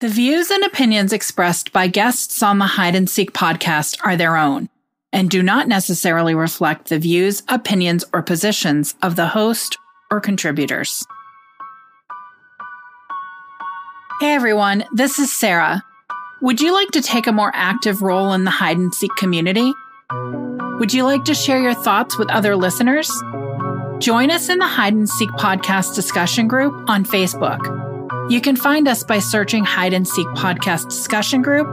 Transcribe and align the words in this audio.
The 0.00 0.08
views 0.08 0.50
and 0.50 0.64
opinions 0.64 1.12
expressed 1.12 1.72
by 1.72 1.86
guests 1.86 2.42
on 2.42 2.58
the 2.58 2.66
Hide 2.66 2.96
and 2.96 3.08
Seek 3.08 3.32
podcast 3.32 3.96
are 4.04 4.16
their 4.16 4.36
own 4.36 4.68
and 5.12 5.30
do 5.30 5.42
not 5.42 5.68
necessarily 5.68 6.34
reflect 6.34 6.88
the 6.88 6.98
views, 6.98 7.44
opinions, 7.48 8.04
or 8.12 8.20
positions 8.20 8.96
of 9.00 9.14
the 9.14 9.28
host 9.28 9.78
or 10.10 10.20
contributors. 10.20 11.06
Hey 14.20 14.34
everyone, 14.34 14.84
this 14.92 15.20
is 15.20 15.32
Sarah. 15.32 15.84
Would 16.42 16.60
you 16.60 16.74
like 16.74 16.90
to 16.90 17.00
take 17.00 17.28
a 17.28 17.32
more 17.32 17.52
active 17.54 18.02
role 18.02 18.32
in 18.32 18.44
the 18.44 18.50
hide 18.50 18.76
and 18.76 18.92
seek 18.92 19.14
community? 19.16 19.72
Would 20.80 20.92
you 20.92 21.04
like 21.04 21.24
to 21.26 21.34
share 21.34 21.60
your 21.60 21.74
thoughts 21.74 22.18
with 22.18 22.28
other 22.30 22.56
listeners? 22.56 23.08
Join 24.00 24.32
us 24.32 24.48
in 24.48 24.58
the 24.58 24.66
Hide 24.66 24.92
and 24.92 25.08
Seek 25.08 25.30
podcast 25.30 25.94
discussion 25.94 26.48
group 26.48 26.90
on 26.90 27.04
Facebook. 27.04 27.83
You 28.30 28.40
can 28.40 28.56
find 28.56 28.88
us 28.88 29.04
by 29.04 29.18
searching 29.18 29.64
Hide 29.64 29.92
and 29.92 30.08
Seek 30.08 30.26
Podcast 30.28 30.88
Discussion 30.88 31.42
Group 31.42 31.66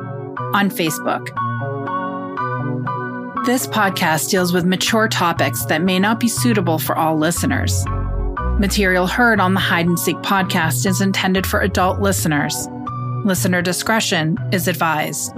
on 0.53 0.69
Facebook. 0.69 1.27
This 3.45 3.65
podcast 3.67 4.29
deals 4.29 4.51
with 4.51 4.65
mature 4.65 5.07
topics 5.07 5.63
that 5.65 5.81
may 5.81 5.97
not 5.97 6.19
be 6.19 6.27
suitable 6.27 6.77
for 6.77 6.97
all 6.97 7.17
listeners. 7.17 7.85
Material 8.59 9.07
heard 9.07 9.39
on 9.39 9.53
the 9.53 9.61
Hide 9.61 9.85
and 9.85 9.97
Seek 9.97 10.17
podcast 10.17 10.85
is 10.85 10.99
intended 10.99 11.47
for 11.47 11.61
adult 11.61 12.01
listeners. 12.01 12.67
Listener 13.23 13.61
discretion 13.61 14.37
is 14.51 14.67
advised. 14.67 15.31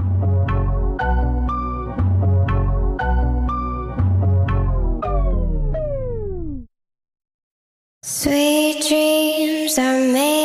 Sweet 8.01 8.83
dreams 8.89 9.77
are 9.77 10.11
made 10.11 10.42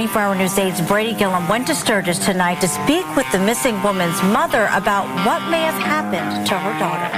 24 0.00 0.22
Hour 0.22 0.34
News 0.34 0.54
8's 0.54 0.80
Brady 0.88 1.12
Gillum 1.12 1.46
went 1.46 1.66
to 1.66 1.74
Sturgis 1.74 2.18
tonight 2.18 2.58
to 2.62 2.68
speak 2.68 3.04
with 3.16 3.30
the 3.32 3.38
missing 3.38 3.82
woman's 3.82 4.16
mother 4.22 4.70
about 4.72 5.04
what 5.26 5.46
may 5.50 5.60
have 5.60 5.76
happened 5.82 6.46
to 6.46 6.56
her 6.56 6.72
daughter. 6.78 7.12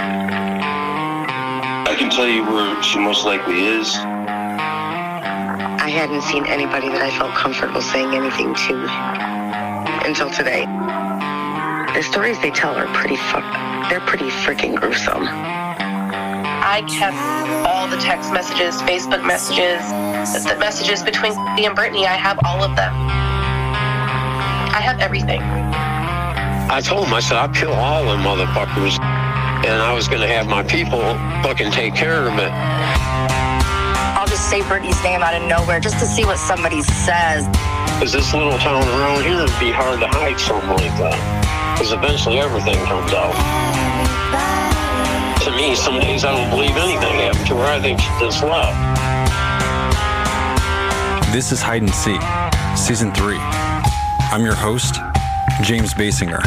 I 1.89 1.95
can 1.97 2.11
tell 2.11 2.27
you 2.27 2.43
where 2.43 2.83
she 2.83 2.99
most 2.99 3.25
likely 3.25 3.67
is. 3.67 3.95
I 5.79 5.91
hadn't 5.95 6.23
seen 6.23 6.45
anybody 6.47 6.89
that 6.89 7.01
I 7.01 7.17
felt 7.17 7.33
comfortable 7.37 7.81
saying 7.81 8.17
anything 8.17 8.53
to 8.53 8.75
until 10.05 10.29
today. 10.31 10.67
The 11.95 12.03
stories 12.03 12.41
they 12.41 12.51
tell 12.51 12.75
are 12.75 12.93
pretty 12.93 13.15
fuck. 13.15 13.47
They're 13.91 14.01
pretty 14.01 14.31
freaking 14.43 14.75
gruesome. 14.75 15.23
I 16.73 16.81
kept 16.89 17.21
all 17.69 17.87
the 17.87 17.99
text 17.99 18.33
messages, 18.33 18.81
Facebook 18.89 19.21
messages, 19.27 19.85
the 20.33 20.57
messages 20.57 21.03
between 21.03 21.37
me 21.55 21.67
and 21.67 21.77
Brittany. 21.77 22.07
I 22.07 22.17
have 22.17 22.41
all 22.47 22.65
of 22.65 22.75
them. 22.77 22.95
I 24.73 24.81
have 24.81 24.99
everything. 24.99 25.43
I 26.73 26.81
told 26.81 27.09
him, 27.09 27.13
I 27.13 27.21
said, 27.21 27.37
I'll 27.37 27.53
kill 27.53 27.75
all 27.75 28.05
them 28.05 28.25
motherfuckers. 28.25 28.97
And 29.69 29.83
I 29.83 29.93
was 29.93 30.09
going 30.09 30.23
to 30.23 30.27
have 30.27 30.49
my 30.49 30.63
people 30.63 31.03
fucking 31.45 31.73
take 31.73 31.95
care 31.95 32.25
of 32.25 32.39
it. 32.41 32.51
I'll 34.17 34.27
just 34.27 34.49
say 34.49 34.67
Brittany's 34.67 34.97
name 35.05 35.21
out 35.21 35.35
of 35.35 35.47
nowhere 35.47 35.79
just 35.79 35.99
to 35.99 36.07
see 36.07 36.25
what 36.25 36.39
somebody 36.39 36.81
says. 36.81 37.45
Because 38.01 38.15
this 38.15 38.33
little 38.33 38.57
town 38.57 38.81
around 38.97 39.25
here 39.25 39.37
would 39.37 39.61
be 39.61 39.71
hard 39.77 40.01
to 40.01 40.09
hide 40.09 40.41
something 40.41 40.71
like 40.71 40.97
that. 40.97 41.21
Because 41.77 41.93
eventually 41.93 42.39
everything 42.39 42.77
comes 42.87 43.13
out. 43.13 43.82
Me, 45.63 45.77
some 45.77 46.01
days 46.01 46.25
I 46.25 46.33
don't 46.33 46.51
believe 46.51 46.77
anything 46.77 47.15
happened 47.21 47.47
to 47.47 47.55
her. 47.55 47.63
I 47.63 47.81
think 47.81 48.01
she 48.01 48.09
just 48.19 48.43
left. 48.43 48.75
This 51.33 51.53
is 51.53 51.63
Hide 51.63 51.83
and 51.83 51.95
Seek, 51.95 52.21
Season 52.77 53.15
3. 53.15 53.37
I'm 54.33 54.45
your 54.45 54.57
host, 54.57 54.97
James 55.63 55.95
Basinger. 55.95 56.43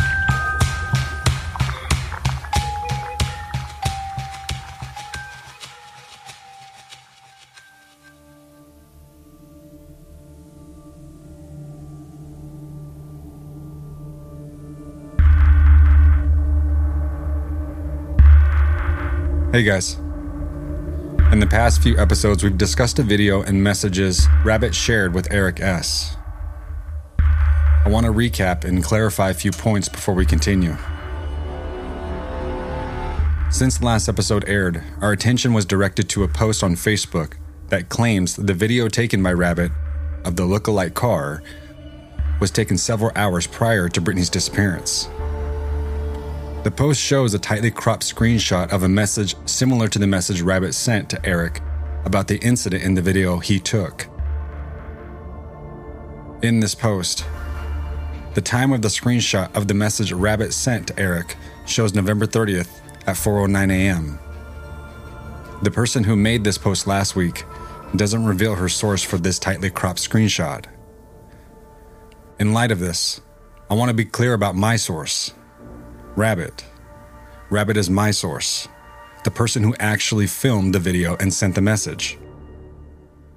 Hey 19.55 19.63
guys. 19.63 19.93
In 21.31 21.39
the 21.39 21.47
past 21.49 21.81
few 21.81 21.97
episodes, 21.97 22.43
we've 22.43 22.57
discussed 22.57 22.99
a 22.99 23.03
video 23.03 23.41
and 23.41 23.63
messages 23.63 24.27
Rabbit 24.43 24.75
shared 24.75 25.13
with 25.13 25.31
Eric 25.31 25.61
S. 25.61 26.17
I 27.19 27.87
want 27.87 28.05
to 28.05 28.11
recap 28.11 28.65
and 28.65 28.83
clarify 28.83 29.29
a 29.29 29.33
few 29.33 29.51
points 29.51 29.87
before 29.87 30.13
we 30.13 30.25
continue. 30.25 30.75
Since 33.49 33.81
last 33.81 34.09
episode 34.09 34.43
aired, 34.45 34.83
our 34.99 35.13
attention 35.13 35.53
was 35.53 35.65
directed 35.65 36.09
to 36.09 36.23
a 36.23 36.27
post 36.27 36.61
on 36.61 36.75
Facebook 36.75 37.35
that 37.69 37.87
claims 37.87 38.35
the 38.35 38.53
video 38.53 38.89
taken 38.89 39.23
by 39.23 39.31
Rabbit 39.31 39.71
of 40.25 40.35
the 40.35 40.43
look-alike 40.43 40.95
car 40.95 41.41
was 42.41 42.51
taken 42.51 42.77
several 42.77 43.13
hours 43.15 43.47
prior 43.47 43.87
to 43.87 44.01
Brittany's 44.01 44.29
disappearance. 44.29 45.07
The 46.65 46.71
post 46.71 46.99
shows 46.99 47.35
a 47.35 47.37
tightly 47.37 47.69
cropped 47.69 48.01
screenshot 48.01 48.71
of 48.71 48.81
a 48.81 48.89
message 48.89 49.35
similar 49.45 49.87
to 49.87 49.99
the 49.99 50.07
message 50.07 50.41
Rabbit 50.41 50.73
sent 50.73 51.11
to 51.11 51.23
Eric 51.23 51.61
about 52.05 52.27
the 52.27 52.39
incident 52.39 52.81
in 52.81 52.95
the 52.95 53.03
video 53.03 53.37
he 53.37 53.59
took. 53.59 54.07
In 56.41 56.61
this 56.61 56.73
post, 56.73 57.23
the 58.33 58.41
time 58.41 58.73
of 58.73 58.81
the 58.81 58.87
screenshot 58.87 59.55
of 59.55 59.67
the 59.67 59.75
message 59.75 60.11
Rabbit 60.11 60.53
sent 60.53 60.87
to 60.87 60.99
Eric 60.99 61.35
shows 61.67 61.93
November 61.93 62.25
30th 62.25 62.81
at 63.05 63.15
4:09 63.15 63.71
a.m. 63.71 64.17
The 65.61 65.69
person 65.69 66.03
who 66.03 66.15
made 66.15 66.43
this 66.43 66.57
post 66.57 66.87
last 66.87 67.15
week 67.15 67.45
doesn't 67.95 68.25
reveal 68.25 68.55
her 68.55 68.69
source 68.69 69.03
for 69.03 69.19
this 69.19 69.37
tightly 69.37 69.69
cropped 69.69 69.99
screenshot. 69.99 70.65
In 72.39 72.53
light 72.53 72.71
of 72.71 72.79
this, 72.79 73.21
I 73.69 73.75
want 73.75 73.89
to 73.89 73.93
be 73.93 74.03
clear 74.03 74.33
about 74.33 74.55
my 74.55 74.77
source. 74.77 75.34
Rabbit. 76.15 76.63
Rabbit 77.49 77.75
is 77.75 77.89
my 77.89 78.11
source, 78.11 78.69
the 79.25 79.31
person 79.31 79.63
who 79.63 79.75
actually 79.79 80.27
filmed 80.27 80.73
the 80.73 80.79
video 80.79 81.17
and 81.17 81.33
sent 81.33 81.55
the 81.55 81.61
message. 81.61 82.17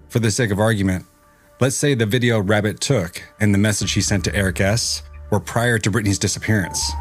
For 0.08 0.20
the 0.20 0.30
sake 0.30 0.52
of 0.52 0.60
argument, 0.60 1.04
let's 1.60 1.74
say 1.74 1.94
the 1.94 2.06
video 2.06 2.40
Rabbit 2.40 2.80
took 2.80 3.20
and 3.40 3.52
the 3.52 3.58
message 3.58 3.92
he 3.92 4.00
sent 4.00 4.24
to 4.24 4.34
Eric 4.34 4.60
S. 4.60 5.02
were 5.30 5.40
prior 5.40 5.78
to 5.78 5.90
Brittany's 5.90 6.20
disappearance. 6.20 6.92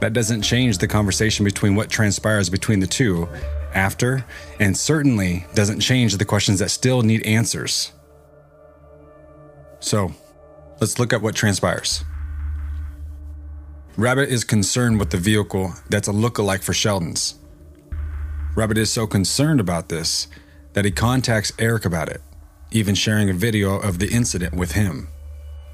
That 0.00 0.12
doesn't 0.12 0.42
change 0.42 0.78
the 0.78 0.88
conversation 0.88 1.44
between 1.44 1.76
what 1.76 1.90
transpires 1.90 2.50
between 2.50 2.80
the 2.80 2.86
two 2.88 3.28
after, 3.72 4.24
and 4.58 4.76
certainly 4.76 5.46
doesn't 5.54 5.80
change 5.80 6.16
the 6.16 6.24
questions 6.24 6.58
that 6.58 6.70
still 6.70 7.02
need 7.02 7.24
answers. 7.24 7.92
So, 9.78 10.12
let's 10.80 10.98
look 10.98 11.12
at 11.12 11.22
what 11.22 11.36
transpires. 11.36 12.04
Rabbit 13.98 14.28
is 14.28 14.44
concerned 14.44 15.00
with 15.00 15.10
the 15.10 15.16
vehicle 15.16 15.72
that's 15.90 16.06
a 16.06 16.12
look-alike 16.12 16.62
for 16.62 16.72
Sheldon's. 16.72 17.34
Rabbit 18.54 18.78
is 18.78 18.92
so 18.92 19.08
concerned 19.08 19.58
about 19.58 19.88
this 19.88 20.28
that 20.74 20.84
he 20.84 20.92
contacts 20.92 21.50
Eric 21.58 21.84
about 21.84 22.08
it, 22.08 22.22
even 22.70 22.94
sharing 22.94 23.28
a 23.28 23.32
video 23.32 23.76
of 23.76 23.98
the 23.98 24.08
incident 24.08 24.54
with 24.54 24.70
him. 24.70 25.08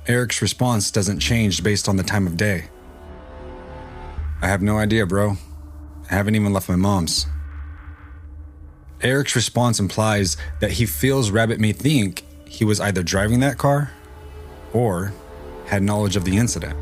Eric's 0.07 0.41
response 0.41 0.91
doesn't 0.91 1.21
change 1.21 1.63
based 1.63 1.87
on 1.87 1.99
the 1.99 2.03
time 2.03 2.27
of 2.27 2.39
day. 2.39 2.71
I 4.41 4.49
have 4.49 4.63
no 4.63 4.79
idea, 4.79 5.05
bro. 5.05 5.37
I 6.11 6.15
haven't 6.15 6.35
even 6.35 6.55
left 6.55 6.71
my 6.71 6.77
mom's. 6.77 7.27
Eric's 9.03 9.37
response 9.37 9.79
implies 9.79 10.39
that 10.61 10.71
he 10.73 10.87
feels 10.87 11.31
Rabbit 11.31 11.61
may 11.61 11.73
think 11.73 12.25
he 12.49 12.65
was 12.65 12.81
either 12.81 13.03
driving 13.03 13.41
that 13.41 13.59
car 13.59 13.93
or 14.73 15.13
had 15.67 15.83
knowledge 15.83 16.17
of 16.17 16.25
the 16.25 16.39
incident. 16.39 16.75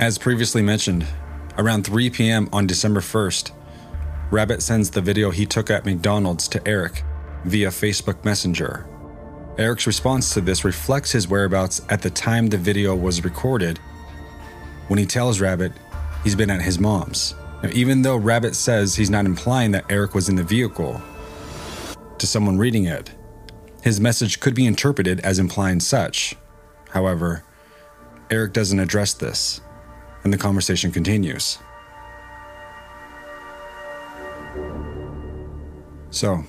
As 0.00 0.16
previously 0.16 0.62
mentioned, 0.62 1.06
around 1.58 1.84
3 1.84 2.08
p.m. 2.08 2.48
on 2.54 2.66
December 2.66 3.00
1st, 3.00 3.50
Rabbit 4.30 4.62
sends 4.62 4.88
the 4.88 5.02
video 5.02 5.30
he 5.30 5.44
took 5.44 5.68
at 5.68 5.84
McDonald's 5.84 6.48
to 6.48 6.66
Eric 6.66 7.04
via 7.44 7.68
Facebook 7.68 8.24
Messenger. 8.24 8.86
Eric's 9.58 9.86
response 9.86 10.32
to 10.32 10.40
this 10.40 10.64
reflects 10.64 11.12
his 11.12 11.28
whereabouts 11.28 11.82
at 11.90 12.00
the 12.00 12.08
time 12.08 12.46
the 12.46 12.56
video 12.56 12.96
was 12.96 13.24
recorded 13.24 13.76
when 14.88 14.98
he 14.98 15.04
tells 15.04 15.38
Rabbit 15.38 15.72
he's 16.24 16.34
been 16.34 16.48
at 16.48 16.62
his 16.62 16.78
mom's. 16.78 17.34
Now, 17.62 17.68
even 17.74 18.00
though 18.00 18.16
Rabbit 18.16 18.56
says 18.56 18.94
he's 18.94 19.10
not 19.10 19.26
implying 19.26 19.70
that 19.72 19.84
Eric 19.90 20.14
was 20.14 20.30
in 20.30 20.36
the 20.36 20.42
vehicle, 20.42 20.98
to 22.16 22.26
someone 22.26 22.56
reading 22.56 22.86
it, 22.86 23.14
his 23.82 24.00
message 24.00 24.40
could 24.40 24.54
be 24.54 24.64
interpreted 24.64 25.20
as 25.20 25.38
implying 25.38 25.78
such. 25.78 26.36
However, 26.88 27.44
Eric 28.30 28.54
doesn't 28.54 28.80
address 28.80 29.12
this 29.12 29.60
and 30.24 30.32
the 30.32 30.38
conversation 30.38 30.92
continues. 30.92 31.58
So, 36.10 36.44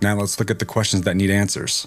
Now 0.00 0.16
let's 0.16 0.38
look 0.38 0.50
at 0.50 0.58
the 0.58 0.64
questions 0.64 1.04
that 1.04 1.16
need 1.16 1.30
answers. 1.30 1.86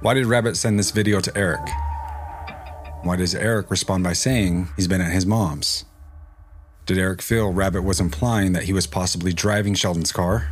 Why 0.00 0.14
did 0.14 0.26
Rabbit 0.26 0.56
send 0.56 0.78
this 0.78 0.90
video 0.90 1.20
to 1.20 1.36
Eric? 1.36 1.66
Why 3.02 3.16
does 3.16 3.34
Eric 3.34 3.70
respond 3.70 4.04
by 4.04 4.12
saying 4.12 4.68
he's 4.76 4.88
been 4.88 5.00
at 5.00 5.12
his 5.12 5.24
mom's? 5.24 5.84
Did 6.84 6.98
Eric 6.98 7.22
feel 7.22 7.52
Rabbit 7.52 7.82
was 7.82 8.00
implying 8.00 8.52
that 8.52 8.64
he 8.64 8.72
was 8.72 8.86
possibly 8.86 9.32
driving 9.32 9.74
Sheldon's 9.74 10.12
car? 10.12 10.50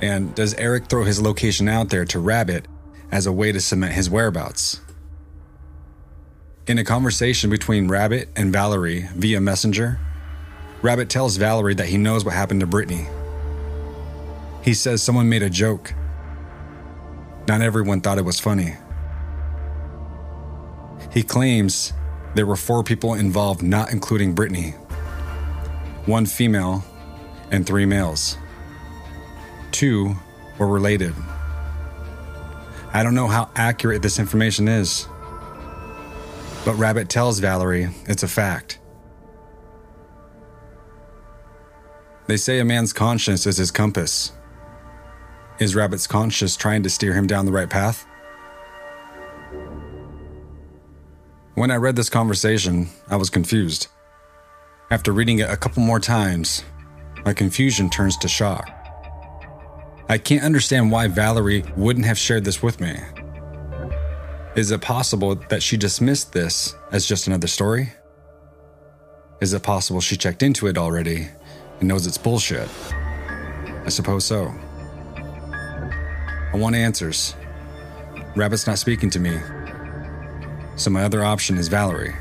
And 0.00 0.34
does 0.34 0.54
Eric 0.54 0.88
throw 0.88 1.04
his 1.04 1.20
location 1.20 1.68
out 1.68 1.90
there 1.90 2.04
to 2.06 2.18
Rabbit 2.18 2.66
as 3.10 3.26
a 3.26 3.32
way 3.32 3.50
to 3.52 3.60
cement 3.60 3.94
his 3.94 4.10
whereabouts? 4.10 4.80
In 6.68 6.76
a 6.76 6.84
conversation 6.84 7.48
between 7.48 7.88
Rabbit 7.88 8.28
and 8.36 8.52
Valerie 8.52 9.08
via 9.14 9.40
Messenger, 9.40 9.98
Rabbit 10.82 11.08
tells 11.08 11.38
Valerie 11.38 11.74
that 11.74 11.86
he 11.86 11.96
knows 11.96 12.26
what 12.26 12.34
happened 12.34 12.60
to 12.60 12.66
Brittany. 12.66 13.06
He 14.62 14.74
says 14.74 15.02
someone 15.02 15.30
made 15.30 15.42
a 15.42 15.48
joke. 15.48 15.94
Not 17.48 17.62
everyone 17.62 18.02
thought 18.02 18.18
it 18.18 18.24
was 18.26 18.38
funny. 18.38 18.74
He 21.10 21.22
claims 21.22 21.94
there 22.34 22.44
were 22.44 22.54
four 22.54 22.84
people 22.84 23.14
involved, 23.14 23.62
not 23.62 23.90
including 23.90 24.34
Brittany 24.34 24.74
one 26.04 26.26
female 26.26 26.84
and 27.50 27.66
three 27.66 27.86
males. 27.86 28.36
Two 29.72 30.14
were 30.58 30.68
related. 30.68 31.14
I 32.92 33.02
don't 33.02 33.14
know 33.14 33.26
how 33.26 33.50
accurate 33.54 34.02
this 34.02 34.18
information 34.18 34.68
is, 34.68 35.06
but 36.64 36.74
Rabbit 36.74 37.08
tells 37.08 37.38
Valerie 37.38 37.88
it's 38.06 38.22
a 38.22 38.28
fact. 38.28 38.78
They 42.26 42.36
say 42.36 42.58
a 42.58 42.64
man's 42.64 42.92
conscience 42.92 43.46
is 43.46 43.56
his 43.56 43.70
compass. 43.70 44.32
Is 45.58 45.74
Rabbit's 45.74 46.06
conscience 46.06 46.56
trying 46.56 46.82
to 46.82 46.90
steer 46.90 47.14
him 47.14 47.26
down 47.26 47.46
the 47.46 47.52
right 47.52 47.70
path? 47.70 48.06
When 51.54 51.70
I 51.70 51.76
read 51.76 51.96
this 51.96 52.10
conversation, 52.10 52.88
I 53.08 53.16
was 53.16 53.30
confused. 53.30 53.88
After 54.90 55.10
reading 55.10 55.40
it 55.40 55.50
a 55.50 55.56
couple 55.56 55.82
more 55.82 55.98
times, 55.98 56.64
my 57.24 57.32
confusion 57.32 57.90
turns 57.90 58.16
to 58.18 58.28
shock. 58.28 58.70
I 60.08 60.18
can't 60.18 60.44
understand 60.44 60.92
why 60.92 61.08
Valerie 61.08 61.64
wouldn't 61.76 62.06
have 62.06 62.16
shared 62.16 62.44
this 62.44 62.62
with 62.62 62.80
me. 62.80 62.96
Is 64.56 64.70
it 64.70 64.80
possible 64.80 65.36
that 65.50 65.62
she 65.62 65.76
dismissed 65.76 66.32
this 66.32 66.74
as 66.90 67.06
just 67.06 67.26
another 67.26 67.46
story? 67.46 67.92
Is 69.40 69.52
it 69.52 69.62
possible 69.62 70.00
she 70.00 70.16
checked 70.16 70.42
into 70.42 70.66
it 70.66 70.76
already 70.76 71.28
and 71.78 71.88
knows 71.88 72.06
it's 72.06 72.18
bullshit? 72.18 72.68
I 73.84 73.88
suppose 73.88 74.24
so. 74.24 74.52
I 75.16 76.52
want 76.54 76.74
answers. 76.74 77.34
Rabbit's 78.34 78.66
not 78.66 78.78
speaking 78.78 79.10
to 79.10 79.20
me, 79.20 79.38
so 80.76 80.90
my 80.90 81.04
other 81.04 81.22
option 81.24 81.56
is 81.56 81.68
Valerie. 81.68 82.14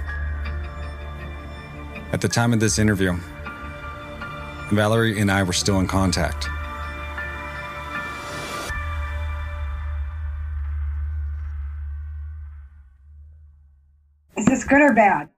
At 2.11 2.21
the 2.21 2.27
time 2.27 2.53
of 2.53 2.59
this 2.59 2.77
interview, 2.77 3.17
Valerie 4.71 5.19
and 5.19 5.31
I 5.31 5.43
were 5.43 5.53
still 5.53 5.79
in 5.79 5.87
contact. 5.87 6.49
Or 14.87 14.93
bad? 14.93 15.29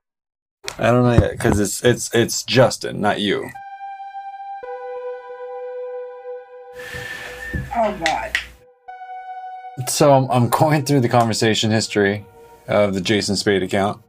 I 0.78 0.92
don't 0.92 1.04
know 1.04 1.14
yet 1.14 1.32
because 1.32 1.60
it's 1.60 1.84
it's 1.84 2.14
it's 2.14 2.44
Justin, 2.44 3.02
not 3.02 3.20
you. 3.20 3.50
Oh 7.76 7.98
God. 8.06 8.38
So 9.88 10.14
I'm, 10.14 10.30
I'm 10.30 10.50
going 10.50 10.86
through 10.86 11.00
the 11.00 11.10
conversation 11.10 11.72
history 11.72 12.26
of 12.68 12.94
the 12.94 13.02
Jason 13.02 13.36
Spade 13.36 13.64
account. 13.64 14.02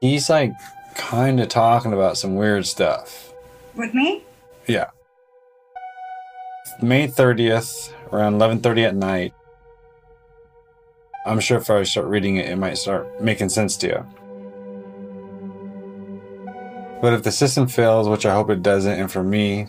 He's 0.00 0.30
like 0.30 0.52
kind 0.94 1.40
of 1.40 1.48
talking 1.48 1.92
about 1.92 2.16
some 2.16 2.36
weird 2.36 2.66
stuff. 2.66 3.32
With 3.74 3.94
me? 3.94 4.24
Yeah. 4.66 4.86
May 6.80 7.08
30th, 7.08 7.92
around 8.12 8.34
11:30 8.34 8.84
at 8.84 8.96
night. 8.96 9.34
I'm 11.26 11.40
sure 11.40 11.58
if 11.58 11.68
I 11.68 11.82
start 11.82 12.06
reading 12.06 12.36
it, 12.36 12.48
it 12.48 12.56
might 12.56 12.78
start 12.78 13.22
making 13.22 13.50
sense 13.50 13.76
to 13.78 13.86
you. 13.86 14.17
But 17.00 17.12
if 17.12 17.22
the 17.22 17.32
system 17.32 17.68
fails, 17.68 18.08
which 18.08 18.26
I 18.26 18.34
hope 18.34 18.50
it 18.50 18.62
doesn't, 18.62 18.98
and 18.98 19.10
for 19.10 19.22
me 19.22 19.68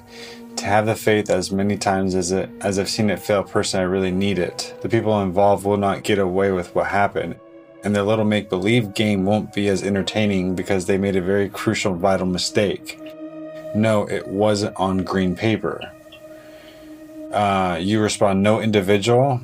to 0.55 0.65
have 0.65 0.87
the 0.87 0.95
faith 0.95 1.29
as 1.29 1.51
many 1.51 1.77
times 1.77 2.15
as 2.15 2.31
it 2.31 2.49
as 2.61 2.79
I've 2.79 2.89
seen 2.89 3.09
it 3.09 3.19
fail 3.19 3.43
personally, 3.43 3.83
I 3.83 3.87
really 3.87 4.11
need 4.11 4.39
it. 4.39 4.75
The 4.81 4.89
people 4.89 5.21
involved 5.21 5.63
will 5.63 5.77
not 5.77 6.03
get 6.03 6.17
away 6.17 6.51
with 6.51 6.73
what 6.73 6.87
happened, 6.87 7.35
and 7.83 7.95
their 7.95 8.03
little 8.03 8.25
make-believe 8.25 8.95
game 8.95 9.25
won't 9.25 9.53
be 9.53 9.67
as 9.69 9.83
entertaining 9.83 10.55
because 10.55 10.85
they 10.85 10.97
made 10.97 11.15
a 11.15 11.21
very 11.21 11.49
crucial, 11.49 11.93
vital 11.93 12.25
mistake. 12.25 12.99
No, 13.75 14.07
it 14.09 14.27
wasn't 14.27 14.75
on 14.77 15.03
green 15.03 15.35
paper. 15.35 15.91
Uh, 17.31 17.77
you 17.79 18.01
respond, 18.01 18.41
no 18.41 18.59
individual, 18.59 19.41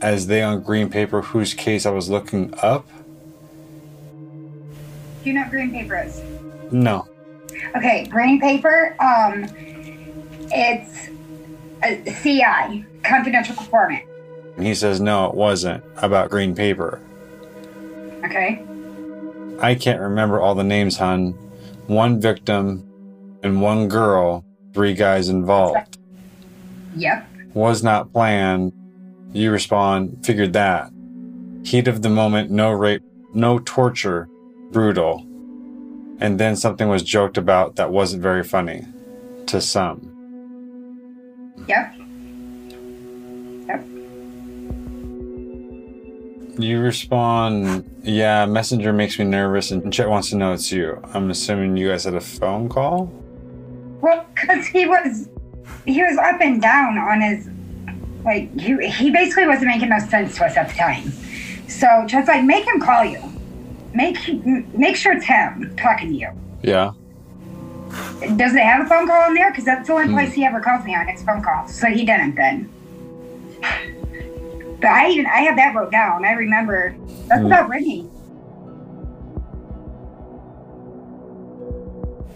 as 0.00 0.26
they 0.26 0.42
on 0.42 0.62
green 0.62 0.88
paper 0.88 1.20
whose 1.20 1.52
case 1.52 1.84
I 1.84 1.90
was 1.90 2.08
looking 2.08 2.54
up. 2.62 2.86
Do 5.22 5.30
you 5.30 5.34
know 5.34 5.42
what 5.42 5.50
green 5.50 5.70
paper 5.70 6.02
is? 6.02 6.22
No. 6.72 7.06
Okay, 7.76 8.06
green 8.06 8.40
paper. 8.40 8.96
Um, 9.00 9.46
it's 10.52 11.08
a 11.82 12.12
CI, 12.22 12.84
confidential 13.02 13.56
informant. 13.58 14.02
He 14.58 14.74
says, 14.74 15.00
no, 15.00 15.26
it 15.26 15.34
wasn't 15.34 15.84
about 15.96 16.30
green 16.30 16.54
paper. 16.54 17.00
Okay. 18.24 18.62
I 19.60 19.74
can't 19.74 20.00
remember 20.00 20.40
all 20.40 20.54
the 20.54 20.64
names, 20.64 20.96
hon. 20.96 21.32
One 21.86 22.20
victim 22.20 22.82
and 23.42 23.60
one 23.60 23.88
girl, 23.88 24.44
three 24.72 24.94
guys 24.94 25.28
involved. 25.28 25.98
Yep. 26.96 27.28
Was 27.54 27.82
not 27.82 28.12
planned. 28.12 28.72
You 29.32 29.50
respond, 29.50 30.24
figured 30.24 30.54
that. 30.54 30.90
Heat 31.64 31.88
of 31.88 32.02
the 32.02 32.08
moment, 32.08 32.50
no 32.50 32.70
rape, 32.70 33.02
no 33.34 33.58
torture, 33.58 34.28
brutal. 34.72 35.26
And 36.18 36.40
then 36.40 36.56
something 36.56 36.88
was 36.88 37.02
joked 37.02 37.36
about 37.36 37.76
that 37.76 37.90
wasn't 37.90 38.22
very 38.22 38.42
funny 38.42 38.86
to 39.46 39.60
some. 39.60 40.12
Yep. 41.68 41.94
Yep. 43.68 43.84
You 46.58 46.80
respond, 46.80 47.84
yeah, 48.02 48.46
Messenger 48.46 48.92
makes 48.92 49.18
me 49.18 49.24
nervous 49.26 49.70
and 49.70 49.92
Chet 49.92 50.08
wants 50.08 50.30
to 50.30 50.36
know 50.36 50.52
it's 50.52 50.72
you. 50.72 51.00
I'm 51.12 51.30
assuming 51.30 51.76
you 51.76 51.88
guys 51.90 52.04
had 52.04 52.14
a 52.14 52.20
phone 52.20 52.68
call? 52.68 53.12
Well, 54.00 54.24
because 54.34 54.66
he 54.66 54.86
was 54.86 55.28
he 55.84 56.02
was 56.02 56.16
up 56.18 56.40
and 56.40 56.60
down 56.60 56.98
on 56.98 57.20
his 57.20 57.48
like 58.24 58.52
he 58.58 58.88
he 58.88 59.10
basically 59.10 59.46
wasn't 59.46 59.68
making 59.68 59.88
no 59.88 59.98
sense 59.98 60.36
to 60.36 60.46
us 60.46 60.56
at 60.56 60.68
the 60.68 60.74
time. 60.74 61.12
So 61.68 62.04
just 62.06 62.28
like 62.28 62.44
make 62.44 62.66
him 62.66 62.80
call 62.80 63.04
you. 63.04 63.35
Make 63.96 64.16
make 64.74 64.94
sure 64.94 65.12
it's 65.12 65.24
him 65.24 65.74
talking 65.76 66.08
to 66.10 66.14
you. 66.14 66.28
Yeah. 66.62 66.92
Does 68.36 68.54
it 68.54 68.62
have 68.62 68.84
a 68.84 68.88
phone 68.88 69.06
call 69.06 69.28
in 69.28 69.34
there? 69.34 69.50
Because 69.50 69.64
that's 69.64 69.86
the 69.86 69.94
only 69.94 70.12
place 70.12 70.34
he 70.34 70.44
ever 70.44 70.60
calls 70.60 70.84
me 70.84 70.94
on. 70.94 71.08
It's 71.08 71.22
phone 71.22 71.42
calls. 71.42 71.74
So 71.74 71.86
he 71.86 72.04
didn't 72.04 72.34
then. 72.34 72.68
But 74.80 74.90
I 74.90 75.08
even 75.10 75.24
I 75.26 75.40
have 75.40 75.56
that 75.56 75.74
wrote 75.74 75.90
down. 75.90 76.26
I 76.26 76.32
remember 76.32 76.94
that's 77.26 77.40
Hmm. 77.40 77.46
about 77.46 77.68
Brittany. 77.68 78.06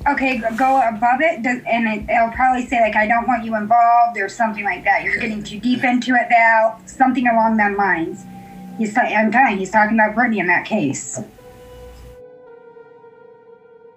Okay, 0.08 0.38
go- 0.56 0.80
above 0.88 1.20
it, 1.20 1.42
does, 1.42 1.60
and 1.70 1.86
it, 1.86 2.08
it'll 2.10 2.30
probably 2.30 2.66
say 2.66 2.80
like, 2.80 2.96
"I 2.96 3.06
don't 3.06 3.28
want 3.28 3.44
you 3.44 3.54
involved" 3.54 4.18
or 4.18 4.30
something 4.30 4.64
like 4.64 4.82
that. 4.84 5.04
You're 5.04 5.18
getting 5.18 5.42
too 5.42 5.60
deep 5.60 5.84
into 5.84 6.14
it, 6.14 6.26
Val. 6.30 6.80
Something 6.86 7.26
along 7.28 7.58
that 7.58 7.76
lines. 7.76 8.24
He's. 8.78 8.96
I'm 8.96 9.30
telling 9.30 9.52
you, 9.52 9.58
he's 9.58 9.70
talking 9.70 9.94
about 9.98 10.14
Brittany 10.14 10.38
in 10.38 10.46
that 10.46 10.64
case. 10.64 11.20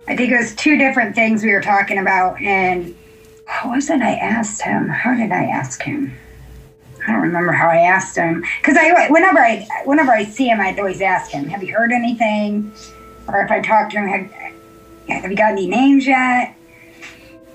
I 0.07 0.15
think 0.15 0.31
it 0.31 0.37
was 0.37 0.53
two 0.55 0.77
different 0.77 1.15
things 1.15 1.43
we 1.43 1.51
were 1.51 1.61
talking 1.61 1.97
about, 1.97 2.41
and 2.41 2.95
what 3.61 3.75
was 3.75 3.89
it 3.89 4.01
I 4.01 4.15
asked 4.15 4.61
him? 4.61 4.89
How 4.89 5.15
did 5.15 5.31
I 5.31 5.45
ask 5.45 5.81
him? 5.81 6.13
I 7.07 7.11
don't 7.11 7.21
remember 7.21 7.51
how 7.51 7.69
I 7.69 7.77
asked 7.77 8.15
him 8.15 8.45
because 8.61 8.77
I 8.77 9.09
whenever 9.09 9.39
I 9.39 9.67
whenever 9.85 10.11
I 10.11 10.23
see 10.23 10.47
him, 10.47 10.61
I'd 10.61 10.79
always 10.79 11.01
ask 11.01 11.31
him, 11.31 11.49
"Have 11.49 11.63
you 11.63 11.73
heard 11.73 11.91
anything?" 11.91 12.71
Or 13.27 13.41
if 13.41 13.51
I 13.51 13.61
talk 13.61 13.89
to 13.91 13.97
him, 13.99 14.07
have, 14.07 15.21
have 15.21 15.31
you 15.31 15.37
got 15.37 15.51
any 15.51 15.67
names 15.67 16.05
yet? 16.05 16.55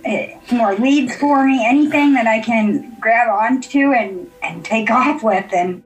Eh, 0.05 0.35
more 0.52 0.75
leads 0.75 1.14
for 1.17 1.47
me? 1.47 1.64
Anything 1.64 2.14
that 2.14 2.26
I 2.26 2.40
can 2.40 2.97
grab 3.00 3.28
onto 3.28 3.93
and 3.93 4.31
and 4.43 4.64
take 4.64 4.90
off 5.00 5.23
with? 5.23 5.52
And 5.52 5.83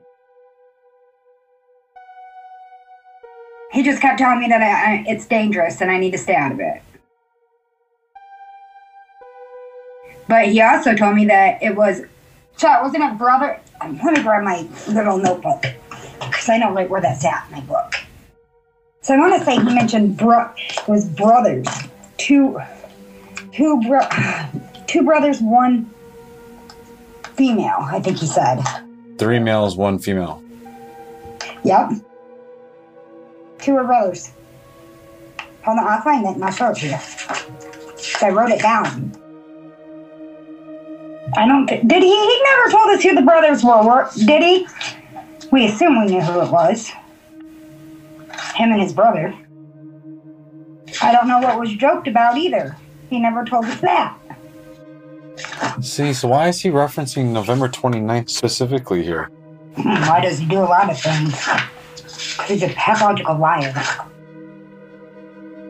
he 3.73 3.81
just 3.81 4.01
kept 4.01 4.19
telling 4.19 4.39
me 4.39 4.47
that 4.47 4.61
I, 4.61 4.67
I, 4.67 5.05
it's 5.07 5.25
dangerous 5.25 5.81
and 5.81 5.89
I 5.89 5.97
need 5.97 6.11
to 6.11 6.17
stay 6.17 6.35
out 6.35 6.51
of 6.51 6.59
it. 6.59 6.81
But 10.27 10.45
he 10.45 10.61
also 10.61 10.95
told 10.95 11.15
me 11.15 11.25
that 11.25 11.61
it 11.61 11.75
was, 11.75 12.03
so 12.55 12.71
it 12.71 12.81
wasn't 12.83 13.03
a 13.03 13.15
brother. 13.15 13.59
Let 13.81 14.13
me 14.15 14.21
grab 14.21 14.43
my 14.43 14.67
little 14.87 15.17
notebook 15.17 15.65
because 16.19 16.49
I 16.49 16.57
know 16.57 16.71
right 16.71 16.89
where 16.89 17.01
that's 17.01 17.25
at 17.25 17.45
in 17.47 17.55
my 17.55 17.61
book. 17.61 17.95
So 19.01 19.15
I 19.15 19.17
want 19.17 19.37
to 19.39 19.43
say 19.43 19.55
he 19.55 19.63
mentioned 19.63 20.17
bro- 20.17 20.53
was 20.87 21.09
brothers, 21.09 21.67
two, 22.17 22.59
two 23.51 23.81
bro- 23.81 24.07
two 24.87 25.03
brothers, 25.03 25.41
one 25.41 25.91
female. 27.35 27.79
I 27.79 27.99
think 27.99 28.19
he 28.19 28.27
said. 28.27 28.61
Three 29.17 29.39
males, 29.39 29.75
one 29.75 29.99
female. 29.99 30.41
Yep. 31.65 31.91
Two 33.63 33.73
brothers. 33.75 34.31
Hold 35.63 35.79
on, 35.79 35.87
I'll 35.87 36.01
find 36.01 36.25
it 36.25 36.35
and 36.35 36.43
I'll 36.43 36.51
show 36.51 36.71
it 36.71 36.77
to 36.77 36.87
you. 36.87 36.97
I 38.21 38.29
wrote 38.29 38.51
it 38.51 38.61
down. 38.61 39.11
I 41.37 41.47
don't. 41.47 41.65
Did 41.65 42.03
he? 42.03 42.09
He 42.09 42.43
never 42.43 42.69
told 42.71 42.89
us 42.89 43.01
who 43.03 43.15
the 43.15 43.21
brothers 43.21 43.63
were. 43.63 43.81
were- 43.83 44.09
Did 44.25 44.43
he? 44.43 44.67
We 45.51 45.65
assume 45.67 45.99
we 45.99 46.11
knew 46.11 46.21
who 46.21 46.41
it 46.41 46.51
was. 46.51 46.89
Him 48.55 48.71
and 48.71 48.81
his 48.81 48.91
brother. 48.93 49.33
I 51.01 51.11
don't 51.11 51.27
know 51.27 51.39
what 51.39 51.59
was 51.59 51.73
joked 51.73 52.07
about 52.07 52.37
either. 52.37 52.75
He 53.09 53.19
never 53.19 53.45
told 53.45 53.65
us 53.65 53.79
that. 53.81 54.17
See, 55.81 56.13
so 56.13 56.27
why 56.27 56.49
is 56.49 56.61
he 56.61 56.69
referencing 56.69 57.27
November 57.31 57.67
29th 57.67 58.29
specifically 58.29 59.03
here? 59.03 59.25
Hmm, 59.75 59.89
Why 60.07 60.19
does 60.21 60.37
he 60.39 60.45
do 60.45 60.59
a 60.59 60.69
lot 60.69 60.89
of 60.89 60.99
things? 60.99 61.33
He's 62.47 62.63
a 62.63 62.69
pathological 62.69 63.37
liar. 63.37 63.73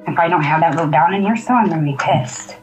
If 0.05 0.19
I 0.19 0.27
don't 0.27 0.43
have 0.43 0.61
that 0.61 0.75
wrote 0.75 0.91
down 0.91 1.13
in 1.13 1.21
here, 1.21 1.35
so 1.37 1.53
I'm 1.53 1.69
gonna 1.69 1.81
be 1.83 1.95
pissed. 1.97 2.57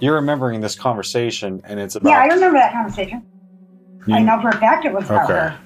You're 0.00 0.14
remembering 0.14 0.60
this 0.60 0.74
conversation, 0.74 1.60
and 1.64 1.80
it's 1.80 1.96
about. 1.96 2.10
Yeah, 2.10 2.20
I 2.20 2.26
remember 2.26 2.58
that 2.58 2.72
conversation. 2.72 3.22
I 4.08 4.20
know 4.20 4.40
for 4.40 4.50
a 4.50 4.56
fact 4.58 4.84
it 4.84 4.92
was 4.92 5.06
about 5.06 5.24
Okay. 5.24 5.32
her. 5.32 5.58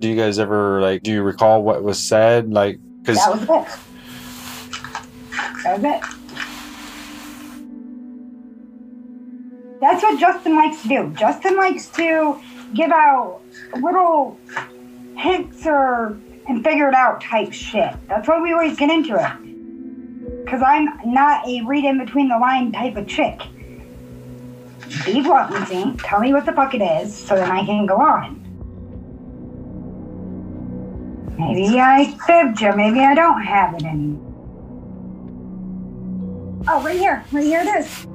Do 0.00 0.08
you 0.08 0.16
guys 0.16 0.38
ever 0.38 0.80
like? 0.80 1.02
Do 1.02 1.10
you 1.10 1.22
recall 1.22 1.62
what 1.62 1.82
was 1.82 1.98
said? 1.98 2.52
Like, 2.52 2.78
because 3.02 3.18
That 3.18 3.30
was 3.32 3.42
it. 3.42 3.48
That 5.64 5.80
was 5.80 5.84
it. 5.84 6.02
That's 9.80 10.02
what 10.02 10.20
Justin 10.20 10.56
likes 10.56 10.82
to 10.82 10.88
do. 10.88 11.12
Justin 11.16 11.56
likes 11.56 11.88
to 11.90 12.38
give 12.74 12.90
out 12.90 13.40
little 13.80 14.38
hints 15.20 15.66
or 15.66 16.18
and 16.48 16.64
figure 16.64 16.88
it 16.88 16.94
out 16.94 17.20
type 17.20 17.52
shit. 17.52 17.94
That's 18.08 18.26
why 18.26 18.40
we 18.40 18.52
always 18.52 18.76
get 18.76 18.90
into 18.90 19.14
it. 19.14 20.44
Because 20.44 20.62
I'm 20.64 20.88
not 21.12 21.46
a 21.46 21.62
read 21.64 21.84
in 21.84 21.98
between 21.98 22.28
the 22.28 22.38
line 22.38 22.72
type 22.72 22.96
of 22.96 23.06
chick. 23.06 23.40
Be 25.04 25.20
blunt 25.22 25.52
with 25.52 25.70
me. 25.70 25.96
Tell 25.98 26.18
me 26.20 26.32
what 26.32 26.46
the 26.46 26.52
fuck 26.52 26.74
it 26.74 26.82
is 26.82 27.14
so 27.14 27.36
then 27.36 27.50
I 27.50 27.64
can 27.64 27.86
go 27.86 27.96
on. 27.96 28.40
Maybe 31.38 31.78
I 31.78 32.16
fibbed 32.26 32.60
you. 32.60 32.74
Maybe 32.74 33.00
I 33.00 33.14
don't 33.14 33.42
have 33.42 33.74
it 33.74 33.84
anymore. 33.84 34.26
Oh, 36.68 36.82
right 36.82 36.98
here. 36.98 37.24
Right 37.30 37.44
here 37.44 37.60
it 37.60 37.68
is. 37.78 38.06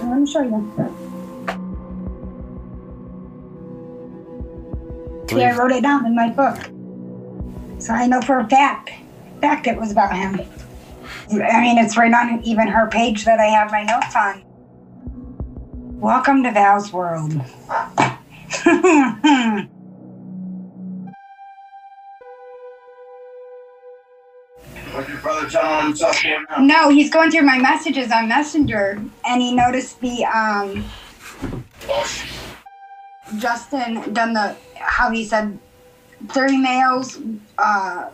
Let 0.00 0.18
me 0.20 0.26
show 0.30 0.42
you. 0.42 1.01
See, 5.32 5.44
I 5.44 5.56
wrote 5.56 5.72
it 5.72 5.82
down 5.82 6.04
in 6.04 6.14
my 6.14 6.28
book. 6.28 6.58
So 7.80 7.94
I 7.94 8.06
know 8.06 8.20
for 8.20 8.40
a 8.40 8.48
fact, 8.50 8.90
fact 9.40 9.66
it 9.66 9.78
was 9.78 9.90
about 9.90 10.14
him. 10.14 10.38
I 11.30 11.60
mean, 11.62 11.78
it's 11.78 11.96
right 11.96 12.12
on 12.12 12.44
even 12.44 12.68
her 12.68 12.86
page 12.88 13.24
that 13.24 13.40
I 13.40 13.46
have 13.46 13.70
my 13.70 13.82
notes 13.82 14.14
on. 14.14 14.44
Welcome 15.98 16.42
to 16.42 16.52
Val's 16.52 16.92
world. 16.92 17.32
What's 24.92 25.08
your 25.08 25.18
brother 25.22 25.48
telling 25.48 25.86
himself 25.86 26.18
for 26.18 26.28
now? 26.28 26.58
No, 26.60 26.88
he's 26.90 27.08
going 27.08 27.30
through 27.30 27.46
my 27.46 27.58
messages 27.58 28.12
on 28.12 28.28
Messenger, 28.28 29.02
and 29.24 29.40
he 29.40 29.54
noticed 29.54 29.98
the 30.02 30.26
um, 30.26 30.84
Justin 33.38 34.12
done 34.12 34.34
the 34.34 34.54
how 34.82 35.10
he 35.10 35.24
said 35.24 35.58
three 36.30 36.56
males, 36.56 37.18
uh, 37.58 38.10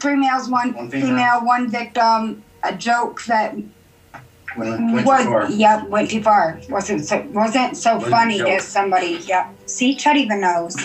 three 0.00 0.16
males, 0.16 0.48
one, 0.48 0.72
One 0.74 0.90
female. 0.90 1.06
female. 1.08 1.44
one 1.44 1.70
victim. 1.70 2.42
A 2.62 2.74
joke 2.74 3.22
that 3.24 3.54
Went, 3.54 4.92
went 4.92 5.06
was 5.06 5.22
too 5.22 5.30
far. 5.30 5.50
yep 5.50 5.88
went 5.88 6.10
too 6.10 6.22
far. 6.22 6.60
wasn't 6.68 7.04
so 7.06 7.20
wasn't 7.32 7.74
so 7.76 7.94
Wasn't 7.94 8.10
funny 8.10 8.38
to 8.38 8.60
somebody. 8.60 9.18
Yep. 9.24 9.54
See, 9.66 9.94
Chet 9.94 10.16
even 10.16 10.40
knows. 10.42 10.76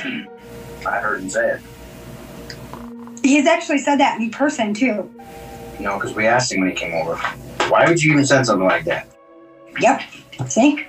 I 0.88 1.00
heard 1.00 1.22
him 1.22 1.30
say 1.30 1.56
it. 1.56 1.62
He's 3.24 3.46
actually 3.48 3.80
said 3.80 3.98
that 3.98 4.20
in 4.22 4.30
person 4.32 4.74
too. 4.74 5.12
You 5.80 5.86
know, 5.86 5.96
because 6.00 6.16
we 6.16 6.28
asked 6.28 6.52
him 6.54 6.62
when 6.62 6.70
he 6.70 6.76
came 6.76 6.94
over. 6.94 7.16
Why 7.68 7.88
would 7.90 8.02
you 8.02 8.14
even 8.14 8.26
send 8.26 8.46
something 8.46 8.68
like 8.68 8.86
that? 8.86 9.08
Yep. 9.82 10.02
See. 10.48 10.86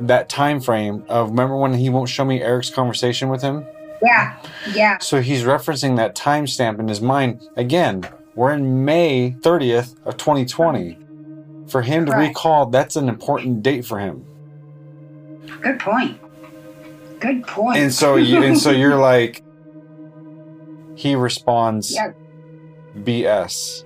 That 0.00 0.28
time 0.28 0.60
frame 0.60 1.04
of 1.08 1.30
remember 1.30 1.56
when 1.56 1.74
he 1.74 1.90
won't 1.90 2.08
show 2.08 2.24
me 2.24 2.40
Eric's 2.42 2.70
conversation 2.70 3.28
with 3.28 3.42
him? 3.42 3.64
Yeah. 4.02 4.36
Yeah. 4.72 4.98
So 4.98 5.20
he's 5.20 5.42
referencing 5.44 5.96
that 5.96 6.14
timestamp 6.16 6.78
in 6.80 6.88
his 6.88 7.00
mind. 7.02 7.46
Again, 7.56 8.08
we're 8.34 8.52
in 8.54 8.84
May 8.84 9.36
30th 9.40 9.94
of 10.06 10.16
2020. 10.16 10.96
For 11.68 11.82
him 11.82 12.06
to 12.06 12.12
Correct. 12.12 12.28
recall, 12.30 12.66
that's 12.66 12.96
an 12.96 13.08
important 13.08 13.62
date 13.62 13.84
for 13.84 13.98
him. 14.00 14.24
Good 15.60 15.78
point. 15.78 16.18
Good 17.20 17.46
point. 17.46 17.76
And 17.78 17.92
so 17.92 18.16
you 18.16 18.42
and 18.42 18.58
so 18.58 18.70
you're 18.70 18.96
like 19.12 19.42
he 20.96 21.14
responds 21.14 21.92
Yeah. 21.94 22.12
BS. 22.96 23.84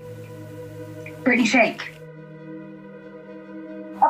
Brittany 1.24 1.46
Shank. 1.46 1.93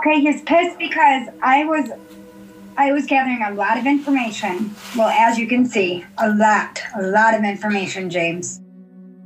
Okay, 0.06 0.20
he's 0.20 0.42
pissed 0.42 0.78
because 0.78 1.28
I 1.40 1.64
was 1.64 1.88
I 2.76 2.92
was 2.92 3.06
gathering 3.06 3.42
a 3.42 3.54
lot 3.54 3.78
of 3.78 3.86
information. 3.86 4.74
Well, 4.94 5.08
as 5.08 5.38
you 5.38 5.46
can 5.46 5.64
see, 5.64 6.04
a 6.18 6.28
lot, 6.34 6.78
a 6.94 7.02
lot 7.02 7.32
of 7.32 7.42
information, 7.42 8.10
James. 8.10 8.60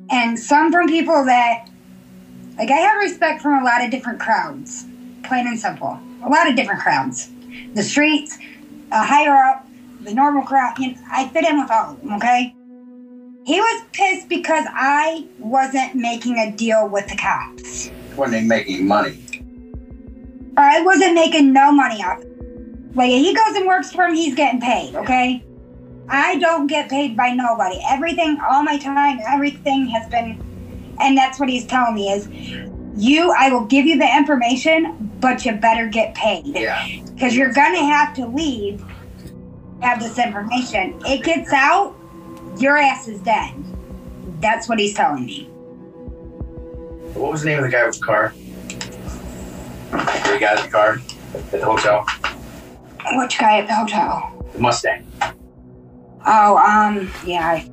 And 0.08 0.38
some 0.38 0.70
from 0.70 0.86
people 0.86 1.24
that 1.24 1.68
like 2.56 2.70
I 2.70 2.76
have 2.76 2.98
respect 2.98 3.42
from 3.42 3.60
a 3.60 3.64
lot 3.64 3.82
of 3.82 3.90
different 3.90 4.20
crowds. 4.20 4.86
Plain 5.24 5.48
and 5.48 5.58
simple. 5.58 5.98
A 6.22 6.28
lot 6.28 6.48
of 6.48 6.54
different 6.54 6.80
crowds. 6.80 7.28
The 7.74 7.82
streets, 7.82 8.38
uh, 8.92 9.04
higher 9.04 9.34
up, 9.34 9.66
the 10.02 10.14
normal 10.14 10.44
crowd. 10.44 10.78
You 10.78 10.92
know, 10.92 11.00
I 11.10 11.26
fit 11.30 11.44
in 11.44 11.60
with 11.60 11.72
all 11.72 11.94
of 11.94 12.00
them, 12.00 12.12
okay? 12.12 12.54
He 13.44 13.58
was 13.58 13.84
pissed 13.92 14.28
because 14.28 14.64
I 14.68 15.26
wasn't 15.40 15.96
making 15.96 16.38
a 16.38 16.54
deal 16.54 16.88
with 16.88 17.08
the 17.08 17.16
cops. 17.16 17.90
Wasn't 18.16 18.46
making 18.46 18.86
money? 18.86 19.18
Or 20.58 20.64
I 20.64 20.80
wasn't 20.80 21.14
making 21.14 21.52
no 21.52 21.70
money 21.70 22.02
off. 22.02 22.20
it. 22.20 22.96
Like 22.96 23.10
he 23.10 23.32
goes 23.32 23.54
and 23.54 23.64
works 23.64 23.92
for 23.92 24.06
him, 24.06 24.14
he's 24.14 24.34
getting 24.34 24.60
paid, 24.60 24.96
okay? 24.96 25.44
I 26.08 26.36
don't 26.40 26.66
get 26.66 26.90
paid 26.90 27.16
by 27.16 27.30
nobody. 27.32 27.78
Everything, 27.88 28.40
all 28.40 28.64
my 28.64 28.76
time, 28.76 29.20
everything 29.24 29.86
has 29.86 30.10
been 30.10 30.44
and 31.00 31.16
that's 31.16 31.38
what 31.38 31.48
he's 31.48 31.64
telling 31.64 31.94
me 31.94 32.10
is 32.10 32.28
you 32.96 33.32
I 33.38 33.52
will 33.52 33.66
give 33.66 33.86
you 33.86 33.98
the 33.98 34.16
information, 34.16 35.12
but 35.20 35.44
you 35.44 35.52
better 35.52 35.86
get 35.86 36.16
paid. 36.16 36.46
Yeah. 36.46 36.84
Because 37.14 37.36
you're 37.36 37.52
gonna 37.52 37.84
have 37.84 38.16
to 38.16 38.26
leave 38.26 38.84
have 39.80 40.00
this 40.00 40.18
information. 40.18 41.00
It 41.06 41.22
gets 41.22 41.52
out, 41.52 41.94
your 42.58 42.76
ass 42.76 43.06
is 43.06 43.20
dead. 43.20 43.54
That's 44.40 44.68
what 44.68 44.80
he's 44.80 44.94
telling 44.94 45.24
me. 45.24 45.44
What 47.14 47.30
was 47.30 47.42
the 47.42 47.50
name 47.50 47.58
of 47.58 47.64
the 47.64 47.70
guy 47.70 47.86
with 47.86 48.00
the 48.00 48.04
car? 48.04 48.34
The 50.28 50.38
guy 50.38 50.52
at 50.52 50.62
the 50.62 50.70
car 50.70 51.00
at 51.34 51.50
the 51.50 51.64
hotel? 51.64 52.06
Which 53.12 53.38
guy 53.38 53.60
at 53.60 53.66
the 53.66 53.74
hotel? 53.74 54.46
The 54.52 54.58
Mustang. 54.58 55.06
Oh, 56.26 56.58
um, 56.58 57.10
yeah, 57.26 57.48
I 57.48 57.70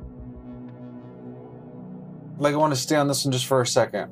Like 2.38 2.54
I 2.54 2.56
want 2.56 2.72
to 2.72 2.80
stay 2.80 2.96
on 2.96 3.08
this 3.08 3.26
one 3.26 3.32
just 3.32 3.46
for 3.46 3.60
a 3.60 3.66
second. 3.66 4.10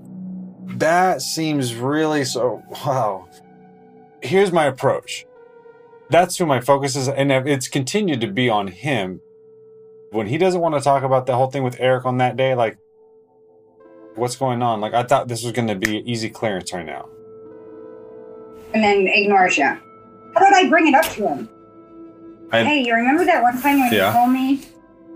That 0.79 1.23
seems 1.23 1.75
really 1.75 2.25
so 2.25 2.63
wow. 2.71 3.29
Here's 4.23 4.53
my 4.53 4.67
approach. 4.67 5.25
That's 6.11 6.37
who 6.37 6.45
my 6.45 6.61
focus 6.61 6.97
is, 6.97 7.09
and 7.09 7.33
it's 7.33 7.67
continued 7.67 8.21
to 8.21 8.27
be 8.27 8.51
on 8.51 8.69
him. 8.69 9.23
When 10.11 10.27
he 10.27 10.37
doesn't 10.37 10.61
want 10.61 10.75
to 10.75 10.83
talk 10.83 11.03
about 11.03 11.25
the 11.25 11.35
whole 11.35 11.51
thing 11.51 11.63
with 11.63 11.81
Eric 11.81 12.05
on 12.05 12.19
that 12.19 12.37
day, 12.37 12.55
like 12.55 12.77
what's 14.17 14.37
going 14.37 14.63
on? 14.63 14.83
Like 14.83 14.93
I 14.93 15.03
thought 15.03 15.29
this 15.29 15.43
was 15.43 15.53
gonna 15.53 15.75
be 15.75 16.03
easy 16.11 16.29
clearance 16.29 16.73
right 16.73 16.85
now. 16.85 17.09
And 18.75 18.83
then 18.83 19.07
ignores 19.07 19.57
you. 19.57 19.65
How 19.65 19.79
about 20.37 20.53
I 20.53 20.69
bring 20.69 20.89
it 20.89 20.95
up 20.95 21.05
to 21.13 21.29
him? 21.29 21.49
I- 22.53 22.65
hey, 22.65 22.81
you 22.83 22.95
remember 22.95 23.25
that 23.25 23.43
one 23.43 23.61
time 23.63 23.81
when 23.81 23.93
Yeah. 23.93 24.09
you 24.09 24.13
told 24.13 24.31
me? 24.33 24.61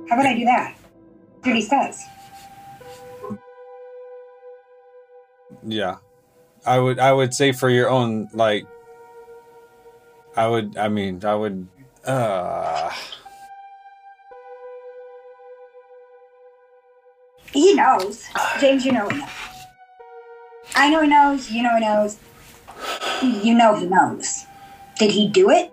How 0.08 0.16
about 0.16 0.26
I 0.26 0.34
do 0.34 0.44
that? 0.44 0.74
See 1.44 1.50
what 1.50 1.56
he 1.56 1.62
says. 1.62 2.04
Yeah. 5.66 5.96
I 6.66 6.78
would 6.78 6.98
I 6.98 7.12
would 7.12 7.34
say 7.34 7.52
for 7.52 7.68
your 7.68 7.88
own 7.90 8.28
like 8.32 8.64
I 10.36 10.46
would 10.46 10.76
I 10.76 10.88
mean 10.88 11.24
I 11.24 11.34
would 11.34 11.66
uh 12.04 12.90
He 17.52 17.74
knows. 17.74 18.24
James, 18.60 18.84
you 18.84 18.92
know 18.92 19.08
he 19.08 19.18
knows. 19.18 19.28
I 20.74 20.90
know 20.90 21.02
he 21.02 21.08
knows. 21.08 21.50
You 21.50 21.62
know 21.62 21.74
he 21.74 21.80
knows. 21.80 22.18
You 23.22 23.54
know 23.54 23.74
he 23.74 23.86
knows. 23.86 24.46
Did 24.98 25.10
he 25.10 25.28
do 25.28 25.50
it? 25.50 25.72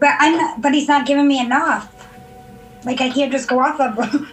But 0.00 0.14
I'm 0.18 0.36
not, 0.36 0.62
but 0.62 0.74
he's 0.74 0.88
not 0.88 1.06
giving 1.06 1.26
me 1.26 1.40
enough. 1.40 1.94
Like 2.84 3.00
I 3.00 3.10
can't 3.10 3.32
just 3.32 3.48
go 3.48 3.58
off 3.60 3.80
of 3.80 4.32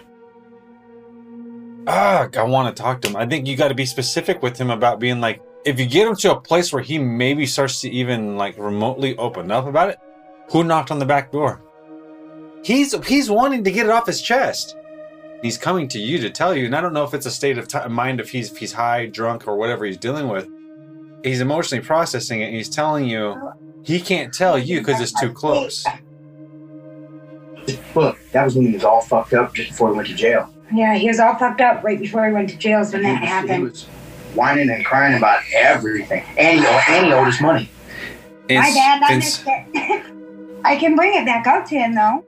ah, 1.86 2.28
I 2.36 2.42
want 2.44 2.74
to 2.74 2.82
talk 2.82 3.00
to 3.02 3.08
him. 3.08 3.16
I 3.16 3.26
think 3.26 3.46
you 3.46 3.56
got 3.56 3.68
to 3.68 3.74
be 3.74 3.86
specific 3.86 4.42
with 4.42 4.56
him 4.56 4.70
about 4.70 5.00
being 5.00 5.20
like 5.20 5.42
if 5.64 5.80
you 5.80 5.86
get 5.86 6.06
him 6.06 6.14
to 6.16 6.32
a 6.32 6.40
place 6.40 6.72
where 6.72 6.82
he 6.82 6.98
maybe 6.98 7.44
starts 7.44 7.80
to 7.80 7.90
even 7.90 8.36
like 8.36 8.56
remotely 8.56 9.16
open 9.16 9.50
up 9.50 9.66
about 9.66 9.90
it, 9.90 9.98
who 10.50 10.62
knocked 10.62 10.90
on 10.90 11.00
the 11.00 11.06
back 11.06 11.32
door? 11.32 11.60
He's 12.62 12.94
he's 13.06 13.28
wanting 13.28 13.64
to 13.64 13.70
get 13.70 13.86
it 13.86 13.92
off 13.92 14.06
his 14.06 14.22
chest. 14.22 14.76
He's 15.42 15.58
coming 15.58 15.88
to 15.88 15.98
you 15.98 16.18
to 16.18 16.30
tell 16.30 16.56
you, 16.56 16.66
and 16.66 16.74
I 16.74 16.80
don't 16.80 16.92
know 16.92 17.04
if 17.04 17.14
it's 17.14 17.26
a 17.26 17.30
state 17.30 17.58
of 17.58 17.68
t- 17.68 17.86
mind 17.88 18.20
if 18.20 18.30
he's 18.30 18.50
if 18.50 18.58
he's 18.58 18.72
high, 18.72 19.06
drunk, 19.06 19.46
or 19.46 19.56
whatever 19.56 19.84
he's 19.84 19.98
dealing 19.98 20.28
with. 20.28 20.48
He's 21.26 21.40
emotionally 21.40 21.84
processing 21.84 22.40
it. 22.40 22.46
And 22.46 22.54
he's 22.54 22.68
telling 22.68 23.06
you 23.06 23.52
he 23.82 24.00
can't 24.00 24.32
tell 24.32 24.56
you 24.58 24.78
because 24.80 25.00
it's 25.00 25.18
too 25.20 25.32
close. 25.32 25.84
Look, 27.94 28.18
that 28.32 28.44
was 28.44 28.54
when 28.54 28.66
he 28.66 28.72
was 28.74 28.84
all 28.84 29.00
fucked 29.00 29.34
up 29.34 29.54
just 29.54 29.70
before 29.70 29.90
he 29.90 29.96
went 29.96 30.08
to 30.08 30.14
jail. 30.14 30.48
Yeah, 30.72 30.94
he 30.94 31.08
was 31.08 31.18
all 31.18 31.34
fucked 31.36 31.60
up 31.60 31.82
right 31.82 31.98
before 31.98 32.26
he 32.26 32.32
went 32.32 32.48
to 32.50 32.56
jail 32.56 32.84
when 32.86 33.02
that 33.02 33.20
He 33.20 33.26
happened. 33.26 33.62
was 33.64 33.84
whining 34.34 34.70
and 34.70 34.84
crying 34.84 35.16
about 35.16 35.40
everything, 35.54 36.22
and 36.36 36.60
he, 36.60 36.66
and 36.66 37.06
he 37.06 37.12
owed 37.12 37.26
us 37.28 37.40
money. 37.40 37.68
My 38.48 38.60
bad, 38.72 39.02
I 39.02 39.16
missed 39.16 39.44
it. 39.46 40.02
I 40.64 40.76
can 40.76 40.94
bring 40.96 41.14
it 41.14 41.24
back 41.24 41.46
up 41.46 41.64
to 41.68 41.74
him 41.76 41.94
though. 41.94 42.24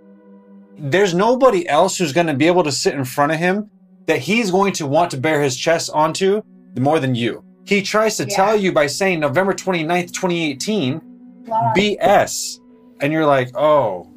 there's 0.78 1.12
nobody 1.14 1.68
else 1.68 1.98
who's 1.98 2.12
going 2.12 2.28
to 2.28 2.34
be 2.34 2.46
able 2.46 2.62
to 2.64 2.72
sit 2.72 2.94
in 2.94 3.04
front 3.04 3.32
of 3.32 3.38
him 3.38 3.70
that 4.06 4.20
he's 4.20 4.50
going 4.50 4.72
to 4.74 4.86
want 4.86 5.10
to 5.10 5.16
bear 5.18 5.42
his 5.42 5.56
chest 5.56 5.90
onto 5.92 6.42
more 6.78 6.98
than 7.00 7.14
you. 7.16 7.44
He 7.68 7.82
tries 7.82 8.16
to 8.16 8.24
tell 8.24 8.56
you 8.56 8.72
by 8.72 8.86
saying 8.86 9.20
November 9.20 9.52
29th, 9.52 10.10
2018, 10.14 11.02
BS. 11.76 12.60
And 12.98 13.12
you're 13.12 13.26
like, 13.26 13.54
oh, 13.54 14.08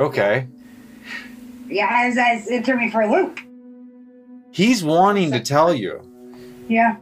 okay. 0.00 0.48
Yeah, 1.68 2.06
it, 2.06 2.08
was, 2.08 2.48
it, 2.48 2.52
it 2.52 2.64
threw 2.64 2.76
me 2.76 2.90
for 2.90 3.02
a 3.02 3.08
loop. 3.08 3.38
He's 4.50 4.82
wanting 4.82 5.30
to 5.30 5.38
tell 5.38 5.72
you. 5.72 6.02
Yeah. 6.68 6.96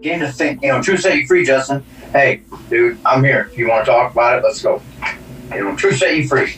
Get 0.00 0.14
him 0.14 0.20
to 0.20 0.32
think, 0.32 0.62
you 0.62 0.68
know, 0.68 0.80
truth 0.80 1.00
set 1.00 1.18
you 1.18 1.26
free, 1.26 1.44
Justin. 1.44 1.84
Hey, 2.10 2.40
dude, 2.70 2.96
I'm 3.04 3.22
here. 3.22 3.50
If 3.52 3.58
you 3.58 3.68
want 3.68 3.84
to 3.84 3.90
talk 3.90 4.12
about 4.12 4.38
it, 4.38 4.44
let's 4.44 4.62
go. 4.62 4.80
You 5.50 5.64
know, 5.64 5.76
truth 5.76 5.98
set 5.98 6.16
you 6.16 6.26
free. 6.26 6.54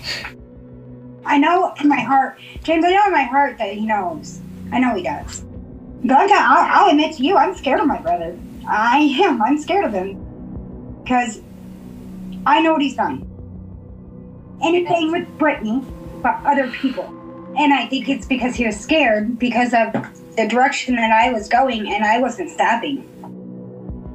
I 1.25 1.39
know 1.39 1.75
in 1.81 1.89
my 1.89 1.99
heart, 1.99 2.39
James. 2.63 2.85
I 2.85 2.93
know 2.93 3.07
in 3.07 3.13
my 3.13 3.25
heart 3.25 3.59
that 3.59 3.73
he 3.73 3.85
knows. 3.85 4.39
I 4.71 4.79
know 4.79 4.95
he 4.95 5.03
does. 5.03 5.43
I'm, 6.05 6.13
I'll, 6.13 6.85
I'll 6.85 6.91
admit 6.91 7.17
to 7.17 7.25
you, 7.25 7.37
I'm 7.37 7.55
scared 7.55 7.81
of 7.81 7.87
my 7.87 8.01
brother. 8.01 8.39
I 8.69 8.99
am. 9.23 9.43
I'm 9.43 9.59
scared 9.59 9.85
of 9.85 9.93
him 9.93 11.03
because 11.03 11.41
I 12.47 12.61
know 12.61 12.73
what 12.73 12.83
he's 12.83 12.97
done. 12.97 13.23
Anything 14.63 15.13
with 15.13 15.27
Brittany, 15.39 15.83
but 16.23 16.39
other 16.45 16.69
people. 16.71 17.05
And 17.59 17.73
I 17.73 17.87
think 17.87 18.09
it's 18.09 18.27
because 18.27 18.55
he 18.55 18.67
was 18.67 18.79
scared 18.79 19.39
because 19.39 19.73
of 19.73 19.93
the 20.37 20.47
direction 20.49 20.97
that 20.97 21.11
I 21.11 21.33
was 21.33 21.49
going, 21.49 21.93
and 21.93 22.05
I 22.05 22.21
wasn't 22.21 22.51
stopping. 22.51 23.03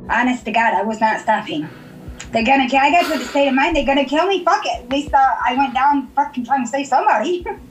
Honest 0.10 0.46
to 0.46 0.52
God, 0.52 0.74
I 0.74 0.84
was 0.84 1.00
not 1.00 1.22
stopping. 1.22 1.68
They're 2.32 2.46
gonna 2.46 2.70
kill. 2.70 2.80
I 2.80 2.92
got 2.92 3.12
to 3.12 3.20
the 3.20 3.26
state 3.26 3.48
of 3.48 3.56
mind. 3.56 3.76
They're 3.76 3.86
gonna 3.86 4.06
kill 4.06 4.28
me. 4.28 4.44
Fuck 4.44 4.66
it. 4.66 4.84
At 4.84 4.90
least 4.90 5.14
uh, 5.14 5.18
I 5.46 5.56
went 5.56 5.74
down 5.74 6.08
fucking 6.10 6.46
trying 6.46 6.64
to 6.64 6.70
save 6.70 6.88
somebody. 6.88 7.46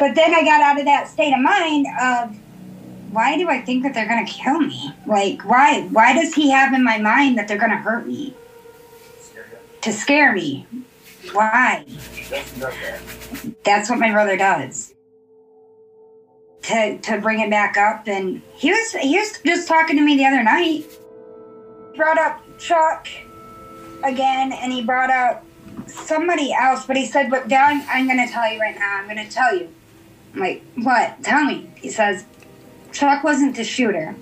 but 0.00 0.14
then 0.14 0.34
I 0.34 0.42
got 0.42 0.62
out 0.62 0.78
of 0.78 0.86
that 0.86 1.08
state 1.08 1.34
of 1.34 1.40
mind 1.40 1.86
of 2.02 2.34
why 3.12 3.36
do 3.36 3.50
I 3.50 3.60
think 3.60 3.82
that 3.82 3.92
they're 3.92 4.08
gonna 4.08 4.26
kill 4.26 4.58
me? 4.58 4.94
Like 5.06 5.42
why? 5.42 5.82
Why 5.92 6.14
does 6.14 6.32
he 6.32 6.50
have 6.50 6.72
in 6.72 6.82
my 6.82 6.96
mind 6.98 7.36
that 7.36 7.46
they're 7.46 7.58
gonna 7.58 7.76
hurt 7.76 8.06
me? 8.06 8.34
To 9.82 9.92
scare 9.92 10.32
me. 10.32 10.66
Why? 11.32 11.84
That's 13.62 13.90
what 13.90 13.98
my 13.98 14.10
brother 14.10 14.38
does. 14.38 14.94
To 16.62 16.98
to 16.98 17.20
bring 17.20 17.40
it 17.40 17.50
back 17.50 17.76
up, 17.76 18.08
and 18.08 18.40
he 18.54 18.70
was 18.70 18.92
he 18.92 19.18
was 19.18 19.38
just 19.44 19.68
talking 19.68 19.96
to 19.96 20.02
me 20.02 20.16
the 20.16 20.24
other 20.24 20.42
night. 20.42 20.84
He 21.92 21.96
brought 21.96 22.18
up 22.18 22.40
Chuck 22.58 23.06
again, 24.02 24.52
and 24.52 24.72
he 24.72 24.82
brought 24.82 25.10
up 25.10 25.44
somebody 25.86 26.52
else, 26.52 26.86
but 26.86 26.96
he 26.96 27.06
said, 27.06 27.30
"But 27.30 27.48
Don, 27.48 27.82
I'm 27.88 28.08
to 28.08 28.26
tell 28.32 28.50
you 28.50 28.60
right 28.60 28.78
now. 28.78 29.02
I'm 29.02 29.14
to 29.14 29.28
tell 29.28 29.54
you." 29.54 29.68
I'm 30.34 30.40
like, 30.40 30.62
"What? 30.76 31.22
Tell 31.22 31.44
me." 31.44 31.70
He 31.76 31.90
says, 31.90 32.24
"Chuck 32.92 33.24
wasn't 33.24 33.56
the 33.56 33.64
shooter." 33.64 34.14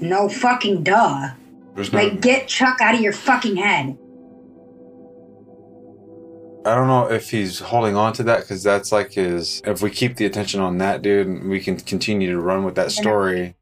No 0.00 0.28
fucking 0.28 0.82
duh. 0.82 1.30
There's 1.74 1.92
no, 1.92 1.98
Like, 2.00 2.20
get 2.20 2.48
Chuck 2.48 2.80
out 2.80 2.94
of 2.94 3.00
your 3.00 3.12
fucking 3.12 3.56
head. 3.56 3.96
I 6.66 6.74
don't 6.74 6.88
know 6.88 7.10
if 7.10 7.30
he's 7.30 7.58
holding 7.58 7.96
on 7.96 8.12
to 8.14 8.22
that 8.24 8.40
because 8.40 8.62
that's 8.62 8.92
like 8.92 9.12
his. 9.12 9.62
If 9.64 9.80
we 9.80 9.90
keep 9.90 10.16
the 10.16 10.26
attention 10.26 10.60
on 10.60 10.78
that 10.78 11.00
dude, 11.00 11.44
we 11.44 11.60
can 11.60 11.78
continue 11.78 12.30
to 12.30 12.40
run 12.40 12.64
with 12.64 12.74
that 12.74 12.92
story. 12.92 13.54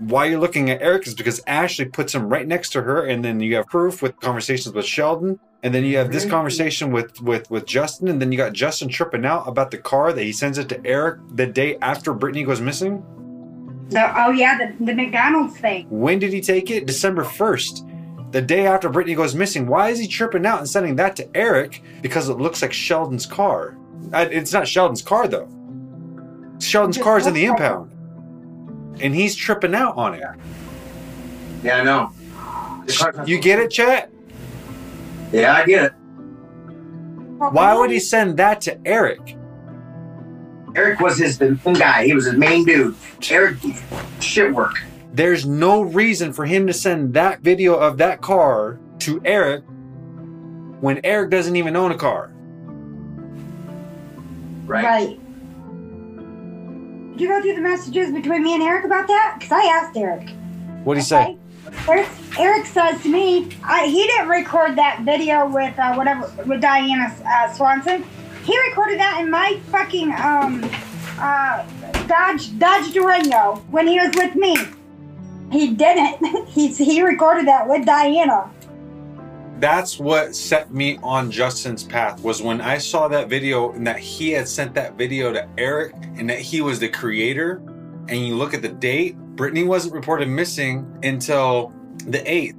Why 0.00 0.24
you're 0.24 0.40
looking 0.40 0.68
at 0.68 0.82
Eric 0.82 1.06
is 1.06 1.14
because 1.14 1.40
Ashley 1.46 1.84
puts 1.84 2.12
him 2.12 2.28
right 2.28 2.46
next 2.46 2.70
to 2.70 2.82
her, 2.82 3.04
and 3.04 3.24
then 3.24 3.38
you 3.38 3.54
have 3.54 3.66
proof 3.66 4.02
with 4.02 4.18
conversations 4.18 4.74
with 4.74 4.84
Sheldon, 4.84 5.38
and 5.62 5.72
then 5.72 5.84
you 5.84 5.96
have 5.96 6.10
this 6.10 6.24
conversation 6.24 6.90
with 6.90 7.20
with 7.20 7.50
with 7.50 7.66
Justin, 7.66 8.08
and 8.08 8.20
then 8.20 8.32
you 8.32 8.38
got 8.38 8.52
Justin 8.52 8.88
tripping 8.88 9.24
out 9.24 9.46
about 9.46 9.70
the 9.70 9.78
car 9.78 10.12
that 10.12 10.22
he 10.22 10.32
sends 10.32 10.58
it 10.58 10.68
to 10.70 10.84
Eric 10.84 11.20
the 11.34 11.46
day 11.46 11.76
after 11.80 12.12
Brittany 12.12 12.44
goes 12.44 12.60
missing. 12.60 13.04
The, 13.90 14.24
oh 14.24 14.30
yeah, 14.30 14.58
the, 14.58 14.84
the 14.84 14.94
McDonald's 14.94 15.56
thing. 15.58 15.86
When 15.90 16.18
did 16.18 16.32
he 16.32 16.40
take 16.40 16.70
it? 16.70 16.86
December 16.86 17.24
1st. 17.24 18.32
The 18.32 18.40
day 18.40 18.66
after 18.66 18.88
Brittany 18.88 19.14
goes 19.14 19.34
missing. 19.34 19.66
Why 19.66 19.90
is 19.90 19.98
he 19.98 20.08
tripping 20.08 20.46
out 20.46 20.58
and 20.58 20.68
sending 20.68 20.96
that 20.96 21.14
to 21.16 21.36
Eric? 21.36 21.82
Because 22.00 22.30
it 22.30 22.38
looks 22.38 22.62
like 22.62 22.72
Sheldon's 22.72 23.26
car. 23.26 23.76
Uh, 24.12 24.26
It's 24.30 24.52
not 24.52 24.66
Sheldon's 24.66 25.02
car, 25.02 25.28
though. 25.28 25.46
Sheldon's 26.58 26.96
Just 26.96 27.04
car 27.04 27.18
is 27.18 27.26
in 27.26 27.34
the 27.34 27.44
impound. 27.44 27.90
And 29.02 29.14
he's 29.14 29.34
tripping 29.36 29.74
out 29.74 29.96
on 29.98 30.14
it. 30.14 30.22
Yeah, 31.62 31.76
I 31.76 31.84
know. 31.84 32.12
You 33.26 33.38
get 33.38 33.58
it, 33.58 33.70
chat? 33.70 34.10
Yeah, 35.32 35.54
I 35.54 35.66
get 35.66 35.84
it. 35.84 35.92
Why 37.50 37.74
would 37.74 37.90
he 37.90 37.98
send 37.98 38.36
that 38.38 38.60
to 38.62 38.78
Eric? 38.86 39.36
Eric 40.74 41.00
was 41.00 41.18
his 41.18 41.40
main 41.40 41.56
guy. 41.74 42.04
He 42.04 42.14
was 42.14 42.26
his 42.26 42.34
main 42.34 42.64
dude. 42.64 42.94
Eric, 43.30 43.56
shit 44.20 44.54
work. 44.54 44.74
There's 45.12 45.44
no 45.44 45.82
reason 45.82 46.32
for 46.32 46.46
him 46.46 46.66
to 46.66 46.72
send 46.72 47.12
that 47.14 47.40
video 47.40 47.74
of 47.74 47.98
that 47.98 48.22
car 48.22 48.78
to 49.00 49.20
Eric 49.24 49.64
when 50.80 51.00
Eric 51.04 51.30
doesn't 51.30 51.56
even 51.56 51.76
own 51.76 51.92
a 51.92 51.96
car. 51.96 52.32
Right. 54.66 55.18
Did 57.12 57.20
you 57.20 57.28
go 57.28 57.42
through 57.42 57.56
the 57.56 57.60
messages 57.60 58.10
between 58.10 58.42
me 58.42 58.54
and 58.54 58.62
Eric 58.62 58.84
about 58.86 59.06
that? 59.08 59.36
Because 59.38 59.52
I 59.52 59.66
asked 59.66 59.96
Eric. 59.96 60.30
What'd 60.84 61.02
he 61.02 61.06
say? 61.06 61.36
Eric, 62.38 62.66
says 62.66 63.02
to 63.02 63.08
me, 63.10 63.48
I, 63.64 63.86
he 63.86 64.06
didn't 64.06 64.28
record 64.28 64.76
that 64.76 65.02
video 65.02 65.46
with 65.46 65.78
uh, 65.78 65.94
whatever 65.94 66.32
with 66.46 66.60
Diana 66.60 67.14
uh, 67.26 67.52
Swanson. 67.52 68.04
He 68.44 68.58
recorded 68.68 68.98
that 68.98 69.20
in 69.20 69.30
my 69.30 69.58
fucking 69.70 70.12
um 70.12 70.64
uh 71.18 71.64
Dodge 72.06 72.58
Dodge 72.58 72.92
Durango 72.92 73.56
when 73.70 73.86
he 73.86 73.98
was 73.98 74.12
with 74.16 74.34
me. 74.34 74.56
He 75.50 75.68
didn't. 75.74 76.46
He's 76.48 76.78
he 76.78 77.02
recorded 77.02 77.46
that 77.46 77.68
with 77.68 77.84
Diana. 77.84 78.50
that's 79.60 79.98
what 79.98 80.34
set 80.34 80.72
me 80.72 80.98
on 81.04 81.30
Justin's 81.30 81.84
path 81.84 82.20
was 82.22 82.42
when 82.42 82.60
I 82.60 82.78
saw 82.78 83.06
that 83.08 83.28
video 83.28 83.72
and 83.72 83.86
that 83.86 83.98
he 83.98 84.30
had 84.32 84.48
sent 84.48 84.74
that 84.74 84.94
video 84.98 85.32
to 85.32 85.48
Eric 85.58 85.94
and 86.16 86.28
that 86.30 86.40
he 86.40 86.60
was 86.62 86.80
the 86.80 86.88
creator. 86.88 87.62
And 88.08 88.26
you 88.26 88.34
look 88.34 88.54
at 88.54 88.62
the 88.62 88.68
date, 88.68 89.16
Brittany 89.34 89.64
wasn't 89.64 89.94
reported 89.94 90.28
missing 90.28 90.98
until 91.02 91.72
the 92.06 92.18
8th. 92.18 92.58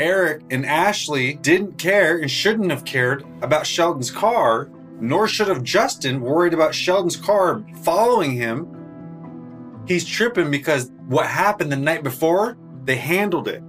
Eric 0.00 0.42
and 0.50 0.64
Ashley 0.64 1.34
didn't 1.34 1.78
care 1.78 2.18
and 2.18 2.30
shouldn't 2.30 2.70
have 2.70 2.84
cared 2.84 3.24
about 3.42 3.66
Sheldon's 3.66 4.10
car, 4.10 4.70
nor 5.00 5.26
should 5.26 5.48
have 5.48 5.62
Justin 5.62 6.20
worried 6.20 6.54
about 6.54 6.74
Sheldon's 6.74 7.16
car 7.16 7.64
following 7.82 8.32
him. 8.32 9.84
He's 9.86 10.04
tripping 10.04 10.50
because 10.50 10.90
what 11.06 11.26
happened 11.26 11.72
the 11.72 11.76
night 11.76 12.02
before, 12.02 12.56
they 12.84 12.96
handled 12.96 13.48
it. 13.48 13.62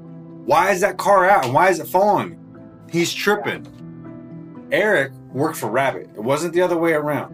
Why 0.45 0.71
is 0.71 0.81
that 0.81 0.97
car 0.97 1.29
out 1.29 1.45
and 1.45 1.53
why 1.53 1.69
is 1.69 1.79
it 1.79 1.87
following? 1.87 2.37
He's 2.91 3.13
tripping. 3.13 3.67
Eric 4.71 5.13
worked 5.31 5.57
for 5.57 5.67
Rabbit. 5.67 6.09
It 6.15 6.23
wasn't 6.23 6.53
the 6.53 6.61
other 6.61 6.77
way 6.77 6.93
around. 6.93 7.29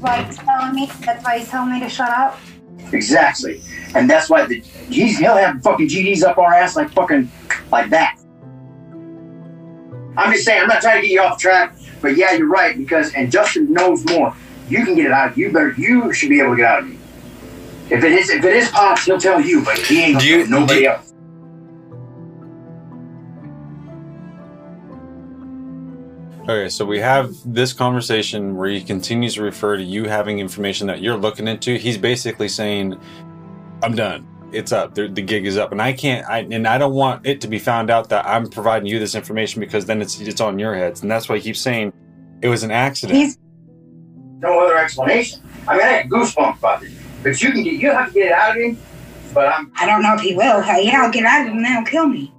Why 0.00 0.22
he's 0.22 0.36
telling 0.36 0.74
me? 0.74 0.90
That's 1.00 1.24
why 1.24 1.38
he's 1.38 1.48
telling 1.48 1.72
me 1.72 1.80
to 1.80 1.88
shut 1.88 2.10
up. 2.10 2.38
Exactly. 2.92 3.62
And 3.94 4.08
that's 4.08 4.28
why 4.28 4.46
the 4.46 4.60
he's 4.60 5.18
he'll 5.18 5.36
have 5.36 5.62
fucking 5.62 5.88
GDs 5.88 6.22
up 6.22 6.38
our 6.38 6.54
ass 6.54 6.76
like 6.76 6.90
fucking 6.90 7.30
like 7.70 7.90
that. 7.90 8.18
I'm 10.16 10.32
just 10.32 10.44
saying, 10.44 10.62
I'm 10.62 10.68
not 10.68 10.80
trying 10.80 11.00
to 11.00 11.06
get 11.06 11.12
you 11.12 11.20
off 11.20 11.38
track, 11.38 11.76
but 12.00 12.16
yeah, 12.16 12.32
you're 12.32 12.48
right, 12.48 12.76
because 12.76 13.12
and 13.14 13.30
Justin 13.30 13.72
knows 13.72 14.04
more. 14.06 14.34
You 14.68 14.84
can 14.84 14.94
get 14.94 15.06
it 15.06 15.12
out 15.12 15.32
of 15.32 15.38
you 15.38 15.52
better 15.52 15.74
you 15.76 16.12
should 16.12 16.28
be 16.28 16.40
able 16.40 16.52
to 16.52 16.56
get 16.56 16.66
out 16.66 16.80
of 16.80 16.88
me. 16.88 16.98
If 17.90 18.02
it 18.02 18.12
is 18.12 18.30
if 18.30 18.44
it 18.44 18.56
is 18.56 18.70
Pops, 18.70 19.04
he'll 19.04 19.18
tell 19.18 19.40
you, 19.40 19.64
but 19.64 19.78
he 19.78 20.02
ain't 20.02 20.14
gonna 20.14 20.26
tell 20.26 20.60
nobody 20.60 20.86
else. 20.86 21.05
Okay, 26.48 26.68
so 26.68 26.84
we 26.84 27.00
have 27.00 27.34
this 27.44 27.72
conversation 27.72 28.54
where 28.54 28.68
he 28.68 28.80
continues 28.80 29.34
to 29.34 29.42
refer 29.42 29.76
to 29.76 29.82
you 29.82 30.04
having 30.04 30.38
information 30.38 30.86
that 30.86 31.02
you're 31.02 31.16
looking 31.16 31.48
into. 31.48 31.76
He's 31.76 31.98
basically 31.98 32.46
saying, 32.46 33.00
"I'm 33.82 33.96
done. 33.96 34.28
It's 34.52 34.70
up. 34.70 34.94
The, 34.94 35.08
the 35.08 35.22
gig 35.22 35.44
is 35.44 35.56
up, 35.58 35.72
and 35.72 35.82
I 35.82 35.92
can't. 35.92 36.24
I, 36.28 36.46
and 36.48 36.68
I 36.68 36.78
don't 36.78 36.94
want 36.94 37.26
it 37.26 37.40
to 37.40 37.48
be 37.48 37.58
found 37.58 37.90
out 37.90 38.10
that 38.10 38.24
I'm 38.28 38.48
providing 38.48 38.86
you 38.86 39.00
this 39.00 39.16
information 39.16 39.58
because 39.58 39.86
then 39.86 40.00
it's 40.00 40.20
it's 40.20 40.40
on 40.40 40.56
your 40.56 40.76
heads, 40.76 41.02
and 41.02 41.10
that's 41.10 41.28
why 41.28 41.34
he 41.34 41.42
keeps 41.42 41.60
saying 41.60 41.92
it 42.42 42.48
was 42.48 42.62
an 42.62 42.70
accident." 42.70 43.18
He's 43.18 43.38
no 44.38 44.60
other 44.60 44.78
explanation. 44.78 45.42
I 45.66 45.76
mean, 45.76 45.82
I 45.82 45.88
had 45.88 46.08
goosebumps 46.08 46.58
about 46.58 46.80
this, 46.80 46.94
but 47.24 47.42
you 47.42 47.50
can 47.50 47.64
get 47.64 47.74
you 47.74 47.90
have 47.90 48.06
to 48.08 48.14
get 48.14 48.26
it 48.26 48.32
out 48.32 48.56
of 48.56 48.62
him. 48.62 48.78
But 49.34 49.48
I'm 49.48 49.72
I 49.74 49.84
don't 49.84 50.00
know 50.00 50.14
if 50.14 50.20
he 50.20 50.36
will. 50.36 50.62
Hey, 50.62 50.86
yeah, 50.86 51.02
I'll 51.02 51.10
get 51.10 51.24
out 51.24 51.40
of 51.40 51.48
him 51.48 51.56
and 51.56 51.66
he'll 51.66 51.84
kill 51.84 52.06
me. 52.06 52.32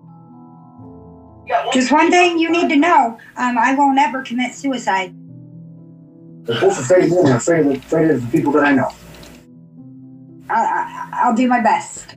Just 1.73 1.91
one 1.91 2.11
thing 2.11 2.37
you 2.37 2.51
need 2.51 2.69
to 2.69 2.75
know: 2.75 3.19
um, 3.35 3.57
I 3.57 3.75
won't 3.75 3.99
ever 3.99 4.21
commit 4.21 4.53
suicide. 4.53 5.13
they're 6.43 6.59
both 6.59 6.79
afraid 6.79 7.05
of 7.05 7.11
me 7.11 7.17
and 7.19 7.29
afraid 7.29 7.65
of, 7.65 7.71
afraid 7.73 8.11
of 8.11 8.21
the 8.21 8.37
people 8.37 8.51
that 8.53 8.65
I 8.65 8.73
know. 8.73 8.91
I, 10.49 10.55
I, 10.55 11.09
I'll 11.23 11.35
do 11.35 11.47
my 11.47 11.61
best. 11.61 12.15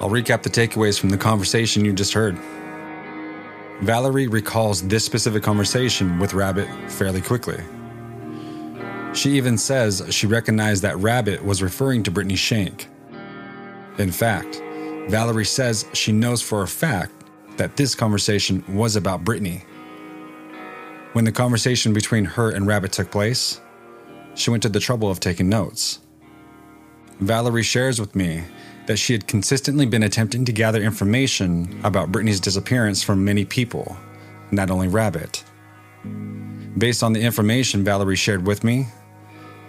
I'll 0.00 0.10
recap 0.10 0.42
the 0.42 0.50
takeaways 0.50 0.98
from 0.98 1.10
the 1.10 1.18
conversation 1.18 1.84
you 1.84 1.92
just 1.92 2.14
heard. 2.14 2.38
Valerie 3.82 4.28
recalls 4.28 4.86
this 4.86 5.04
specific 5.04 5.42
conversation 5.42 6.18
with 6.18 6.34
Rabbit 6.34 6.68
fairly 6.90 7.20
quickly. 7.20 7.62
She 9.14 9.32
even 9.32 9.58
says 9.58 10.04
she 10.10 10.26
recognized 10.26 10.82
that 10.82 10.98
Rabbit 10.98 11.44
was 11.44 11.62
referring 11.62 12.02
to 12.04 12.10
Brittany 12.10 12.36
Shank. 12.36 12.88
In 13.98 14.12
fact, 14.12 14.62
Valerie 15.08 15.44
says 15.44 15.86
she 15.92 16.12
knows 16.12 16.42
for 16.42 16.62
a 16.62 16.68
fact 16.68 17.12
that 17.56 17.76
this 17.76 17.94
conversation 17.94 18.62
was 18.68 18.94
about 18.94 19.24
Brittany. 19.24 19.64
When 21.14 21.24
the 21.24 21.32
conversation 21.32 21.92
between 21.92 22.24
her 22.24 22.50
and 22.50 22.66
Rabbit 22.66 22.92
took 22.92 23.10
place, 23.10 23.60
she 24.34 24.50
went 24.50 24.62
to 24.62 24.68
the 24.68 24.78
trouble 24.78 25.10
of 25.10 25.18
taking 25.18 25.48
notes. 25.48 25.98
Valerie 27.20 27.64
shares 27.64 27.98
with 27.98 28.14
me 28.14 28.44
that 28.86 28.98
she 28.98 29.12
had 29.12 29.26
consistently 29.26 29.86
been 29.86 30.04
attempting 30.04 30.44
to 30.44 30.52
gather 30.52 30.80
information 30.80 31.80
about 31.82 32.12
Brittany's 32.12 32.40
disappearance 32.40 33.02
from 33.02 33.24
many 33.24 33.44
people, 33.44 33.96
not 34.52 34.70
only 34.70 34.86
Rabbit. 34.86 35.42
Based 36.76 37.02
on 37.02 37.12
the 37.12 37.20
information 37.20 37.82
Valerie 37.82 38.14
shared 38.14 38.46
with 38.46 38.62
me, 38.62 38.86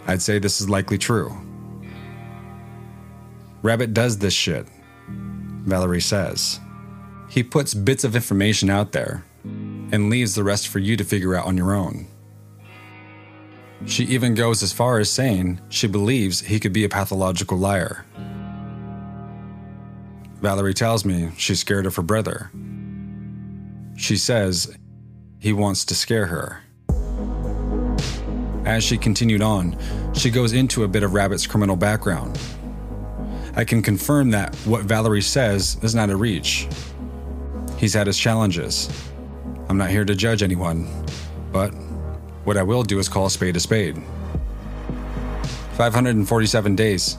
I'd 0.10 0.24
say 0.24 0.40
this 0.40 0.60
is 0.60 0.68
likely 0.68 0.98
true. 0.98 1.32
Rabbit 3.62 3.94
does 3.94 4.18
this 4.18 4.34
shit, 4.34 4.66
Valerie 5.08 6.02
says. 6.02 6.60
He 7.30 7.44
puts 7.44 7.76
bits 7.76 8.04
of 8.04 8.16
information 8.16 8.72
out 8.72 8.92
there 8.92 9.24
and 9.44 10.10
leaves 10.10 10.34
the 10.34 10.44
rest 10.44 10.68
for 10.68 10.80
you 10.80 10.98
to 10.98 11.04
figure 11.04 11.36
out 11.36 11.46
on 11.46 11.56
your 11.56 11.76
own. 11.76 12.08
She 13.86 14.04
even 14.06 14.34
goes 14.34 14.64
as 14.64 14.74
far 14.74 14.98
as 14.98 15.12
saying 15.12 15.62
she 15.70 15.86
believes 15.86 16.42
he 16.42 16.60
could 16.60 16.74
be 16.74 16.86
a 16.86 16.90
pathological 16.90 17.60
liar. 17.60 18.04
Valerie 20.42 20.74
tells 20.74 21.06
me 21.06 21.30
she's 21.38 21.60
scared 21.60 21.86
of 21.86 21.96
her 21.98 22.02
brother. 22.02 22.50
She 23.96 24.18
says 24.18 24.76
he 25.38 25.54
wants 25.54 25.86
to 25.86 25.94
scare 25.94 26.26
her. 26.26 26.64
As 28.66 28.84
she 28.84 28.98
continued 28.98 29.42
on, 29.42 29.78
she 30.14 30.30
goes 30.30 30.54
into 30.54 30.84
a 30.84 30.88
bit 30.88 31.04
of 31.04 31.14
Rabbit's 31.14 31.48
criminal 31.48 31.76
background. 31.76 32.40
I 33.56 33.64
can 33.64 33.82
confirm 33.82 34.32
that 34.32 34.56
what 34.66 34.84
Valerie 34.84 35.22
says 35.22 35.78
is 35.82 35.96
not 35.96 36.10
a 36.10 36.16
reach. 36.16 36.68
He's 37.78 37.94
had 37.94 38.08
his 38.08 38.18
challenges. 38.18 38.90
I'm 39.70 39.78
not 39.78 39.90
here 39.90 40.06
to 40.06 40.16
judge 40.16 40.44
anyone, 40.44 40.88
but 41.52 41.70
what 42.44 42.58
I 42.58 42.64
will 42.64 42.84
do 42.84 43.00
is 43.00 43.08
call 43.08 43.28
a 43.28 43.30
spade 43.30 43.56
a 43.56 43.60
spade. 43.60 44.02
547 45.74 46.76
days. 46.76 47.18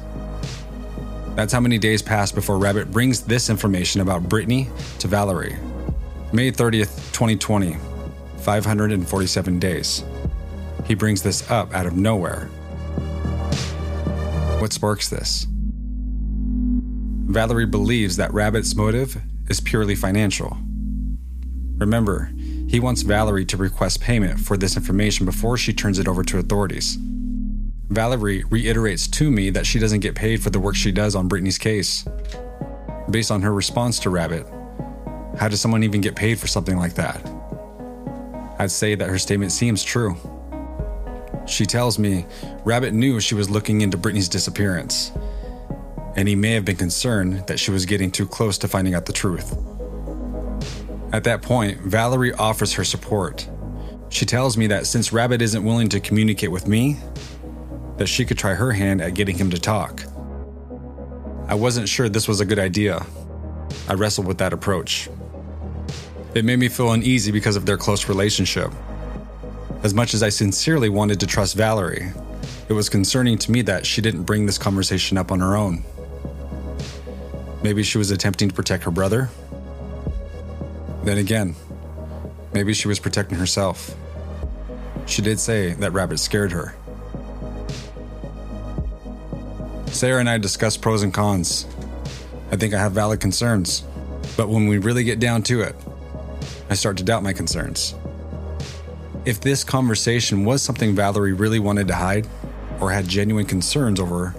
That's 1.34 1.52
how 1.52 1.60
many 1.60 1.78
days 1.78 2.02
passed 2.02 2.34
before 2.34 2.58
Rabbit 2.58 2.90
brings 2.90 3.22
this 3.22 3.48
information 3.48 4.00
about 4.00 4.28
Brittany 4.28 4.68
to 4.98 5.08
Valerie. 5.08 5.56
May 6.32 6.52
30th, 6.52 7.12
2020. 7.12 7.76
547 8.38 9.58
days. 9.58 10.04
He 10.90 10.96
brings 10.96 11.22
this 11.22 11.48
up 11.48 11.72
out 11.72 11.86
of 11.86 11.94
nowhere. 11.94 12.46
What 14.58 14.72
sparks 14.72 15.08
this? 15.08 15.46
Valerie 17.28 17.64
believes 17.64 18.16
that 18.16 18.34
Rabbit's 18.34 18.74
motive 18.74 19.16
is 19.48 19.60
purely 19.60 19.94
financial. 19.94 20.58
Remember, 21.76 22.32
he 22.66 22.80
wants 22.80 23.02
Valerie 23.02 23.44
to 23.44 23.56
request 23.56 24.00
payment 24.00 24.40
for 24.40 24.56
this 24.56 24.76
information 24.76 25.26
before 25.26 25.56
she 25.56 25.72
turns 25.72 26.00
it 26.00 26.08
over 26.08 26.24
to 26.24 26.38
authorities. 26.40 26.98
Valerie 27.88 28.42
reiterates 28.50 29.06
to 29.06 29.30
me 29.30 29.50
that 29.50 29.66
she 29.66 29.78
doesn't 29.78 30.00
get 30.00 30.16
paid 30.16 30.42
for 30.42 30.50
the 30.50 30.58
work 30.58 30.74
she 30.74 30.90
does 30.90 31.14
on 31.14 31.28
Brittany's 31.28 31.56
case. 31.56 32.04
Based 33.08 33.30
on 33.30 33.42
her 33.42 33.54
response 33.54 34.00
to 34.00 34.10
Rabbit, 34.10 34.44
how 35.38 35.46
does 35.46 35.60
someone 35.60 35.84
even 35.84 36.00
get 36.00 36.16
paid 36.16 36.40
for 36.40 36.48
something 36.48 36.76
like 36.76 36.94
that? 36.94 37.24
I'd 38.58 38.72
say 38.72 38.96
that 38.96 39.08
her 39.08 39.20
statement 39.20 39.52
seems 39.52 39.84
true. 39.84 40.16
She 41.46 41.66
tells 41.66 41.98
me 41.98 42.26
Rabbit 42.64 42.94
knew 42.94 43.20
she 43.20 43.34
was 43.34 43.50
looking 43.50 43.80
into 43.80 43.96
Brittany's 43.96 44.28
disappearance, 44.28 45.12
and 46.16 46.28
he 46.28 46.36
may 46.36 46.52
have 46.52 46.64
been 46.64 46.76
concerned 46.76 47.46
that 47.46 47.58
she 47.58 47.70
was 47.70 47.86
getting 47.86 48.10
too 48.10 48.26
close 48.26 48.58
to 48.58 48.68
finding 48.68 48.94
out 48.94 49.06
the 49.06 49.12
truth. 49.12 49.56
At 51.12 51.24
that 51.24 51.42
point, 51.42 51.80
Valerie 51.80 52.32
offers 52.34 52.72
her 52.74 52.84
support. 52.84 53.48
She 54.10 54.26
tells 54.26 54.56
me 54.56 54.68
that 54.68 54.86
since 54.86 55.12
Rabbit 55.12 55.42
isn't 55.42 55.64
willing 55.64 55.88
to 55.90 56.00
communicate 56.00 56.50
with 56.50 56.68
me, 56.68 56.98
that 57.96 58.06
she 58.06 58.24
could 58.24 58.38
try 58.38 58.54
her 58.54 58.72
hand 58.72 59.00
at 59.00 59.14
getting 59.14 59.36
him 59.36 59.50
to 59.50 59.58
talk. 59.58 60.04
I 61.48 61.54
wasn't 61.54 61.88
sure 61.88 62.08
this 62.08 62.28
was 62.28 62.40
a 62.40 62.44
good 62.44 62.58
idea. 62.58 63.04
I 63.88 63.94
wrestled 63.94 64.26
with 64.26 64.38
that 64.38 64.52
approach. 64.52 65.08
It 66.34 66.44
made 66.44 66.60
me 66.60 66.68
feel 66.68 66.92
uneasy 66.92 67.32
because 67.32 67.56
of 67.56 67.66
their 67.66 67.76
close 67.76 68.08
relationship. 68.08 68.72
As 69.82 69.94
much 69.94 70.12
as 70.12 70.22
I 70.22 70.28
sincerely 70.28 70.90
wanted 70.90 71.20
to 71.20 71.26
trust 71.26 71.56
Valerie, 71.56 72.12
it 72.68 72.74
was 72.74 72.90
concerning 72.90 73.38
to 73.38 73.50
me 73.50 73.62
that 73.62 73.86
she 73.86 74.02
didn't 74.02 74.24
bring 74.24 74.44
this 74.44 74.58
conversation 74.58 75.16
up 75.16 75.32
on 75.32 75.40
her 75.40 75.56
own. 75.56 75.84
Maybe 77.62 77.82
she 77.82 77.96
was 77.96 78.10
attempting 78.10 78.50
to 78.50 78.54
protect 78.54 78.84
her 78.84 78.90
brother? 78.90 79.30
Then 81.02 81.16
again, 81.16 81.54
maybe 82.52 82.74
she 82.74 82.88
was 82.88 82.98
protecting 82.98 83.38
herself. 83.38 83.94
She 85.06 85.22
did 85.22 85.40
say 85.40 85.72
that 85.72 85.92
Rabbit 85.92 86.18
scared 86.18 86.52
her. 86.52 86.74
Sarah 89.86 90.20
and 90.20 90.28
I 90.28 90.36
discussed 90.36 90.82
pros 90.82 91.02
and 91.02 91.12
cons. 91.12 91.66
I 92.52 92.56
think 92.56 92.74
I 92.74 92.78
have 92.78 92.92
valid 92.92 93.20
concerns, 93.20 93.82
but 94.36 94.50
when 94.50 94.66
we 94.66 94.76
really 94.76 95.04
get 95.04 95.20
down 95.20 95.42
to 95.44 95.62
it, 95.62 95.74
I 96.68 96.74
start 96.74 96.98
to 96.98 97.02
doubt 97.02 97.22
my 97.22 97.32
concerns. 97.32 97.94
If 99.26 99.42
this 99.42 99.64
conversation 99.64 100.46
was 100.46 100.62
something 100.62 100.94
Valerie 100.94 101.34
really 101.34 101.58
wanted 101.58 101.88
to 101.88 101.94
hide 101.94 102.26
or 102.80 102.90
had 102.90 103.06
genuine 103.06 103.44
concerns 103.44 104.00
over, 104.00 104.30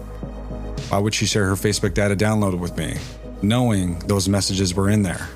why 0.89 0.97
would 0.97 1.13
she 1.13 1.27
share 1.27 1.45
her 1.45 1.53
Facebook 1.53 1.93
data 1.93 2.15
downloaded 2.15 2.59
with 2.59 2.75
me, 2.75 2.97
knowing 3.43 3.99
those 3.99 4.27
messages 4.27 4.73
were 4.73 4.89
in 4.89 5.03
there? 5.03 5.27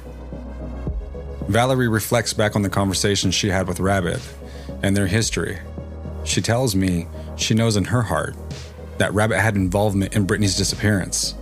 Valerie 1.48 1.88
reflects 1.88 2.34
back 2.34 2.56
on 2.56 2.64
the 2.64 2.70
conversation 2.70 3.30
she 3.30 3.50
had 3.50 3.68
with 3.68 3.80
Rabbit 3.80 4.20
and 4.82 4.98
their 4.98 5.06
history. 5.06 5.60
She 6.24 6.42
tells 6.42 6.76
me 6.76 7.08
she 7.38 7.54
knows 7.54 7.78
in 7.78 7.86
her 7.86 8.02
heart 8.02 8.36
that 8.98 9.14
Rabbit 9.14 9.40
had 9.40 9.56
involvement 9.56 10.16
in 10.16 10.26
Brittany's 10.26 10.58
disappearance. 10.58 11.36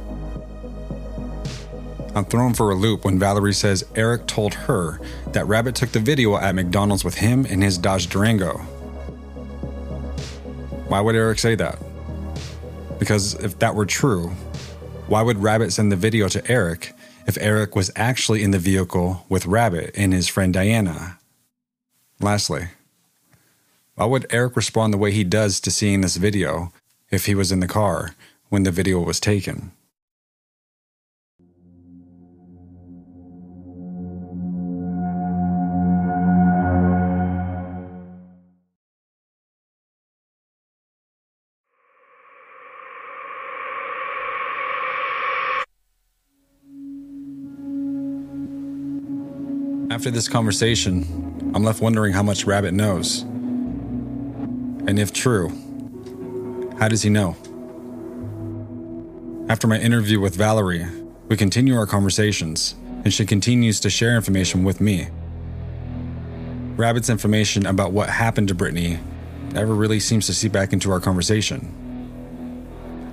I'm 2.15 2.25
thrown 2.25 2.53
for 2.53 2.71
a 2.71 2.75
loop 2.75 3.05
when 3.05 3.19
Valerie 3.19 3.53
says 3.53 3.85
Eric 3.95 4.27
told 4.27 4.53
her 4.53 4.99
that 5.31 5.47
Rabbit 5.47 5.75
took 5.75 5.91
the 5.91 5.99
video 5.99 6.37
at 6.37 6.55
McDonald's 6.55 7.03
with 7.03 7.15
him 7.15 7.45
in 7.45 7.61
his 7.61 7.77
Dodge 7.77 8.07
Durango. 8.07 8.57
Why 10.87 11.01
would 11.01 11.15
Eric 11.15 11.39
say 11.39 11.55
that? 11.55 11.79
Because 12.99 13.33
if 13.35 13.57
that 13.59 13.75
were 13.75 13.85
true, 13.85 14.29
why 15.07 15.21
would 15.21 15.39
Rabbit 15.39 15.73
send 15.73 15.91
the 15.91 15.95
video 15.95 16.27
to 16.29 16.51
Eric 16.51 16.93
if 17.25 17.37
Eric 17.39 17.75
was 17.75 17.91
actually 17.95 18.43
in 18.43 18.51
the 18.51 18.59
vehicle 18.59 19.25
with 19.29 19.45
Rabbit 19.45 19.91
and 19.95 20.13
his 20.13 20.27
friend 20.27 20.53
Diana. 20.53 21.19
Lastly, 22.19 22.69
why 23.95 24.05
would 24.05 24.27
Eric 24.29 24.55
respond 24.55 24.93
the 24.93 24.97
way 24.97 25.11
he 25.11 25.23
does 25.23 25.59
to 25.61 25.71
seeing 25.71 26.01
this 26.01 26.17
video 26.17 26.71
if 27.11 27.25
he 27.25 27.35
was 27.35 27.51
in 27.51 27.59
the 27.59 27.67
car 27.67 28.15
when 28.49 28.63
the 28.63 28.71
video 28.71 28.99
was 28.99 29.19
taken? 29.19 29.71
After 50.03 50.11
this 50.11 50.27
conversation, 50.27 51.53
I'm 51.55 51.63
left 51.63 51.81
wondering 51.81 52.11
how 52.11 52.23
much 52.23 52.43
Rabbit 52.45 52.73
knows. 52.73 53.21
And 53.21 54.99
if 54.99 55.13
true, 55.13 55.47
how 56.77 56.89
does 56.89 57.03
he 57.03 57.09
know? 57.09 57.37
After 59.47 59.65
my 59.65 59.79
interview 59.79 60.19
with 60.19 60.35
Valerie, 60.35 60.85
we 61.29 61.37
continue 61.37 61.77
our 61.77 61.85
conversations, 61.85 62.75
and 63.05 63.13
she 63.13 63.25
continues 63.25 63.79
to 63.79 63.89
share 63.89 64.17
information 64.17 64.65
with 64.65 64.81
me. 64.81 65.07
Rabbit's 66.75 67.09
information 67.09 67.65
about 67.65 67.93
what 67.93 68.09
happened 68.09 68.49
to 68.49 68.53
Brittany 68.53 68.99
never 69.53 69.73
really 69.73 70.01
seems 70.01 70.25
to 70.25 70.33
seep 70.33 70.51
back 70.51 70.73
into 70.73 70.91
our 70.91 70.99
conversation. 70.99 71.73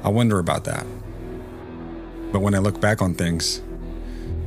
I 0.03 0.09
wonder 0.09 0.41
about 0.41 0.65
that. 0.65 0.85
But 2.33 2.41
when 2.41 2.57
I 2.57 2.59
look 2.59 2.81
back 2.81 3.01
on 3.01 3.15
things, 3.15 3.63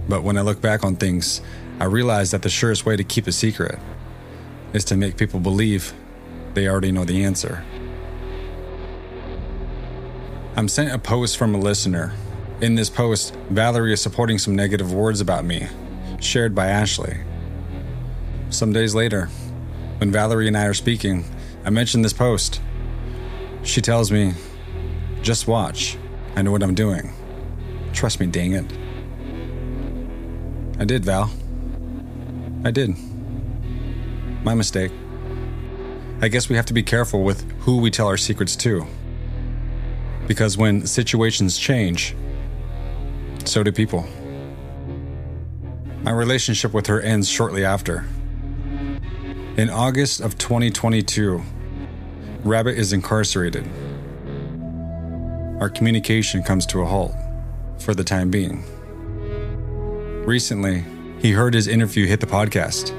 but 0.08 0.24
when 0.24 0.38
I 0.38 0.42
look 0.42 0.62
back 0.62 0.84
on 0.84 0.96
things, 0.96 1.42
I 1.80 1.86
realize 1.86 2.32
that 2.32 2.42
the 2.42 2.50
surest 2.50 2.86
way 2.86 2.96
to 2.96 3.04
keep 3.04 3.28
a 3.28 3.32
secret 3.32 3.80
is 4.74 4.84
to 4.86 4.98
make 4.98 5.18
people 5.18 5.40
believe 5.40 5.94
they 6.54 6.68
already 6.68 6.92
know 6.92 7.06
the 7.06 7.24
answer. 7.24 7.64
I'm 10.56 10.68
sent 10.68 10.94
a 10.94 11.00
post 11.00 11.38
from 11.38 11.56
a 11.56 11.58
listener. 11.58 12.14
In 12.62 12.76
this 12.76 12.90
post, 12.90 13.36
Valerie 13.50 13.94
is 13.94 14.02
supporting 14.02 14.38
some 14.38 14.56
negative 14.56 14.94
words 14.94 15.20
about 15.20 15.46
me, 15.46 15.68
shared 16.20 16.54
by 16.54 16.68
Ashley. 16.68 17.18
Some 18.50 18.72
days 18.72 18.94
later, 18.94 19.30
when 19.98 20.12
Valerie 20.12 20.48
and 20.48 20.56
I 20.56 20.66
are 20.66 20.74
speaking, 20.76 21.26
I 21.66 21.72
mention 21.72 22.04
this 22.04 22.14
post. 22.14 22.62
She 23.64 23.82
tells 23.82 24.12
me, 24.12 24.34
Just 25.22 25.48
watch. 25.48 25.98
I 26.36 26.42
know 26.42 26.52
what 26.52 26.62
I'm 26.62 26.76
doing. 26.76 27.14
Trust 27.94 28.20
me, 28.20 28.28
dang 28.28 28.54
it. 28.54 28.83
I 30.80 30.86
did, 30.86 31.06
Val. 31.06 31.32
I 32.66 32.72
did. 32.72 32.96
My 34.44 34.54
mistake. 34.54 34.92
I 36.22 36.28
guess 36.30 36.50
we 36.50 36.56
have 36.56 36.66
to 36.68 36.74
be 36.74 36.84
careful 36.84 37.24
with 37.24 37.50
who 37.60 37.78
we 37.78 37.92
tell 37.92 38.08
our 38.08 38.18
secrets 38.18 38.56
to. 38.58 38.86
Because 40.28 40.58
when 40.58 40.88
situations 40.88 41.58
change, 41.58 42.16
so 43.46 43.62
do 43.62 43.72
people. 43.72 44.08
My 46.04 46.12
relationship 46.12 46.74
with 46.74 46.88
her 46.88 47.02
ends 47.02 47.30
shortly 47.30 47.64
after. 47.64 48.06
In 49.58 49.70
August 49.70 50.22
of 50.22 50.38
2022, 50.38 51.42
Rabbit 52.44 52.78
is 52.78 52.92
incarcerated. 52.94 53.70
Our 55.60 55.70
communication 55.70 56.42
comes 56.42 56.66
to 56.68 56.82
a 56.82 56.86
halt 56.86 57.14
for 57.80 57.94
the 57.94 58.04
time 58.04 58.32
being. 58.32 58.64
Recently, 60.26 60.86
he 61.20 61.34
heard 61.34 61.54
his 61.54 61.68
interview 61.68 62.08
hit 62.08 62.22
the 62.22 62.26
podcast. 62.26 62.94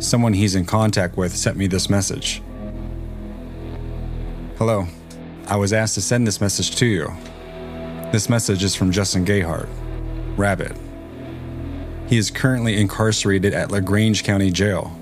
Someone 0.00 0.32
he's 0.32 0.54
in 0.54 0.64
contact 0.64 1.16
with 1.16 1.34
sent 1.34 1.56
me 1.56 1.66
this 1.66 1.90
message. 1.90 2.40
Hello, 4.56 4.86
I 5.48 5.56
was 5.56 5.72
asked 5.72 5.94
to 5.94 6.00
send 6.00 6.24
this 6.24 6.40
message 6.40 6.76
to 6.76 6.86
you. 6.86 7.12
This 8.12 8.28
message 8.28 8.62
is 8.62 8.76
from 8.76 8.92
Justin 8.92 9.24
Gayhart, 9.24 9.68
Rabbit. 10.36 10.76
He 12.06 12.16
is 12.16 12.30
currently 12.30 12.80
incarcerated 12.80 13.52
at 13.52 13.72
LaGrange 13.72 14.22
County 14.22 14.52
Jail. 14.52 14.96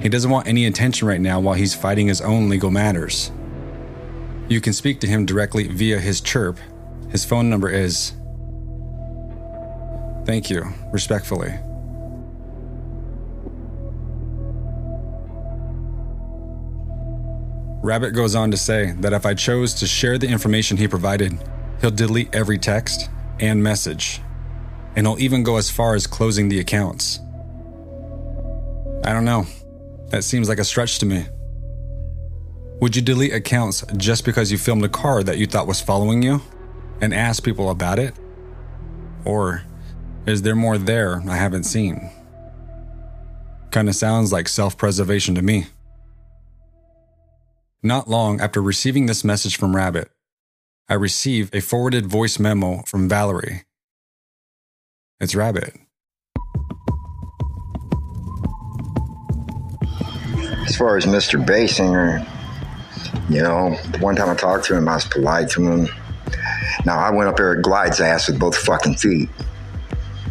He 0.00 0.08
doesn't 0.08 0.32
want 0.32 0.48
any 0.48 0.66
attention 0.66 1.06
right 1.06 1.20
now 1.20 1.38
while 1.38 1.54
he's 1.54 1.76
fighting 1.76 2.08
his 2.08 2.20
own 2.20 2.48
legal 2.48 2.72
matters. 2.72 3.30
You 4.48 4.60
can 4.60 4.72
speak 4.72 4.98
to 5.00 5.06
him 5.06 5.26
directly 5.26 5.68
via 5.68 6.00
his 6.00 6.20
chirp. 6.20 6.58
His 7.10 7.24
phone 7.24 7.48
number 7.48 7.68
is 7.68 8.14
Thank 10.24 10.50
you, 10.50 10.64
respectfully. 10.92 11.54
Rabbit 17.82 18.12
goes 18.12 18.34
on 18.34 18.50
to 18.50 18.56
say 18.56 18.92
that 19.00 19.12
if 19.12 19.26
I 19.26 19.34
chose 19.34 19.74
to 19.74 19.86
share 19.86 20.16
the 20.16 20.26
information 20.26 20.78
he 20.78 20.88
provided, 20.88 21.38
he'll 21.82 21.90
delete 21.90 22.34
every 22.34 22.56
text 22.56 23.10
and 23.40 23.62
message, 23.62 24.22
and 24.96 25.06
he'll 25.06 25.18
even 25.18 25.42
go 25.42 25.58
as 25.58 25.70
far 25.70 25.94
as 25.94 26.06
closing 26.06 26.48
the 26.48 26.60
accounts. 26.60 27.20
I 29.04 29.12
don't 29.12 29.26
know. 29.26 29.46
That 30.08 30.24
seems 30.24 30.48
like 30.48 30.58
a 30.58 30.64
stretch 30.64 30.98
to 31.00 31.06
me. 31.06 31.26
Would 32.80 32.96
you 32.96 33.02
delete 33.02 33.34
accounts 33.34 33.84
just 33.98 34.24
because 34.24 34.50
you 34.50 34.56
filmed 34.56 34.84
a 34.84 34.88
car 34.88 35.22
that 35.22 35.36
you 35.36 35.46
thought 35.46 35.66
was 35.66 35.82
following 35.82 36.22
you 36.22 36.40
and 37.02 37.12
ask 37.12 37.42
people 37.42 37.68
about 37.68 37.98
it? 37.98 38.14
Or 39.26 39.62
is 40.26 40.42
there 40.42 40.56
more 40.56 40.78
there 40.78 41.22
I 41.28 41.36
haven't 41.36 41.64
seen? 41.64 42.10
Kinda 43.70 43.92
sounds 43.92 44.32
like 44.32 44.48
self 44.48 44.76
preservation 44.76 45.34
to 45.34 45.42
me. 45.42 45.66
Not 47.82 48.08
long 48.08 48.40
after 48.40 48.62
receiving 48.62 49.06
this 49.06 49.24
message 49.24 49.58
from 49.58 49.76
Rabbit, 49.76 50.10
I 50.88 50.94
receive 50.94 51.50
a 51.52 51.60
forwarded 51.60 52.06
voice 52.06 52.38
memo 52.38 52.82
from 52.86 53.08
Valerie. 53.08 53.64
It's 55.20 55.34
Rabbit. 55.34 55.74
As 60.66 60.76
far 60.76 60.96
as 60.96 61.04
Mr. 61.04 61.44
Basinger, 61.44 62.26
you 63.28 63.42
know, 63.42 63.72
one 64.00 64.16
time 64.16 64.30
I 64.30 64.34
talked 64.34 64.64
to 64.66 64.76
him, 64.76 64.88
I 64.88 64.94
was 64.94 65.04
polite 65.04 65.50
to 65.50 65.66
him. 65.66 65.88
Now 66.86 66.98
I 66.98 67.10
went 67.10 67.28
up 67.28 67.36
there 67.36 67.56
at 67.56 67.62
Glide's 67.62 68.00
ass 68.00 68.28
with 68.28 68.38
both 68.38 68.56
fucking 68.56 68.96
feet. 68.96 69.28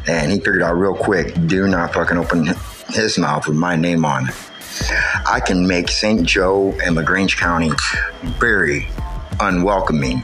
And 0.07 0.31
he 0.31 0.37
figured 0.37 0.61
out 0.61 0.73
real 0.73 0.95
quick 0.95 1.33
do 1.47 1.67
not 1.67 1.93
fucking 1.93 2.17
open 2.17 2.53
his 2.89 3.17
mouth 3.17 3.47
with 3.47 3.57
my 3.57 3.75
name 3.75 4.05
on 4.05 4.29
it. 4.29 4.35
I 5.27 5.39
can 5.39 5.67
make 5.67 5.89
St. 5.89 6.23
Joe 6.23 6.75
and 6.83 6.95
LaGrange 6.95 7.37
County 7.37 7.71
very 8.39 8.87
unwelcoming 9.39 10.21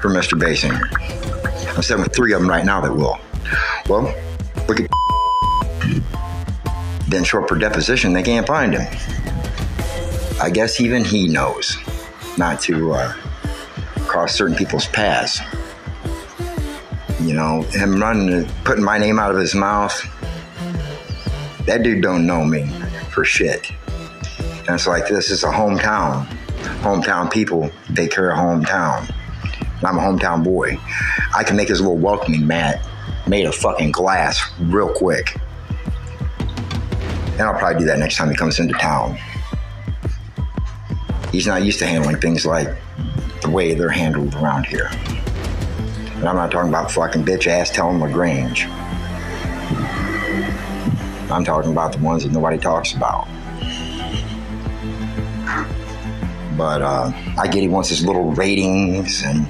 for 0.00 0.10
Mr. 0.10 0.38
Basinger. 0.38 0.82
I'm 1.74 1.82
sitting 1.82 2.02
with 2.02 2.14
three 2.14 2.32
of 2.32 2.40
them 2.40 2.48
right 2.48 2.64
now 2.64 2.80
that 2.80 2.92
will. 2.94 3.18
Well, 3.88 4.14
look 4.68 4.80
at 4.80 4.90
then 7.08 7.22
short 7.22 7.48
for 7.48 7.56
deposition, 7.56 8.12
they 8.12 8.22
can't 8.22 8.46
find 8.46 8.74
him. 8.74 8.86
I 10.40 10.50
guess 10.50 10.80
even 10.80 11.04
he 11.04 11.28
knows 11.28 11.76
not 12.36 12.60
to 12.62 12.92
uh, 12.92 13.12
cross 14.06 14.34
certain 14.34 14.56
people's 14.56 14.86
paths. 14.88 15.40
You 17.20 17.32
know, 17.32 17.62
him 17.62 18.00
running, 18.00 18.46
putting 18.64 18.84
my 18.84 18.98
name 18.98 19.18
out 19.18 19.30
of 19.30 19.38
his 19.38 19.54
mouth. 19.54 19.98
That 21.66 21.82
dude 21.82 22.02
don't 22.02 22.26
know 22.26 22.44
me 22.44 22.68
for 23.10 23.24
shit. 23.24 23.70
And 24.66 24.70
it's 24.70 24.86
like 24.86 25.08
this 25.08 25.30
is 25.30 25.44
a 25.44 25.50
hometown. 25.50 26.26
Hometown 26.82 27.30
people 27.30 27.70
take 27.94 28.10
care 28.10 28.30
hometown. 28.32 29.12
I'm 29.82 29.98
a 29.98 30.00
hometown 30.00 30.42
boy. 30.42 30.78
I 31.34 31.44
can 31.44 31.56
make 31.56 31.68
his 31.68 31.80
little 31.80 31.98
welcoming 31.98 32.46
mat 32.46 32.86
made 33.26 33.46
of 33.46 33.54
fucking 33.54 33.92
glass 33.92 34.40
real 34.60 34.92
quick. 34.92 35.36
And 37.32 37.42
I'll 37.42 37.58
probably 37.58 37.80
do 37.80 37.86
that 37.86 37.98
next 37.98 38.16
time 38.16 38.30
he 38.30 38.36
comes 38.36 38.58
into 38.58 38.74
town. 38.74 39.18
He's 41.32 41.46
not 41.46 41.64
used 41.64 41.78
to 41.80 41.86
handling 41.86 42.16
things 42.16 42.46
like 42.46 42.68
the 43.42 43.50
way 43.50 43.74
they're 43.74 43.88
handled 43.88 44.34
around 44.34 44.66
here. 44.66 44.90
And 46.16 46.28
I'm 46.28 46.36
not 46.36 46.50
talking 46.50 46.68
about 46.68 46.90
fucking 46.90 47.24
bitch 47.24 47.46
ass 47.46 47.70
telling 47.70 48.00
LaGrange. 48.00 48.66
I'm 51.30 51.44
talking 51.44 51.72
about 51.72 51.92
the 51.92 51.98
ones 51.98 52.22
that 52.24 52.32
nobody 52.32 52.58
talks 52.58 52.92
about. 52.92 53.26
But 56.56 56.82
uh, 56.82 57.12
I 57.36 57.48
get 57.48 57.62
he 57.62 57.68
wants 57.68 57.88
his 57.88 58.04
little 58.04 58.32
ratings 58.32 59.22
and 59.24 59.46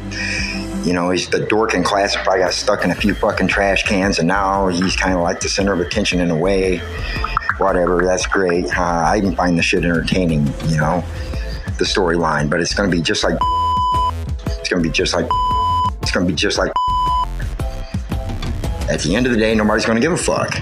you 0.84 0.92
know, 0.92 1.10
he's 1.10 1.28
the 1.28 1.40
dork 1.46 1.74
in 1.74 1.82
class 1.82 2.14
probably 2.14 2.40
got 2.40 2.52
stuck 2.52 2.84
in 2.84 2.90
a 2.90 2.94
few 2.94 3.14
fucking 3.14 3.48
trash 3.48 3.84
cans, 3.84 4.18
and 4.18 4.28
now 4.28 4.68
he's 4.68 4.94
kind 4.96 5.14
of 5.14 5.22
like 5.22 5.40
the 5.40 5.48
center 5.48 5.72
of 5.72 5.80
attention 5.80 6.20
in 6.20 6.30
a 6.30 6.36
way. 6.36 6.78
Whatever, 7.56 8.02
that's 8.04 8.26
great. 8.26 8.66
Uh, 8.76 8.82
I 8.82 9.16
even 9.16 9.34
find 9.34 9.56
the 9.56 9.62
shit 9.62 9.84
entertaining, 9.84 10.46
you 10.66 10.76
know, 10.76 11.02
the 11.78 11.84
storyline. 11.84 12.50
But 12.50 12.60
it's 12.60 12.74
going 12.74 12.90
to 12.90 12.94
be 12.94 13.02
just 13.02 13.24
like. 13.24 13.38
It's 14.46 14.68
going 14.68 14.82
to 14.82 14.88
be 14.88 14.92
just 14.92 15.14
like. 15.14 15.26
Going 16.14 16.28
to 16.28 16.32
be 16.32 16.36
just 16.36 16.58
like. 16.58 16.70
At 18.88 19.00
the 19.00 19.16
end 19.16 19.26
of 19.26 19.32
the 19.32 19.38
day, 19.38 19.52
nobody's 19.52 19.84
going 19.84 19.96
to 19.96 20.00
give 20.00 20.12
a 20.12 20.16
fuck. 20.16 20.54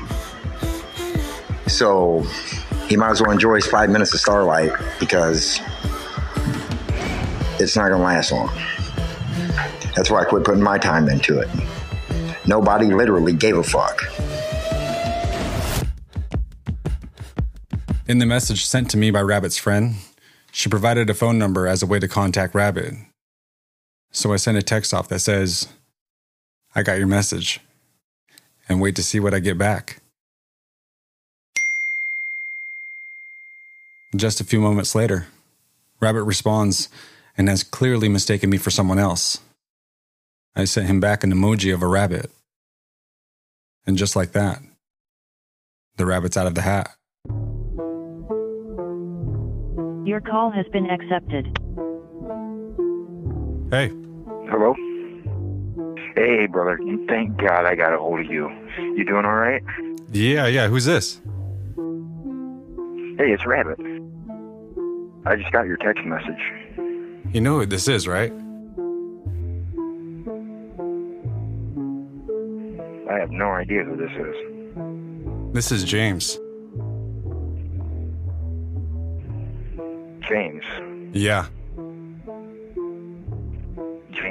So 1.68 2.20
he 2.88 2.96
might 2.96 3.10
as 3.10 3.20
well 3.20 3.32
enjoy 3.32 3.56
his 3.56 3.66
five 3.66 3.90
minutes 3.90 4.14
of 4.14 4.20
starlight 4.20 4.72
because 4.98 5.60
it's 7.60 7.76
not 7.76 7.90
going 7.90 7.98
to 7.98 8.04
last 8.04 8.32
long. 8.32 8.48
That's 9.94 10.10
why 10.10 10.22
I 10.22 10.24
quit 10.24 10.42
putting 10.42 10.62
my 10.62 10.78
time 10.78 11.10
into 11.10 11.38
it. 11.38 11.48
Nobody 12.46 12.86
literally 12.86 13.34
gave 13.34 13.58
a 13.58 13.62
fuck. 13.62 14.00
In 18.08 18.20
the 18.20 18.26
message 18.26 18.64
sent 18.64 18.90
to 18.92 18.96
me 18.96 19.10
by 19.10 19.20
Rabbit's 19.20 19.58
friend, 19.58 19.96
she 20.50 20.70
provided 20.70 21.10
a 21.10 21.14
phone 21.14 21.38
number 21.38 21.68
as 21.68 21.82
a 21.82 21.86
way 21.86 21.98
to 21.98 22.08
contact 22.08 22.54
Rabbit. 22.54 22.94
So 24.12 24.32
I 24.32 24.36
sent 24.36 24.58
a 24.58 24.62
text 24.62 24.92
off 24.92 25.08
that 25.08 25.20
says, 25.20 25.68
I 26.74 26.82
got 26.82 26.98
your 26.98 27.06
message, 27.06 27.60
and 28.68 28.80
wait 28.80 28.94
to 28.96 29.02
see 29.02 29.18
what 29.18 29.34
I 29.34 29.40
get 29.40 29.58
back. 29.58 30.00
Just 34.14 34.40
a 34.40 34.44
few 34.44 34.60
moments 34.60 34.94
later, 34.94 35.26
Rabbit 35.98 36.24
responds 36.24 36.90
and 37.38 37.48
has 37.48 37.62
clearly 37.62 38.10
mistaken 38.10 38.50
me 38.50 38.58
for 38.58 38.70
someone 38.70 38.98
else. 38.98 39.38
I 40.54 40.66
sent 40.66 40.88
him 40.88 41.00
back 41.00 41.24
an 41.24 41.32
emoji 41.32 41.72
of 41.72 41.82
a 41.82 41.86
rabbit. 41.86 42.30
And 43.86 43.96
just 43.96 44.14
like 44.14 44.32
that, 44.32 44.60
the 45.96 46.04
rabbit's 46.04 46.36
out 46.36 46.46
of 46.46 46.54
the 46.54 46.62
hat. 46.62 46.94
Your 50.06 50.20
call 50.20 50.50
has 50.50 50.66
been 50.72 50.90
accepted. 50.90 51.58
Hey. 53.72 53.88
Hello? 54.50 54.74
Hey, 56.14 56.44
brother. 56.44 56.78
Thank 57.08 57.38
God 57.38 57.64
I 57.64 57.74
got 57.74 57.94
a 57.94 57.98
hold 57.98 58.20
of 58.20 58.26
you. 58.26 58.50
You 58.76 59.02
doing 59.02 59.24
all 59.24 59.34
right? 59.34 59.62
Yeah, 60.10 60.46
yeah. 60.46 60.68
Who's 60.68 60.84
this? 60.84 61.22
Hey, 63.16 63.32
it's 63.32 63.46
Rabbit. 63.46 63.78
I 65.24 65.36
just 65.36 65.50
got 65.52 65.64
your 65.64 65.78
text 65.78 66.04
message. 66.04 67.32
You 67.32 67.40
know 67.40 67.60
who 67.60 67.64
this 67.64 67.88
is, 67.88 68.06
right? 68.06 68.30
I 73.10 73.18
have 73.20 73.30
no 73.30 73.52
idea 73.52 73.84
who 73.84 73.96
this 73.96 74.12
is. 74.12 75.54
This 75.54 75.72
is 75.72 75.84
James. 75.84 76.38
James. 80.28 80.62
Yeah. 81.14 81.46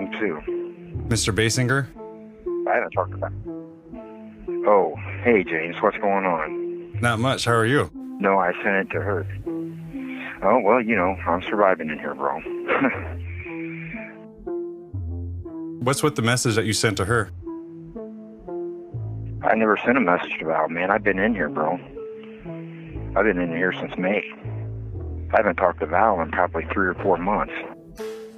James 0.01 0.15
who? 0.19 0.41
Mr. 1.07 1.33
Basinger? 1.33 1.87
I 2.67 2.75
haven't 2.75 2.91
talked 2.91 3.13
about. 3.13 3.31
Oh, 4.67 4.95
hey 5.23 5.43
James, 5.43 5.75
what's 5.81 5.97
going 5.97 6.25
on? 6.25 6.99
Not 7.01 7.19
much. 7.19 7.45
How 7.45 7.53
are 7.53 7.65
you? 7.65 7.89
No, 7.93 8.39
I 8.39 8.53
sent 8.63 8.75
it 8.75 8.89
to 8.91 9.01
her. 9.01 9.27
Oh 10.43 10.59
well, 10.59 10.81
you 10.81 10.95
know, 10.95 11.15
I'm 11.27 11.41
surviving 11.43 11.89
in 11.89 11.99
here, 11.99 12.15
bro. 12.15 12.39
What's 15.81 16.03
with 16.03 16.15
the 16.15 16.21
message 16.21 16.55
that 16.55 16.65
you 16.65 16.73
sent 16.73 16.97
to 16.97 17.05
her? 17.05 17.31
I 19.43 19.55
never 19.55 19.77
sent 19.83 19.97
a 19.97 20.01
message 20.01 20.37
to 20.37 20.45
Val, 20.45 20.69
man. 20.69 20.91
I've 20.91 21.03
been 21.03 21.17
in 21.17 21.33
here, 21.33 21.49
bro. 21.49 21.79
I've 23.15 23.25
been 23.25 23.39
in 23.39 23.49
here 23.49 23.73
since 23.73 23.97
May. 23.97 24.21
I 25.33 25.37
haven't 25.37 25.55
talked 25.55 25.79
to 25.79 25.87
Val 25.87 26.21
in 26.21 26.29
probably 26.29 26.67
three 26.71 26.85
or 26.87 26.93
four 26.93 27.17
months. 27.17 27.53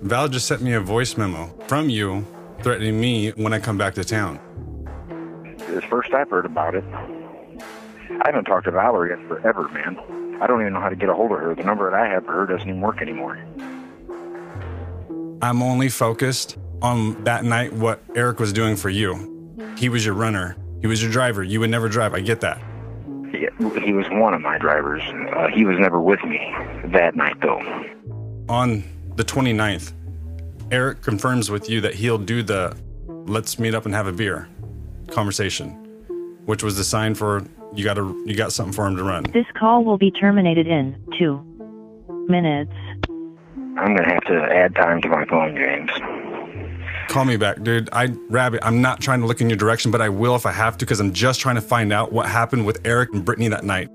Val 0.03 0.27
just 0.27 0.47
sent 0.47 0.61
me 0.61 0.73
a 0.73 0.81
voice 0.81 1.15
memo 1.15 1.47
from 1.65 1.89
you 1.89 2.27
threatening 2.61 2.99
me 2.99 3.29
when 3.31 3.53
I 3.53 3.59
come 3.59 3.77
back 3.77 3.93
to 3.93 4.03
town. 4.03 4.37
It's 5.69 5.85
first 5.85 6.13
I've 6.13 6.29
heard 6.29 6.45
about 6.45 6.75
it. 6.75 6.83
I 6.83 8.25
haven't 8.25 8.43
talked 8.43 8.65
to 8.65 8.71
Valerie 8.71 9.13
in 9.13 9.25
forever, 9.29 9.69
man. 9.69 9.97
I 10.41 10.47
don't 10.47 10.59
even 10.59 10.73
know 10.73 10.81
how 10.81 10.89
to 10.89 10.95
get 10.97 11.07
a 11.07 11.13
hold 11.13 11.31
of 11.31 11.39
her. 11.39 11.55
The 11.55 11.63
number 11.63 11.89
that 11.89 11.97
I 11.97 12.05
have 12.07 12.25
for 12.25 12.33
her 12.33 12.45
doesn't 12.45 12.67
even 12.67 12.81
work 12.81 13.01
anymore. 13.01 13.37
I'm 15.41 15.63
only 15.63 15.87
focused 15.87 16.57
on 16.81 17.23
that 17.23 17.45
night 17.45 17.71
what 17.71 18.03
Eric 18.13 18.41
was 18.41 18.51
doing 18.51 18.75
for 18.75 18.89
you. 18.89 19.55
He 19.77 19.87
was 19.87 20.05
your 20.05 20.15
runner. 20.15 20.57
He 20.81 20.87
was 20.87 21.01
your 21.01 21.13
driver. 21.13 21.43
You 21.43 21.61
would 21.61 21.69
never 21.69 21.87
drive. 21.87 22.13
I 22.13 22.19
get 22.19 22.41
that. 22.41 22.61
Yeah, 23.33 23.49
he 23.79 23.93
was 23.93 24.05
one 24.09 24.33
of 24.33 24.41
my 24.41 24.57
drivers. 24.57 25.01
Uh, 25.33 25.47
he 25.47 25.63
was 25.63 25.79
never 25.79 26.01
with 26.01 26.21
me 26.25 26.53
that 26.87 27.15
night, 27.15 27.39
though. 27.41 27.61
On 28.49 28.83
the 29.15 29.23
29th, 29.23 29.93
Eric 30.71 31.01
confirms 31.01 31.51
with 31.51 31.69
you 31.69 31.81
that 31.81 31.93
he'll 31.93 32.17
do 32.17 32.41
the 32.41 32.75
let's 33.07 33.59
meet 33.59 33.75
up 33.75 33.85
and 33.85 33.93
have 33.93 34.07
a 34.07 34.11
beer 34.11 34.47
conversation, 35.07 35.69
which 36.45 36.63
was 36.63 36.77
the 36.77 36.83
sign 36.83 37.13
for 37.13 37.43
you 37.75 37.83
got 37.83 37.95
to 37.95 38.23
you 38.25 38.35
got 38.35 38.51
something 38.51 38.73
for 38.73 38.87
him 38.87 38.95
to 38.95 39.03
run. 39.03 39.23
This 39.33 39.45
call 39.57 39.83
will 39.83 39.97
be 39.97 40.11
terminated 40.11 40.67
in 40.67 40.95
two 41.17 41.41
minutes. 42.27 42.71
I'm 43.77 43.95
gonna 43.95 44.07
have 44.07 44.23
to 44.25 44.43
add 44.51 44.75
time 44.75 45.01
to 45.01 45.09
my 45.09 45.25
phone, 45.25 45.55
James. 45.55 45.91
Call 47.09 47.25
me 47.25 47.37
back, 47.37 47.61
dude. 47.63 47.89
I 47.91 48.07
Rabbit, 48.29 48.61
I'm 48.63 48.81
not 48.81 49.01
trying 49.01 49.21
to 49.21 49.27
look 49.27 49.41
in 49.41 49.49
your 49.49 49.57
direction, 49.57 49.91
but 49.91 50.01
I 50.01 50.09
will 50.09 50.35
if 50.35 50.45
I 50.45 50.51
have 50.51 50.77
to 50.77 50.85
because 50.85 50.99
I'm 50.99 51.13
just 51.13 51.39
trying 51.39 51.55
to 51.55 51.61
find 51.61 51.91
out 51.91 52.11
what 52.11 52.27
happened 52.27 52.65
with 52.65 52.81
Eric 52.85 53.13
and 53.13 53.23
Brittany 53.23 53.47
that 53.49 53.63
night. 53.63 53.89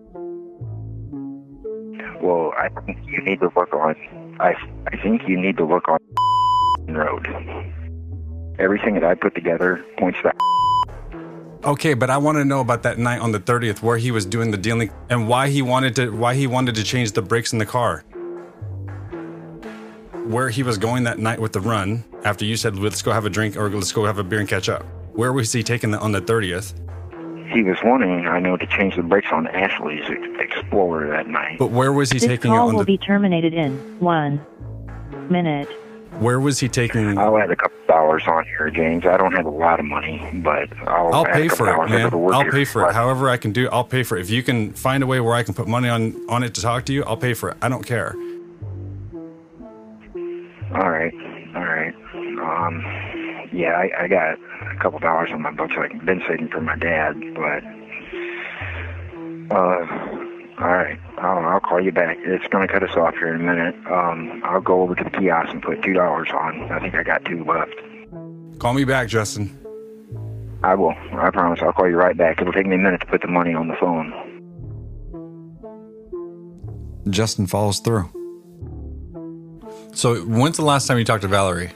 Well, 2.20 2.52
I 2.57 2.68
think 2.85 2.98
you 3.07 3.22
need 3.22 3.40
to 3.40 3.48
work 3.54 3.72
on. 3.72 3.94
I 4.40 4.55
I 4.87 4.96
think 5.03 5.29
you 5.29 5.40
need 5.40 5.57
to 5.57 5.64
look 5.64 5.88
on 5.88 5.98
road. 6.88 7.27
Everything 8.59 8.94
that 8.94 9.05
I 9.05 9.14
put 9.14 9.35
together 9.35 9.85
points 9.98 10.18
to 10.22 10.33
Okay, 11.64 11.94
but 11.94 12.09
I 12.09 12.16
want 12.18 12.38
to 12.38 12.44
know 12.44 12.61
about 12.61 12.83
that 12.85 12.98
night 12.98 13.20
on 13.20 13.33
the 13.33 13.40
30th 13.40 13.83
where 13.83 13.98
he 13.98 14.11
was 14.11 14.24
doing 14.24 14.51
the 14.51 14.57
dealing 14.57 14.90
and 15.11 15.29
why 15.29 15.48
he 15.48 15.61
wanted 15.61 15.96
to 15.96 16.11
why 16.11 16.35
he 16.35 16.46
wanted 16.46 16.74
to 16.77 16.85
change 16.85 17.12
the 17.12 17.22
brakes 17.22 17.53
in 17.53 17.59
the 17.59 17.66
car. 17.66 18.05
Where 20.27 20.51
he 20.51 20.62
was 20.62 20.79
going 20.79 21.05
that 21.05 21.18
night 21.18 21.40
with 21.40 21.53
the 21.53 21.61
run 21.61 22.05
after 22.24 22.44
you 22.44 22.57
said 22.57 22.77
let's 22.77 23.03
go 23.03 23.12
have 23.12 23.24
a 23.24 23.31
drink 23.31 23.57
or 23.57 23.68
let's 23.70 23.92
go 23.92 24.05
have 24.05 24.18
a 24.18 24.24
beer 24.24 24.40
and 24.40 24.48
catch 24.48 24.68
up. 24.68 24.85
Where 25.12 25.33
was 25.33 25.53
he 25.53 25.62
taking 25.64 25.90
that 25.92 26.01
on 26.01 26.12
the 26.12 26.20
30th? 26.20 26.74
He 27.50 27.62
was 27.62 27.78
wanting, 27.82 28.26
I 28.26 28.38
know, 28.40 28.56
to 28.56 28.66
change 28.66 28.96
the 28.96 29.02
brakes 29.02 29.28
on 29.32 29.46
Ashley's 29.46 30.04
Explorer 30.38 31.08
that 31.08 31.28
night. 31.28 31.58
But 31.58 31.70
where 31.70 31.92
was 31.92 32.11
he 32.11 32.18
this 32.18 32.28
taking 32.28 32.52
it 32.52 32.56
call 32.56 32.68
on 32.68 32.74
will 32.74 32.80
the 32.80 32.87
be 32.87 32.98
terminated 32.98 33.54
in 33.54 33.98
one 34.00 34.44
minute. 35.30 35.68
Where 36.20 36.40
was 36.40 36.58
he 36.58 36.68
taking 36.68 37.16
I'll 37.16 37.38
add 37.38 37.50
a 37.50 37.56
couple 37.56 37.78
dollars 37.87 38.24
on 38.26 38.44
here, 38.44 38.70
James. 38.70 39.06
I 39.06 39.16
don't 39.16 39.32
have 39.32 39.46
a 39.46 39.50
lot 39.50 39.78
of 39.78 39.87
money, 39.87 40.28
but 40.42 40.68
I'll, 40.88 41.14
I'll 41.14 41.26
add 41.26 41.32
pay 41.34 41.46
a 41.46 41.50
for 41.50 41.68
it. 41.68 41.78
I 41.78 41.87
man. 41.88 42.00
go 42.02 42.11
to 42.11 42.18
work 42.18 42.34
I'll 42.34 42.50
pay 42.50 42.64
for 42.64 42.88
it. 42.88 42.94
However 42.94 43.30
I 43.30 43.37
can 43.37 43.52
do, 43.52 43.68
I'll 43.68 43.84
pay 43.84 44.02
for 44.02 44.16
it. 44.18 44.22
If 44.22 44.30
you 44.30 44.42
can 44.42 44.72
find 44.72 45.02
a 45.02 45.06
way 45.06 45.20
where 45.20 45.34
I 45.34 45.42
can 45.44 45.54
put 45.54 45.68
money 45.68 45.88
on 45.88 46.28
on 46.28 46.42
it 46.42 46.54
to 46.54 46.61
talk 46.61 46.87
to 46.87 46.92
you, 46.92 47.04
I'll 47.04 47.16
pay 47.16 47.34
for 47.34 47.50
it. 47.50 47.56
I 47.62 47.68
don't 47.68 47.87
care. 47.87 48.14
All 50.74 50.90
right, 50.90 51.14
all 51.54 51.64
right. 51.64 51.94
Um, 52.14 52.84
yeah, 53.52 53.72
I, 53.72 54.04
I 54.04 54.08
got 54.08 54.38
a 54.62 54.76
couple 54.80 54.98
dollars 54.98 55.30
on 55.32 55.42
my 55.42 55.50
books 55.52 55.74
I've 55.78 56.04
been 56.04 56.22
saving 56.28 56.48
for 56.48 56.61
my 56.61 56.76
dad, 56.76 57.14
but 57.34 57.64
uh, 59.54 59.87
all 60.61 60.72
right. 60.72 60.98
I'll, 61.18 61.38
I'll 61.38 61.61
call 61.61 61.80
you 61.80 61.92
back. 61.92 62.18
It's 62.20 62.46
going 62.48 62.66
to 62.66 62.72
cut 62.72 62.82
us 62.82 62.96
off 62.96 63.14
here 63.14 63.32
in 63.34 63.40
a 63.40 63.44
minute. 63.44 63.74
Um, 63.87 64.42
I'll 64.44 64.61
go 64.61 64.82
over 64.82 64.94
to 64.94 65.04
the 65.04 65.11
kiosk 65.11 65.50
and 65.50 65.62
put 65.62 65.82
two 65.82 65.92
dollars 65.92 66.28
on. 66.32 66.70
I 66.72 66.80
think 66.80 66.94
I 66.94 67.02
got 67.02 67.24
two 67.24 67.44
left. 67.44 67.74
Call 68.58 68.74
me 68.74 68.84
back, 68.84 69.08
Justin. 69.08 69.56
I 70.64 70.74
will. 70.74 70.94
I 71.12 71.30
promise. 71.30 71.61
I'll 71.62 71.72
call 71.72 71.88
you 71.88 71.96
right 71.96 72.16
back. 72.16 72.40
It'll 72.40 72.52
take 72.52 72.66
me 72.66 72.74
a 72.74 72.78
minute 72.78 73.00
to 73.00 73.06
put 73.06 73.22
the 73.22 73.28
money 73.28 73.54
on 73.54 73.68
the 73.68 73.76
phone. 73.76 74.12
Justin 77.11 77.46
follows 77.46 77.78
through. 77.78 78.11
So, 79.94 80.16
when's 80.22 80.57
the 80.57 80.64
last 80.64 80.86
time 80.86 80.99
you 80.99 81.05
talked 81.05 81.22
to 81.22 81.28
Valerie? 81.28 81.70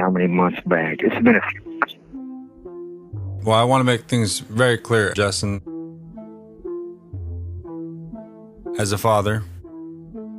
Let 0.00 0.12
me 0.12 0.20
see 0.24 0.26
how 0.26 0.26
many 0.26 0.26
months 0.26 0.60
back. 0.66 0.98
It's 1.00 1.14
been 1.22 1.36
a 1.36 1.40
few. 1.50 1.78
months. 1.78 1.96
Well, 3.44 3.56
I 3.56 3.64
want 3.64 3.80
to 3.80 3.84
make 3.84 4.02
things 4.02 4.40
very 4.40 4.78
clear, 4.78 5.12
Justin. 5.14 5.60
As 8.78 8.92
a 8.92 8.98
father, 8.98 9.42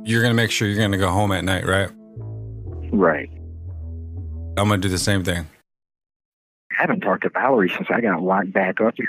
you're 0.04 0.22
going 0.22 0.30
to 0.30 0.36
make 0.36 0.50
sure 0.50 0.66
you're 0.68 0.78
going 0.78 0.92
to 0.92 0.98
go 0.98 1.10
home 1.10 1.32
at 1.32 1.44
night, 1.44 1.66
right? 1.66 1.90
Right. 2.92 3.30
I'm 4.56 4.68
going 4.68 4.80
to 4.80 4.88
do 4.88 4.88
the 4.88 4.98
same 4.98 5.24
thing. 5.24 5.48
I 6.72 6.74
haven't 6.82 7.00
talked 7.00 7.22
to 7.22 7.30
Valerie 7.30 7.70
since 7.70 7.88
I 7.90 8.00
got 8.00 8.22
locked 8.22 8.52
back 8.52 8.80
up 8.80 8.94
here. 8.96 9.08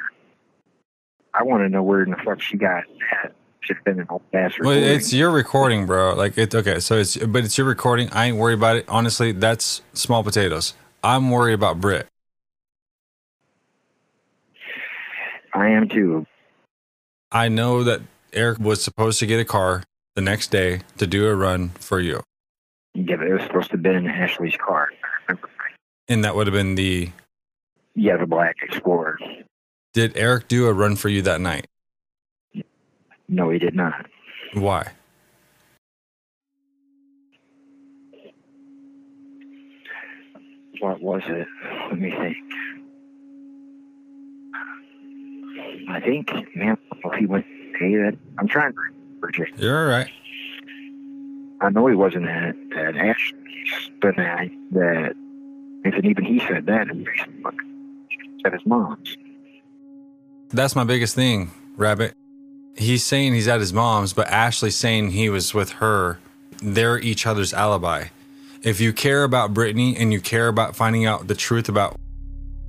I 1.34 1.44
want 1.44 1.64
to 1.64 1.70
know 1.70 1.82
where 1.82 2.04
in 2.04 2.12
the 2.12 2.18
fuck 2.18 2.42
she 2.42 2.58
got 2.58 2.84
that. 3.12 3.34
She's 3.64 3.78
been 3.86 4.00
an 4.00 4.08
old 4.10 4.22
ass 4.34 4.54
Well, 4.60 4.72
it's 4.72 5.14
your 5.14 5.32
recording, 5.32 5.86
bro. 5.86 6.16
Like 6.16 6.38
it. 6.38 6.54
Okay, 6.54 6.80
so 6.80 6.98
it's 6.98 7.16
but 7.18 7.46
it's 7.46 7.58
your 7.58 7.66
recording. 7.68 8.10
I 8.12 8.26
ain't 8.26 8.38
worried 8.38 8.56
about 8.58 8.76
it. 8.76 8.86
Honestly, 8.90 9.32
that's 9.32 9.82
small 9.94 10.24
potatoes. 10.24 10.74
I'm 11.04 11.32
worried 11.32 11.54
about 11.54 11.80
Britt. 11.80 12.08
I 15.54 15.70
am 15.70 15.88
too. 15.88 16.26
I 17.32 17.48
know 17.48 17.84
that 17.84 18.02
Eric 18.34 18.60
was 18.60 18.84
supposed 18.84 19.20
to 19.20 19.26
get 19.26 19.40
a 19.40 19.46
car 19.46 19.84
the 20.16 20.22
next 20.22 20.52
day 20.52 20.82
to 20.98 21.08
do 21.08 21.28
a 21.28 21.36
run 21.36 21.70
for 21.70 22.00
you, 22.00 22.22
Yeah, 22.94 23.16
but 23.18 23.28
it 23.28 23.34
was 23.34 23.44
supposed 23.44 23.68
to 23.72 23.78
have 23.78 23.84
been 23.84 23.96
in 23.96 24.08
Ashley's 24.08 24.56
car. 24.58 24.90
and 26.08 26.24
that 26.24 26.36
would 26.36 26.48
have 26.48 26.54
been 26.54 26.76
the 26.76 27.12
Yeah, 27.96 28.18
the 28.18 28.26
Black 28.28 28.56
Explorer. 28.62 29.18
Did 29.94 30.18
Eric 30.18 30.48
do 30.48 30.68
a 30.68 30.74
run 30.74 30.96
for 30.96 31.10
you 31.10 31.22
that 31.24 31.40
night? 31.42 31.68
No, 33.28 33.50
he 33.50 33.60
did 33.60 33.76
not. 33.76 34.06
Why? 34.54 34.92
What 40.80 41.02
was 41.02 41.22
it? 41.28 41.48
Let 41.90 42.00
me 42.00 42.12
think. 42.12 42.38
I 45.90 46.00
think, 46.00 46.30
man, 46.56 46.78
if 47.06 47.20
he 47.20 47.26
went 47.26 47.46
hey, 47.80 47.96
that 47.96 48.18
I'm 48.38 48.48
trying 48.48 48.74
to 48.74 48.80
remember. 48.80 49.48
You're 49.58 49.86
all 49.86 49.90
right. 49.90 50.12
I 51.62 51.70
know 51.70 51.88
he 51.88 51.96
wasn't 51.96 52.28
at 52.28 52.56
at 52.76 52.96
Ashley's, 52.96 53.90
but 54.02 54.16
that 54.18 54.50
that 54.72 55.16
and 55.86 56.06
even 56.06 56.26
he 56.26 56.40
said 56.40 56.66
that 56.66 56.90
in 56.90 57.06
Facebook 57.06 57.56
at 58.46 58.54
his 58.54 58.66
mom's. 58.66 59.18
That's 60.50 60.76
my 60.76 60.84
biggest 60.84 61.16
thing, 61.16 61.52
Rabbit. 61.78 62.14
He's 62.76 63.04
saying 63.04 63.34
he's 63.34 63.48
at 63.48 63.60
his 63.60 63.74
mom's, 63.74 64.14
but 64.14 64.28
Ashley's 64.30 64.76
saying 64.76 65.12
he 65.12 65.30
was 65.30 65.54
with 65.54 65.74
her. 65.74 66.20
They're 66.62 67.00
each 67.00 67.28
other's 67.28 67.54
alibi. 67.54 68.06
If 68.64 68.80
you 68.80 68.94
care 68.94 69.24
about 69.24 69.54
Brittany 69.54 69.96
and 69.98 70.12
you 70.14 70.22
care 70.22 70.48
about 70.48 70.76
finding 70.76 71.06
out 71.06 71.28
the 71.28 71.36
truth 71.36 71.70
about 71.70 71.98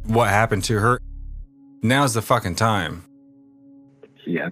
what 0.04 0.28
happened 0.28 0.64
to 0.64 0.78
her, 0.80 1.00
now's 1.82 2.14
the 2.14 2.22
fucking 2.22 2.56
time. 2.56 3.04
Yeah. 4.26 4.48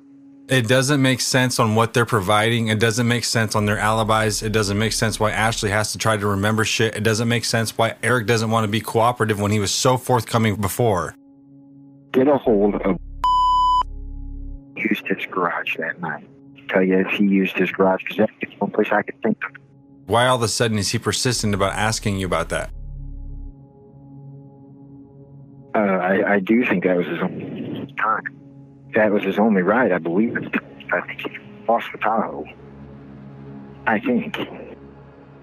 It 0.48 0.68
doesn't 0.68 1.00
make 1.00 1.20
sense 1.20 1.58
on 1.58 1.74
what 1.74 1.94
they're 1.94 2.04
providing. 2.04 2.68
It 2.68 2.78
doesn't 2.78 3.08
make 3.08 3.24
sense 3.24 3.56
on 3.56 3.64
their 3.64 3.78
alibis. 3.78 4.42
It 4.42 4.52
doesn't 4.52 4.78
make 4.78 4.92
sense 4.92 5.18
why 5.18 5.30
Ashley 5.30 5.70
has 5.70 5.92
to 5.92 5.98
try 5.98 6.16
to 6.16 6.26
remember 6.26 6.64
shit. 6.64 6.96
It 6.96 7.02
doesn't 7.02 7.28
make 7.28 7.44
sense 7.44 7.76
why 7.78 7.94
Eric 8.02 8.26
doesn't 8.26 8.50
want 8.50 8.64
to 8.64 8.68
be 8.68 8.80
cooperative 8.80 9.40
when 9.40 9.50
he 9.50 9.60
was 9.60 9.70
so 9.70 9.96
forthcoming 9.96 10.56
before. 10.56 11.14
Get 12.12 12.28
a 12.28 12.36
hold 12.36 12.74
of 12.74 12.98
used 14.90 15.06
his 15.06 15.26
garage 15.26 15.76
that 15.78 16.00
night. 16.00 16.28
Tell 16.68 16.82
you 16.82 16.98
if 16.98 17.08
he 17.08 17.24
used 17.24 17.56
his 17.56 17.70
garage 17.70 18.02
because 18.02 18.18
that's 18.18 18.32
the 18.40 18.48
one 18.58 18.70
place 18.70 18.88
I 18.90 19.02
could 19.02 19.20
think 19.22 19.38
of. 19.44 19.56
Why 20.06 20.26
all 20.26 20.36
of 20.36 20.42
a 20.42 20.48
sudden 20.48 20.78
is 20.78 20.90
he 20.90 20.98
persistent 20.98 21.54
about 21.54 21.74
asking 21.74 22.18
you 22.18 22.26
about 22.26 22.48
that? 22.50 22.70
Uh, 25.74 25.78
I, 25.78 26.34
I 26.34 26.40
do 26.40 26.64
think 26.66 26.84
that 26.84 26.96
was 26.96 27.06
his 27.06 27.20
only 27.20 27.94
time. 27.98 28.22
That 28.94 29.10
was 29.10 29.22
his 29.22 29.38
only 29.38 29.62
ride, 29.62 29.92
I 29.92 29.98
believe. 29.98 30.36
I 30.92 31.00
think 31.06 31.20
he 31.20 31.38
lost 31.66 31.86
the 31.92 31.98
Tahoe. 31.98 32.44
I 33.86 33.98
think. 34.00 34.38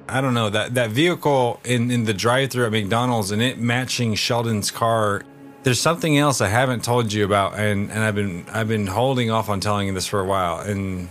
I 0.07 0.21
don't 0.21 0.33
know 0.33 0.49
that 0.49 0.75
that 0.75 0.91
vehicle 0.91 1.59
in 1.63 1.91
in 1.91 2.05
the 2.05 2.13
drive-through 2.13 2.65
at 2.65 2.71
McDonald's 2.71 3.31
and 3.31 3.41
it 3.41 3.59
matching 3.59 4.15
Sheldon's 4.15 4.71
car. 4.71 5.23
There's 5.63 5.79
something 5.79 6.17
else 6.17 6.39
I 6.39 6.47
haven't 6.47 6.83
told 6.83 7.11
you 7.11 7.25
about, 7.25 7.59
and 7.59 7.91
and 7.91 8.03
I've 8.03 8.15
been 8.15 8.45
I've 8.51 8.67
been 8.67 8.87
holding 8.87 9.29
off 9.29 9.49
on 9.49 9.59
telling 9.59 9.87
you 9.87 9.93
this 9.93 10.07
for 10.07 10.21
a 10.21 10.25
while. 10.25 10.59
And 10.59 11.09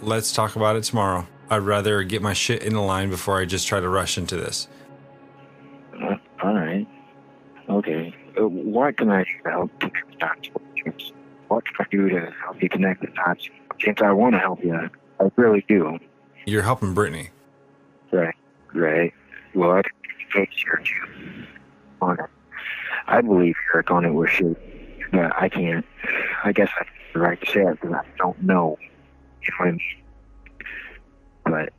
let's 0.00 0.32
talk 0.32 0.54
about 0.56 0.76
it 0.76 0.84
tomorrow. 0.84 1.26
I'd 1.50 1.58
rather 1.58 2.02
get 2.02 2.22
my 2.22 2.32
shit 2.32 2.62
in 2.62 2.74
the 2.74 2.80
line 2.80 3.10
before 3.10 3.40
I 3.40 3.44
just 3.44 3.66
try 3.66 3.80
to 3.80 3.88
rush 3.88 4.16
into 4.16 4.36
this. 4.36 4.68
Uh, 6.00 6.16
all 6.42 6.54
right. 6.54 6.86
Okay. 7.68 8.14
Uh, 8.40 8.46
what 8.46 8.96
can 8.96 9.10
I 9.10 9.24
help 9.44 9.70
dots? 10.18 10.48
What 11.48 11.64
can 11.64 11.74
I 11.80 11.84
do 11.90 12.08
to 12.08 12.32
help 12.42 12.62
you 12.62 12.68
connect 12.68 13.00
the 13.02 13.08
dots? 13.08 13.50
James, 13.78 14.00
I 14.00 14.12
want 14.12 14.34
to 14.34 14.38
help 14.38 14.64
you. 14.64 14.74
I 14.74 15.30
really 15.36 15.64
do. 15.68 15.98
You're 16.46 16.62
helping 16.62 16.94
Brittany. 16.94 17.30
Right. 18.12 18.34
Right. 18.72 19.12
Well, 19.54 19.72
I 19.72 19.82
can 19.82 19.92
take 20.32 20.64
your. 20.64 20.80
On 22.00 22.18
it. 22.18 22.30
I 23.12 23.20
believe 23.20 23.54
Eric 23.74 23.90
on 23.90 24.06
it 24.06 24.10
was 24.10 24.30
you. 24.40 24.56
But 25.12 25.36
I 25.36 25.50
can't. 25.50 25.84
I 26.42 26.52
guess 26.52 26.70
I 26.74 26.84
have 26.84 26.94
the 27.12 27.20
right 27.20 27.40
to 27.40 27.50
say 27.50 27.60
it 27.60 27.78
because 27.80 27.94
I 27.94 28.04
don't 28.16 28.42
know. 28.42 28.78
You 29.42 29.48
know 29.50 29.56
what 29.58 29.68
I 29.68 29.70
mean? 29.72 29.80
But, 31.44 31.72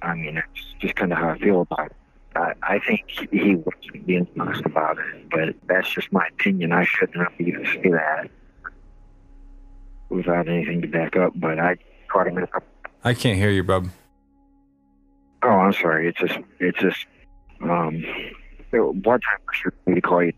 I 0.00 0.14
mean, 0.14 0.38
it's 0.38 0.74
just 0.80 0.96
kind 0.96 1.12
of 1.12 1.18
how 1.18 1.28
I 1.30 1.38
feel 1.38 1.60
about 1.60 1.86
it. 1.86 1.96
I, 2.34 2.52
I 2.62 2.78
think 2.78 3.02
he 3.30 3.56
was 3.56 3.74
being 4.06 4.26
honest 4.38 4.64
about 4.64 4.98
it, 4.98 5.30
but 5.30 5.54
that's 5.66 5.90
just 5.92 6.10
my 6.10 6.26
opinion. 6.28 6.72
I 6.72 6.84
shouldn't 6.84 7.16
have 7.16 7.38
even 7.38 7.64
say 7.66 7.90
that 7.90 8.30
without 10.08 10.48
anything 10.48 10.80
to 10.82 10.88
back 10.88 11.16
up. 11.16 11.32
But 11.36 11.58
I 11.58 11.76
caught 12.08 12.28
him 12.28 12.38
in 12.38 12.44
a. 12.44 12.48
I 13.04 13.12
can't 13.12 13.36
hear 13.36 13.50
you, 13.50 13.62
bub. 13.62 13.88
Oh, 15.42 15.48
I'm 15.48 15.72
sorry. 15.74 16.08
It's 16.08 16.18
just, 16.18 16.38
it's 16.60 16.78
just, 16.78 17.06
um, 17.60 18.02
what 18.72 19.20
time 19.22 19.38
for 19.62 19.72
me 19.86 19.94
to 19.94 20.00
call 20.00 20.22
you? 20.22 20.32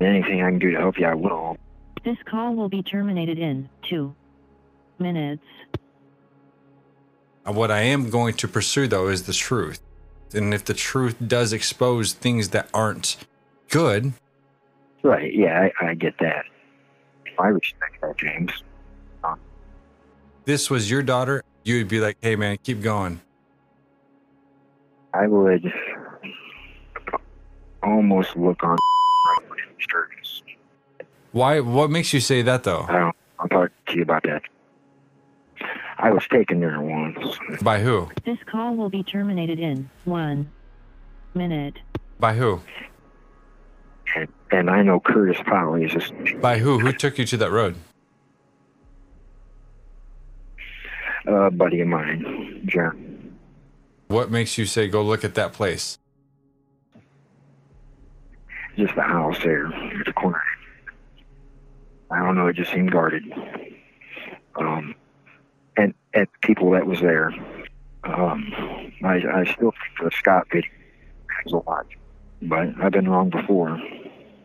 Anything 0.00 0.42
I 0.42 0.50
can 0.50 0.58
do 0.58 0.70
to 0.70 0.78
help 0.78 0.98
you, 0.98 1.06
I 1.06 1.14
will. 1.14 1.56
This 2.04 2.18
call 2.24 2.54
will 2.54 2.68
be 2.68 2.82
terminated 2.82 3.38
in 3.38 3.68
two 3.88 4.14
minutes. 4.98 5.42
Uh, 7.46 7.52
what 7.52 7.70
I 7.70 7.80
am 7.80 8.10
going 8.10 8.34
to 8.34 8.48
pursue, 8.48 8.86
though, 8.86 9.08
is 9.08 9.24
the 9.24 9.32
truth. 9.32 9.80
And 10.32 10.54
if 10.54 10.64
the 10.64 10.74
truth 10.74 11.16
does 11.26 11.52
expose 11.52 12.12
things 12.12 12.50
that 12.50 12.68
aren't 12.72 13.16
good, 13.70 14.12
Right. 15.02 15.32
Yeah, 15.34 15.68
I, 15.80 15.90
I 15.90 15.94
get 15.94 16.14
that. 16.20 16.44
I 17.38 17.48
respect 17.48 18.00
that, 18.02 18.18
James. 18.18 18.52
Um, 19.22 19.38
this 20.44 20.70
was 20.70 20.90
your 20.90 21.02
daughter, 21.02 21.44
you 21.64 21.78
would 21.78 21.88
be 21.88 22.00
like, 22.00 22.16
hey, 22.20 22.36
man, 22.36 22.58
keep 22.62 22.82
going. 22.82 23.20
I 25.14 25.26
would 25.26 25.72
almost 27.82 28.36
look 28.36 28.62
on 28.62 28.76
Sturgis. 29.80 30.42
Why? 31.32 31.60
What 31.60 31.90
makes 31.90 32.12
you 32.12 32.20
say 32.20 32.42
that, 32.42 32.64
though? 32.64 32.86
I 32.88 32.98
don't. 32.98 33.16
I'll 33.38 33.48
talk 33.48 33.70
to 33.88 33.96
you 33.96 34.02
about 34.02 34.24
that. 34.24 34.42
I 35.98 36.10
was 36.10 36.26
taken 36.30 36.60
there 36.60 36.80
once. 36.80 37.38
By 37.62 37.80
who? 37.80 38.08
This 38.24 38.38
call 38.46 38.76
will 38.76 38.88
be 38.88 39.02
terminated 39.02 39.58
in 39.58 39.90
one 40.04 40.50
minute. 41.34 41.74
By 42.20 42.34
who? 42.34 42.60
And, 44.14 44.28
and 44.50 44.70
I 44.70 44.82
know 44.82 45.00
Curtis 45.00 45.36
Polly 45.46 45.84
is 45.84 45.92
just 45.92 46.12
By 46.40 46.58
who? 46.58 46.78
Who 46.78 46.92
took 46.92 47.18
you 47.18 47.24
to 47.26 47.36
that 47.38 47.50
road? 47.50 47.76
a 51.26 51.50
buddy 51.50 51.80
of 51.80 51.88
mine, 51.88 52.62
John. 52.64 53.36
What 54.06 54.30
makes 54.30 54.56
you 54.56 54.64
say 54.64 54.88
go 54.88 55.02
look 55.02 55.24
at 55.24 55.34
that 55.34 55.52
place? 55.52 55.98
Just 58.78 58.94
the 58.94 59.02
house 59.02 59.36
there 59.42 59.66
at 59.66 60.06
the 60.06 60.12
corner. 60.12 60.40
I 62.12 62.24
don't 62.24 62.36
know. 62.36 62.46
It 62.46 62.54
just 62.54 62.70
seemed 62.72 62.92
guarded. 62.92 63.24
Um, 64.54 64.94
and 65.76 65.94
and 66.14 66.28
people 66.42 66.70
that 66.70 66.86
was 66.86 67.00
there. 67.00 67.34
Um, 68.04 68.52
I 69.02 69.22
I 69.34 69.44
still 69.52 69.72
think 69.72 69.98
the 70.02 70.10
Scott 70.16 70.46
video 70.52 70.70
has 71.44 71.52
a 71.52 71.56
lot, 71.56 71.86
but 72.40 72.68
I've 72.80 72.92
been 72.92 73.08
wrong 73.08 73.30
before. 73.30 73.80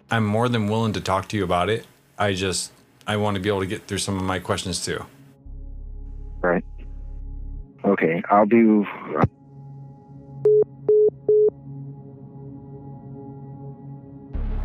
I'm 0.09 0.25
more 0.25 0.49
than 0.49 0.67
willing 0.67 0.93
to 0.93 1.01
talk 1.01 1.27
to 1.29 1.37
you 1.37 1.43
about 1.43 1.69
it. 1.69 1.85
I 2.17 2.33
just 2.33 2.71
I 3.05 3.17
want 3.17 3.35
to 3.35 3.41
be 3.41 3.49
able 3.49 3.61
to 3.61 3.67
get 3.67 3.87
through 3.87 3.99
some 3.99 4.17
of 4.17 4.23
my 4.23 4.39
questions 4.39 4.83
too. 4.83 5.05
Right. 6.41 6.65
Okay, 7.85 8.23
I'll 8.29 8.45
do. 8.45 8.85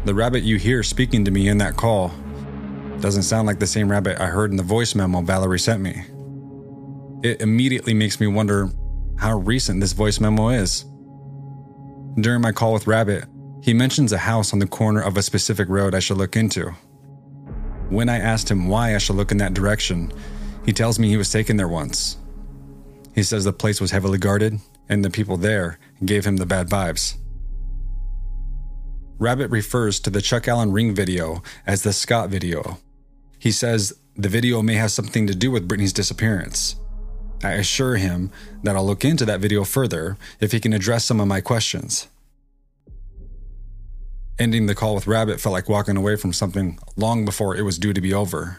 The 0.08 0.14
rabbit 0.14 0.42
you 0.42 0.56
hear 0.56 0.82
speaking 0.82 1.26
to 1.26 1.30
me 1.30 1.48
in 1.48 1.58
that 1.58 1.76
call 1.76 2.14
doesn't 2.98 3.24
sound 3.24 3.46
like 3.46 3.58
the 3.58 3.66
same 3.66 3.90
rabbit 3.90 4.18
I 4.18 4.28
heard 4.28 4.50
in 4.50 4.56
the 4.56 4.62
voice 4.62 4.94
memo 4.94 5.20
Valerie 5.20 5.58
sent 5.58 5.82
me. 5.82 6.02
It 7.22 7.42
immediately 7.42 7.92
makes 7.92 8.18
me 8.18 8.26
wonder 8.26 8.70
how 9.18 9.36
recent 9.40 9.82
this 9.82 9.92
voice 9.92 10.18
memo 10.18 10.48
is. 10.48 10.86
During 12.18 12.40
my 12.40 12.52
call 12.52 12.72
with 12.72 12.86
Rabbit, 12.86 13.26
he 13.62 13.74
mentions 13.74 14.14
a 14.14 14.16
house 14.16 14.54
on 14.54 14.60
the 14.60 14.66
corner 14.66 15.02
of 15.02 15.18
a 15.18 15.22
specific 15.22 15.68
road 15.68 15.94
I 15.94 15.98
should 15.98 16.16
look 16.16 16.36
into. 16.36 16.70
When 17.90 18.08
I 18.08 18.16
asked 18.16 18.50
him 18.50 18.66
why 18.66 18.94
I 18.94 18.98
should 18.98 19.16
look 19.16 19.30
in 19.30 19.36
that 19.36 19.52
direction, 19.52 20.10
he 20.64 20.72
tells 20.72 20.98
me 20.98 21.10
he 21.10 21.18
was 21.18 21.30
taken 21.30 21.58
there 21.58 21.68
once. 21.68 22.16
He 23.14 23.22
says 23.22 23.44
the 23.44 23.52
place 23.52 23.78
was 23.78 23.90
heavily 23.90 24.16
guarded 24.16 24.58
and 24.88 25.04
the 25.04 25.10
people 25.10 25.36
there 25.36 25.78
gave 26.02 26.24
him 26.24 26.38
the 26.38 26.46
bad 26.46 26.70
vibes. 26.70 27.18
Rabbit 29.18 29.50
refers 29.50 29.98
to 30.00 30.10
the 30.10 30.22
Chuck 30.22 30.46
Allen 30.46 30.70
Ring 30.70 30.94
video 30.94 31.42
as 31.66 31.82
the 31.82 31.92
Scott 31.92 32.30
video. 32.30 32.78
He 33.38 33.50
says 33.50 33.92
the 34.14 34.28
video 34.28 34.62
may 34.62 34.74
have 34.74 34.92
something 34.92 35.26
to 35.26 35.34
do 35.34 35.50
with 35.50 35.66
Brittany's 35.66 35.92
disappearance. 35.92 36.76
I 37.42 37.52
assure 37.52 37.96
him 37.96 38.30
that 38.62 38.76
I'll 38.76 38.86
look 38.86 39.04
into 39.04 39.24
that 39.26 39.40
video 39.40 39.64
further 39.64 40.16
if 40.40 40.52
he 40.52 40.60
can 40.60 40.72
address 40.72 41.04
some 41.04 41.20
of 41.20 41.26
my 41.26 41.40
questions. 41.40 42.06
Ending 44.38 44.66
the 44.66 44.74
call 44.74 44.94
with 44.94 45.08
Rabbit 45.08 45.40
felt 45.40 45.52
like 45.52 45.68
walking 45.68 45.96
away 45.96 46.14
from 46.14 46.32
something 46.32 46.78
long 46.96 47.24
before 47.24 47.56
it 47.56 47.62
was 47.62 47.78
due 47.78 47.92
to 47.92 48.00
be 48.00 48.14
over. 48.14 48.58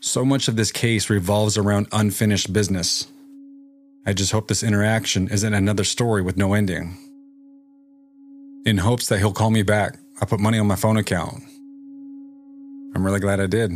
So 0.00 0.24
much 0.24 0.48
of 0.48 0.56
this 0.56 0.72
case 0.72 1.08
revolves 1.08 1.56
around 1.56 1.86
unfinished 1.92 2.52
business. 2.52 3.06
I 4.04 4.12
just 4.12 4.32
hope 4.32 4.48
this 4.48 4.64
interaction 4.64 5.28
isn't 5.28 5.54
another 5.54 5.84
story 5.84 6.20
with 6.20 6.36
no 6.36 6.52
ending. 6.52 6.98
In 8.64 8.78
hopes 8.78 9.08
that 9.08 9.18
he'll 9.18 9.32
call 9.32 9.50
me 9.50 9.62
back 9.62 9.98
I 10.20 10.26
put 10.26 10.40
money 10.40 10.58
on 10.58 10.66
my 10.66 10.76
phone 10.76 10.96
account. 10.96 11.42
I'm 12.94 13.04
really 13.04 13.20
glad 13.20 13.40
I 13.40 13.46
did 13.46 13.72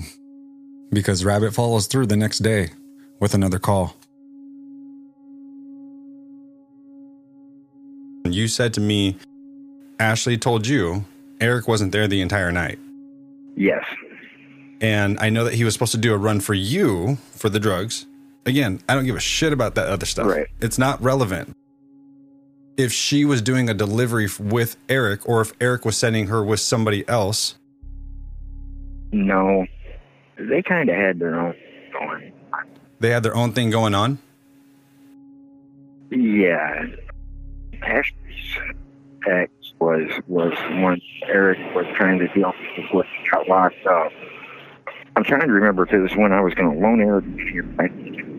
because 0.90 1.24
Rabbit 1.24 1.52
follows 1.52 1.86
through 1.88 2.06
the 2.06 2.16
next 2.16 2.38
day 2.38 2.70
with 3.18 3.34
another 3.34 3.58
call. 3.58 3.96
You 8.24 8.46
said 8.46 8.72
to 8.74 8.80
me, 8.80 9.16
Ashley 9.98 10.38
told 10.38 10.66
you 10.66 11.04
Eric 11.40 11.66
wasn't 11.66 11.92
there 11.92 12.06
the 12.06 12.20
entire 12.20 12.52
night. 12.52 12.78
Yes. 13.56 13.84
And 14.80 15.18
I 15.18 15.30
know 15.30 15.44
that 15.44 15.54
he 15.54 15.64
was 15.64 15.74
supposed 15.74 15.92
to 15.92 15.98
do 15.98 16.14
a 16.14 16.16
run 16.16 16.38
for 16.38 16.54
you 16.54 17.16
for 17.32 17.48
the 17.48 17.58
drugs. 17.58 18.06
Again, 18.46 18.80
I 18.88 18.94
don't 18.94 19.04
give 19.04 19.16
a 19.16 19.20
shit 19.20 19.52
about 19.52 19.74
that 19.74 19.88
other 19.88 20.06
stuff. 20.06 20.28
Right. 20.28 20.46
It's 20.60 20.78
not 20.78 21.02
relevant. 21.02 21.56
If 22.78 22.92
she 22.92 23.24
was 23.24 23.42
doing 23.42 23.68
a 23.68 23.74
delivery 23.74 24.28
with 24.38 24.76
Eric 24.88 25.28
or 25.28 25.40
if 25.40 25.52
Eric 25.60 25.84
was 25.84 25.96
sending 25.96 26.28
her 26.28 26.44
with 26.44 26.60
somebody 26.60 27.06
else, 27.08 27.56
No, 29.10 29.66
they 30.38 30.62
kind 30.62 30.88
of 30.88 30.94
had 30.94 31.18
their 31.18 31.34
own 31.38 31.54
going. 31.92 32.32
they 33.00 33.10
had 33.10 33.24
their 33.24 33.34
own 33.36 33.52
thing 33.52 33.70
going 33.70 33.94
on. 33.96 34.18
Yeah, 36.10 36.86
Ashley's 37.82 38.58
ex 39.28 39.50
was 39.80 40.08
was 40.28 40.52
when 40.82 41.00
Eric 41.26 41.58
was 41.74 41.86
trying 41.96 42.18
to 42.20 42.28
deal 42.28 42.52
with 42.76 42.86
what 42.92 43.06
got 43.32 43.48
locked 43.48 43.84
up. 43.86 44.12
I'm 45.18 45.24
trying 45.24 45.40
to 45.40 45.52
remember 45.52 45.82
if 45.82 45.92
it 45.92 45.98
was 45.98 46.14
when 46.14 46.30
I 46.30 46.40
was 46.40 46.54
going 46.54 46.72
to 46.72 46.78
loan 46.80 47.00
here. 47.00 47.16
I 47.80 47.88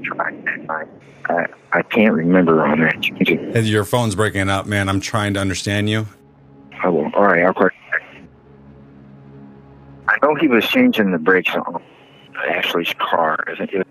tried 0.02 0.46
that 0.46 0.60
night. 0.62 0.88
I 1.26 1.48
I 1.74 1.82
can't 1.82 2.14
remember 2.14 2.66
on 2.66 2.80
that. 2.80 3.66
Your 3.66 3.84
phone's 3.84 4.16
breaking 4.16 4.50
up, 4.50 4.66
man. 4.66 4.88
I'm 4.88 5.02
trying 5.02 5.34
to 5.34 5.42
understand 5.42 5.90
you. 5.90 6.08
I 6.82 6.88
will. 6.88 7.12
All 7.16 7.26
right, 7.26 7.44
I'll 7.44 7.54
call. 7.54 7.68
I 10.08 10.18
know 10.24 10.36
he 10.36 10.48
was 10.48 10.66
changing 10.70 11.12
the 11.12 11.18
brakes 11.18 11.54
on 11.54 11.84
Ashley's 12.48 12.94
car. 12.98 13.44
Isn't 13.52 13.74
it? 13.74 13.86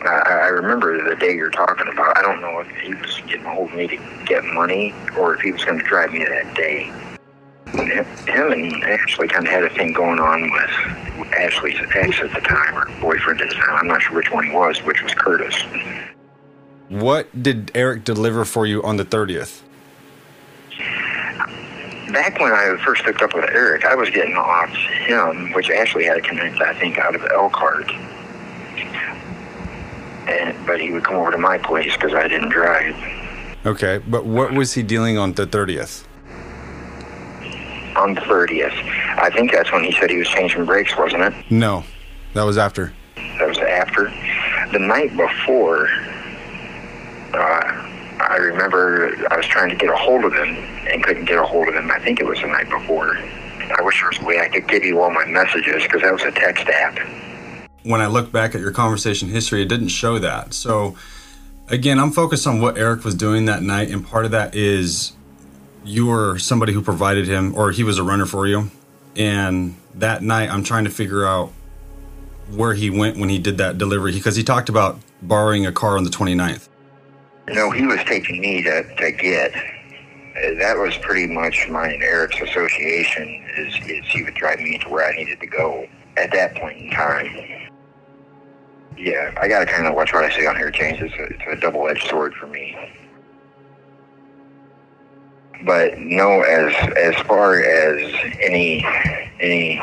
I, 0.00 0.06
I 0.08 0.46
remember 0.48 1.08
the 1.08 1.14
day 1.14 1.36
you're 1.36 1.50
talking 1.50 1.86
about. 1.86 2.18
I 2.18 2.22
don't 2.22 2.40
know 2.40 2.58
if 2.58 2.68
he 2.78 2.94
was 2.96 3.20
getting 3.28 3.46
a 3.46 3.54
hold 3.54 3.70
of 3.70 3.76
me 3.76 3.86
to 3.86 4.24
get 4.26 4.44
money 4.44 4.92
or 5.16 5.36
if 5.36 5.40
he 5.42 5.52
was 5.52 5.64
going 5.64 5.78
to 5.78 5.84
drive 5.84 6.12
me 6.12 6.24
that 6.24 6.52
day. 6.56 6.92
Him 7.74 8.52
and 8.52 8.84
Ashley 8.84 9.28
kind 9.28 9.46
of 9.46 9.52
had 9.52 9.64
a 9.64 9.70
thing 9.70 9.92
going 9.92 10.20
on 10.20 10.42
with 10.50 11.32
Ashley's 11.32 11.78
ex 11.94 12.20
at 12.20 12.32
the 12.34 12.40
time, 12.40 12.76
or 12.76 12.86
boyfriend 13.00 13.40
at 13.40 13.48
the 13.48 13.54
time. 13.54 13.76
I'm 13.76 13.86
not 13.86 14.02
sure 14.02 14.16
which 14.16 14.30
one 14.30 14.46
he 14.46 14.54
was, 14.54 14.82
which 14.82 15.02
was 15.02 15.14
Curtis. 15.14 15.54
What 16.88 17.42
did 17.42 17.70
Eric 17.74 18.04
deliver 18.04 18.44
for 18.44 18.66
you 18.66 18.82
on 18.82 18.96
the 18.96 19.04
30th? 19.04 19.62
Back 22.12 22.40
when 22.40 22.52
I 22.52 22.82
first 22.82 23.02
hooked 23.02 23.20
up 23.20 23.34
with 23.34 23.44
Eric, 23.50 23.84
I 23.84 23.94
was 23.94 24.08
getting 24.08 24.34
off 24.34 24.70
him, 24.70 25.52
which 25.52 25.68
Ashley 25.68 26.04
had 26.04 26.14
to 26.14 26.22
connect, 26.22 26.60
I 26.62 26.72
think, 26.78 26.96
out 26.98 27.14
of 27.14 27.22
Elkhart. 27.30 27.90
And 30.26 30.66
but 30.66 30.80
he 30.80 30.90
would 30.90 31.04
come 31.04 31.16
over 31.16 31.30
to 31.30 31.38
my 31.38 31.58
place 31.58 31.92
because 31.92 32.14
I 32.14 32.26
didn't 32.28 32.48
drive. 32.48 32.96
Okay, 33.66 33.98
but 33.98 34.24
what 34.24 34.52
was 34.52 34.72
he 34.72 34.82
dealing 34.82 35.18
on 35.18 35.34
the 35.34 35.46
30th? 35.46 36.04
On 37.98 38.14
the 38.14 38.20
30th, 38.20 38.72
I 39.18 39.28
think 39.30 39.50
that's 39.50 39.72
when 39.72 39.82
he 39.82 39.90
said 39.92 40.08
he 40.08 40.18
was 40.18 40.28
changing 40.28 40.64
brakes, 40.64 40.96
wasn't 40.96 41.22
it? 41.22 41.50
No, 41.50 41.82
that 42.34 42.44
was 42.44 42.56
after. 42.56 42.92
That 43.16 43.48
was 43.48 43.58
after. 43.58 44.04
The 44.72 44.78
night 44.78 45.16
before, 45.16 45.88
uh, 47.34 47.88
I 48.20 48.36
remember 48.38 49.16
I 49.32 49.36
was 49.36 49.46
trying 49.46 49.70
to 49.70 49.76
get 49.76 49.90
a 49.90 49.96
hold 49.96 50.24
of 50.24 50.32
him 50.32 50.48
and 50.88 51.02
couldn't 51.02 51.24
get 51.24 51.38
a 51.38 51.44
hold 51.44 51.68
of 51.68 51.74
him. 51.74 51.90
I 51.90 51.98
think 51.98 52.20
it 52.20 52.26
was 52.26 52.40
the 52.40 52.46
night 52.46 52.70
before. 52.70 53.16
I 53.16 53.82
wish 53.82 54.00
there 54.00 54.08
was 54.10 54.18
a 54.20 54.24
way 54.24 54.38
I 54.38 54.48
could 54.48 54.68
give 54.68 54.84
you 54.84 55.00
all 55.00 55.10
my 55.10 55.24
messages 55.26 55.82
because 55.82 56.02
that 56.02 56.12
was 56.12 56.22
a 56.22 56.30
text 56.30 56.68
app. 56.68 56.98
When 57.82 58.00
I 58.00 58.06
look 58.06 58.30
back 58.30 58.54
at 58.54 58.60
your 58.60 58.70
conversation 58.70 59.28
history, 59.28 59.62
it 59.62 59.68
didn't 59.68 59.88
show 59.88 60.20
that. 60.20 60.54
So, 60.54 60.96
again, 61.68 61.98
I'm 61.98 62.12
focused 62.12 62.46
on 62.46 62.60
what 62.60 62.78
Eric 62.78 63.04
was 63.04 63.14
doing 63.16 63.46
that 63.46 63.62
night, 63.62 63.90
and 63.90 64.06
part 64.06 64.24
of 64.24 64.30
that 64.30 64.54
is 64.54 65.12
you 65.84 66.06
were 66.06 66.38
somebody 66.38 66.72
who 66.72 66.82
provided 66.82 67.26
him, 67.26 67.54
or 67.54 67.70
he 67.72 67.84
was 67.84 67.98
a 67.98 68.02
runner 68.02 68.26
for 68.26 68.46
you. 68.46 68.70
And 69.16 69.76
that 69.94 70.22
night, 70.22 70.50
I'm 70.50 70.62
trying 70.62 70.84
to 70.84 70.90
figure 70.90 71.26
out 71.26 71.52
where 72.50 72.74
he 72.74 72.90
went 72.90 73.18
when 73.18 73.28
he 73.28 73.38
did 73.38 73.58
that 73.58 73.78
delivery 73.78 74.12
because 74.12 74.36
he 74.36 74.42
talked 74.42 74.68
about 74.68 74.98
borrowing 75.22 75.66
a 75.66 75.72
car 75.72 75.96
on 75.96 76.04
the 76.04 76.10
29th. 76.10 76.68
No, 77.48 77.70
he 77.70 77.86
was 77.86 78.00
taking 78.04 78.40
me 78.40 78.62
to, 78.62 78.82
to 78.96 79.12
get. 79.12 79.54
Uh, 79.54 80.58
That 80.58 80.76
was 80.78 80.96
pretty 80.98 81.26
much 81.32 81.68
mine 81.68 81.92
and 81.94 82.02
Eric's 82.02 82.40
association. 82.40 83.44
Is, 83.56 83.74
is 83.88 84.04
he 84.08 84.22
would 84.22 84.34
drive 84.34 84.60
me 84.60 84.78
to 84.78 84.88
where 84.88 85.06
I 85.06 85.16
needed 85.16 85.40
to 85.40 85.46
go 85.46 85.88
at 86.16 86.30
that 86.32 86.54
point 86.56 86.78
in 86.78 86.90
time. 86.90 87.70
Yeah, 88.96 89.32
I 89.40 89.48
got 89.48 89.60
to 89.60 89.66
kind 89.66 89.86
of 89.86 89.94
watch 89.94 90.12
what 90.12 90.24
I 90.24 90.30
say 90.30 90.46
on 90.46 90.56
here, 90.56 90.70
James. 90.70 90.98
It's 91.00 91.14
a, 91.14 91.22
it's 91.24 91.42
a 91.46 91.60
double-edged 91.60 92.08
sword 92.08 92.34
for 92.34 92.46
me. 92.48 92.76
But 95.64 95.98
no, 95.98 96.42
as 96.42 96.74
as 96.96 97.14
far 97.26 97.60
as 97.60 98.14
any 98.40 98.84
any 99.40 99.80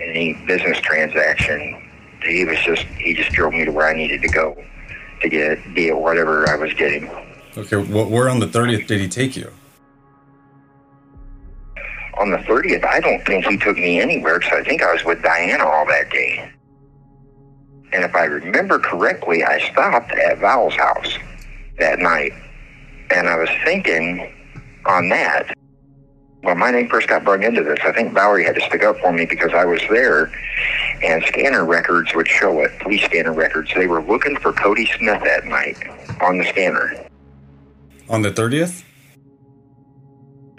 any 0.00 0.32
business 0.46 0.78
transaction, 0.80 1.90
he 2.22 2.44
was 2.44 2.58
just 2.60 2.82
he 2.98 3.14
just 3.14 3.30
drove 3.32 3.52
me 3.52 3.64
to 3.64 3.72
where 3.72 3.88
I 3.88 3.94
needed 3.94 4.22
to 4.22 4.28
go 4.28 4.56
to 5.20 5.28
get 5.28 5.74
get 5.74 5.96
whatever 5.96 6.48
I 6.48 6.56
was 6.56 6.72
getting. 6.74 7.08
Okay, 7.56 7.76
wh- 7.76 8.10
where 8.10 8.28
on 8.28 8.38
the 8.38 8.46
30th 8.46 8.86
did 8.86 9.00
he 9.00 9.08
take 9.08 9.36
you? 9.36 9.52
On 12.18 12.30
the 12.30 12.38
30th, 12.38 12.84
I 12.84 13.00
don't 13.00 13.24
think 13.24 13.46
he 13.46 13.56
took 13.56 13.76
me 13.76 14.00
anywhere 14.00 14.38
because 14.38 14.60
I 14.60 14.64
think 14.64 14.82
I 14.82 14.92
was 14.92 15.04
with 15.04 15.22
Diana 15.22 15.64
all 15.64 15.86
that 15.86 16.10
day. 16.10 16.50
And 17.92 18.04
if 18.04 18.14
I 18.14 18.24
remember 18.24 18.78
correctly, 18.78 19.42
I 19.42 19.58
stopped 19.70 20.12
at 20.12 20.38
Val's 20.38 20.74
house 20.74 21.18
that 21.78 21.98
night. 21.98 22.32
And 23.10 23.28
I 23.28 23.36
was 23.36 23.48
thinking 23.64 24.32
on 24.86 25.08
that, 25.10 25.54
when 26.42 26.58
my 26.58 26.70
name 26.70 26.88
first 26.88 27.08
got 27.08 27.24
brought 27.24 27.44
into 27.44 27.62
this, 27.62 27.78
I 27.84 27.92
think 27.92 28.14
Bowery 28.14 28.44
had 28.44 28.54
to 28.54 28.60
stick 28.62 28.82
up 28.82 28.98
for 28.98 29.12
me 29.12 29.26
because 29.26 29.52
I 29.52 29.64
was 29.64 29.80
there 29.90 30.32
and 31.02 31.22
scanner 31.24 31.64
records 31.64 32.14
would 32.14 32.28
show 32.28 32.60
it, 32.60 32.78
police 32.80 33.04
scanner 33.04 33.32
records. 33.32 33.70
They 33.74 33.86
were 33.86 34.02
looking 34.02 34.36
for 34.38 34.52
Cody 34.52 34.86
Smith 34.98 35.22
that 35.24 35.46
night 35.46 35.76
on 36.20 36.38
the 36.38 36.44
scanner. 36.44 37.06
On 38.08 38.22
the 38.22 38.30
30th? 38.30 38.84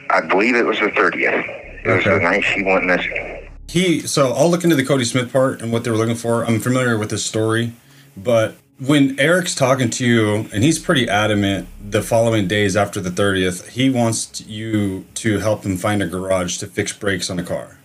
I 0.10 0.22
believe 0.22 0.56
it 0.56 0.66
was 0.66 0.80
the 0.80 0.92
30th. 0.92 1.86
It 1.86 1.96
was 1.96 2.04
the 2.04 2.20
night 2.20 2.44
she 2.44 2.64
went 2.64 2.86
missing. 2.86 3.50
He 3.68 4.02
so 4.02 4.34
I'll 4.34 4.50
look 4.50 4.66
into 4.66 4.76
the 4.76 4.86
Cody 4.86 5.06
Smith 5.06 5.32
part 5.32 5.62
and 5.62 5.72
what 5.72 5.84
they 5.84 5.92
were 5.92 5.98
looking 5.98 6.16
for. 6.16 6.46
I'm 6.46 6.60
familiar 6.60 6.98
with 6.98 7.10
his 7.10 7.24
story, 7.24 7.72
but 8.18 8.56
when 8.86 9.20
Eric's 9.20 9.54
talking 9.54 9.92
to 9.92 10.06
you 10.06 10.50
and 10.52 10.64
he's 10.64 10.80
pretty 10.80 11.08
adamant 11.08 11.68
the 11.80 12.02
following 12.02 12.48
days 12.48 12.76
after 12.76 13.00
the 13.00 13.12
30th, 13.12 13.70
he 13.70 13.92
wants 13.92 14.42
you 14.48 15.06
to 15.14 15.38
help 15.38 15.64
him 15.64 15.78
find 15.78 16.02
a 16.02 16.08
garage 16.08 16.58
to 16.58 16.66
fix 16.66 16.92
brakes 16.92 17.30
on 17.30 17.38
a 17.38 17.44
car. 17.44 17.78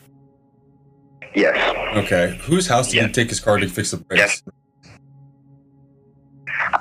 Yes. 1.35 1.57
Okay. 1.97 2.41
Whose 2.45 2.67
house 2.67 2.91
did 2.93 3.05
he 3.05 3.13
take 3.13 3.29
his 3.29 3.41
car 3.41 3.59
to 3.59 3.69
fix 3.69 3.91
the 3.91 3.99
brakes? 3.99 4.43
Yes. 4.87 4.89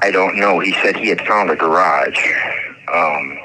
I 0.02 0.12
don't 0.12 0.40
know. 0.40 0.60
He 0.60 0.72
said 0.82 0.96
he 0.96 1.10
had 1.10 1.20
found 1.22 1.50
a 1.50 1.56
garage 1.58 2.18
um, 2.94 3.38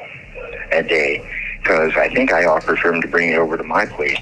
a 0.71 0.85
day 0.85 1.29
because 1.61 1.97
I 1.97 2.09
think 2.11 2.33
I 2.33 2.45
offered 2.45 2.79
for 2.79 2.95
him 2.95 3.03
to 3.03 3.09
bring 3.09 3.31
it 3.31 3.37
over 3.37 3.57
to 3.57 3.64
my 3.64 3.87
place, 3.87 4.18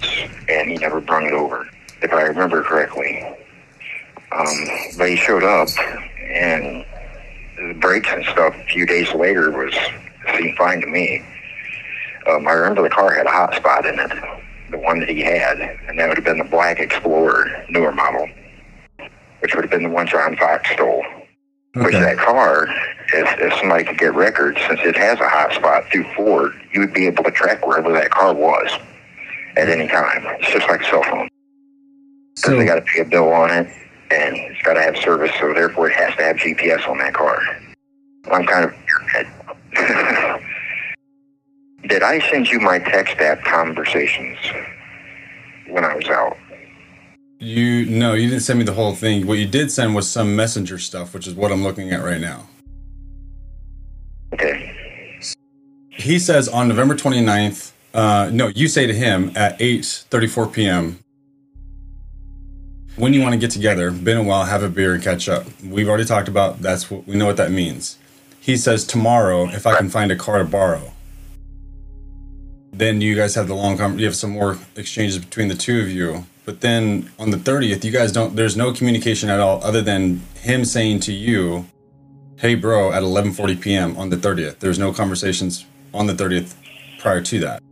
and 0.49 0.71
he 0.71 0.79
never 0.79 1.01
brought 1.01 1.25
it 1.25 1.35
over, 1.35 1.69
if 2.01 2.13
I 2.13 2.23
remember 2.23 2.63
correctly. 2.63 3.23
Um, 4.33 4.69
but 4.97 5.09
he 5.09 5.17
showed 5.17 5.45
up, 5.45 5.69
and 6.21 6.85
the 7.57 7.75
brakes 7.81 8.09
and 8.13 8.25
stuff 8.27 8.55
a 8.55 8.65
few 8.65 8.87
days 8.87 9.13
later 9.15 9.51
was 9.51 9.75
seemed 10.37 10.57
fine 10.57 10.81
to 10.81 10.87
me. 10.87 11.25
Um, 12.29 12.47
I 12.47 12.53
remember 12.53 12.83
the 12.83 12.91
car 12.91 13.15
had 13.15 13.27
a 13.27 13.31
hot 13.31 13.55
spot 13.55 13.87
in 13.87 13.99
it, 13.99 14.11
the 14.71 14.79
one 14.79 15.01
that 15.01 15.09
he 15.09 15.21
had, 15.21 15.59
and 15.61 15.99
that 15.99 16.09
would 16.09 16.19
have 16.19 16.25
been 16.25 16.39
the 16.39 16.45
Black 16.45 16.79
Explorer, 16.79 17.65
newer 17.71 17.93
model, 17.93 18.29
which 19.41 19.55
would 19.55 19.65
have 19.65 19.71
been 19.71 19.85
the 19.85 19.89
one 19.89 20.07
John 20.07 20.37
Fox 20.37 20.71
stole. 20.71 21.05
Which 21.75 21.95
that 21.95 22.17
car, 22.17 22.67
if, 23.15 23.41
if 23.41 23.53
somebody 23.61 23.85
could 23.85 23.99
get 23.99 24.15
records, 24.15 24.59
since 24.67 24.81
it 24.83 24.97
has 24.97 25.21
a 25.21 25.29
hot 25.29 25.53
spot 25.53 25.85
through 25.93 26.13
Ford, 26.15 26.53
you 26.73 26.81
would 26.81 26.93
be 26.93 27.07
able 27.07 27.23
to 27.23 27.31
track 27.31 27.65
wherever 27.65 27.93
that 27.93 28.11
car 28.11 28.35
was 28.35 28.71
at 29.57 29.69
any 29.69 29.87
time. 29.87 30.25
It's 30.41 30.51
just 30.51 30.69
like 30.69 30.81
a 30.81 30.85
cell 30.85 31.05
phone. 31.05 31.29
Because 32.35 32.57
they 32.59 32.65
got 32.65 32.77
to 32.77 32.83
pay 32.83 33.03
a 33.03 33.05
bill 33.05 33.29
on 33.33 33.51
it, 33.51 33.69
and 34.11 34.37
it's 34.37 34.63
got 34.63 34.75
to 34.75 34.83
have 34.83 34.97
service, 34.99 35.31
so 35.39 35.53
therefore 35.55 35.91
it 35.91 35.95
has 35.95 36.15
to 36.17 36.23
have 36.23 36.37
GPS 36.37 36.89
on 36.89 36.99
that 36.99 37.15
car. 37.15 37.41
I'm 38.31 38.47
kind 38.47 38.65
of 38.65 38.75
Did 41.89 42.03
I 42.03 42.19
send 42.31 42.49
you 42.49 42.61
my 42.61 42.79
text 42.79 43.17
app 43.19 43.43
conversations 43.45 44.39
when 45.69 45.85
I 45.85 45.95
was 45.95 46.07
out? 46.09 46.37
You 47.39 47.87
no, 47.87 48.15
you 48.15 48.29
didn't 48.29 48.43
send 48.43 48.59
me 48.59 48.65
the 48.65 48.73
whole 48.73 48.95
thing. 48.95 49.27
What 49.27 49.39
you 49.39 49.47
did 49.47 49.71
send 49.71 49.95
was 49.95 50.09
some 50.11 50.35
messenger 50.35 50.79
stuff, 50.79 51.15
which 51.15 51.27
is 51.27 51.35
what 51.35 51.53
I'm 51.53 51.63
looking 51.63 51.91
at 51.93 52.03
right 52.03 52.21
now. 52.21 52.49
Okay. 54.33 54.75
He 55.91 56.19
says 56.19 56.49
on 56.49 56.69
November 56.69 56.95
29th, 56.95 57.73
Uh, 57.95 58.29
no, 58.33 58.49
you 58.49 58.69
say 58.69 58.87
to 58.87 58.93
him 58.93 59.33
at 59.35 59.59
8:34 59.61 60.53
p.m. 60.53 60.99
When 62.99 63.15
you 63.15 63.23
want 63.23 63.33
to 63.33 63.39
get 63.39 63.53
together, 63.53 63.93
been 63.93 64.17
a 64.17 64.25
while, 64.25 64.45
have 64.45 64.65
a 64.65 64.69
beer 64.69 64.93
and 64.93 65.01
catch 65.01 65.29
up. 65.29 65.47
We've 65.63 65.89
already 65.89 66.05
talked 66.05 66.27
about 66.27 66.59
that's 66.63 66.91
what 66.91 67.07
we 67.07 67.15
know 67.15 67.27
what 67.27 67.37
that 67.37 67.53
means. 67.53 67.97
He 68.41 68.57
says 68.57 68.85
tomorrow 68.85 69.47
if 69.47 69.69
I 69.69 69.77
can 69.77 69.89
find 69.89 70.11
a 70.11 70.17
car 70.17 70.39
to 70.39 70.45
borrow. 70.45 70.91
Then 72.73 73.01
you 73.01 73.15
guys 73.15 73.37
have 73.37 73.47
the 73.47 73.55
long 73.55 73.79
con- 73.79 74.01
you 74.01 74.05
have 74.07 74.17
some 74.17 74.31
more 74.31 74.59
exchanges 74.75 75.17
between 75.17 75.47
the 75.47 75.55
two 75.55 75.81
of 75.81 75.89
you. 75.89 76.27
But 76.45 76.61
then 76.61 77.09
on 77.21 77.31
the 77.31 77.37
30th, 77.37 77.85
you 77.85 77.93
guys 77.93 78.11
don't 78.11 78.35
there's 78.35 78.57
no 78.57 78.73
communication 78.73 79.31
at 79.31 79.39
all 79.39 79.63
other 79.63 79.81
than 79.81 80.23
him 80.35 80.65
saying 80.65 80.99
to 81.01 81.13
you, 81.13 81.67
"Hey 82.39 82.57
bro," 82.57 82.91
at 82.93 83.05
11:40 83.05 83.61
p.m. 83.61 83.97
on 83.97 84.11
the 84.11 84.17
30th. 84.17 84.59
There's 84.59 84.79
no 84.81 84.93
conversations 84.93 85.67
on 85.95 86.09
the 86.09 86.15
30th 86.15 86.57
prior 86.99 87.21
to 87.21 87.39
that. 87.39 87.63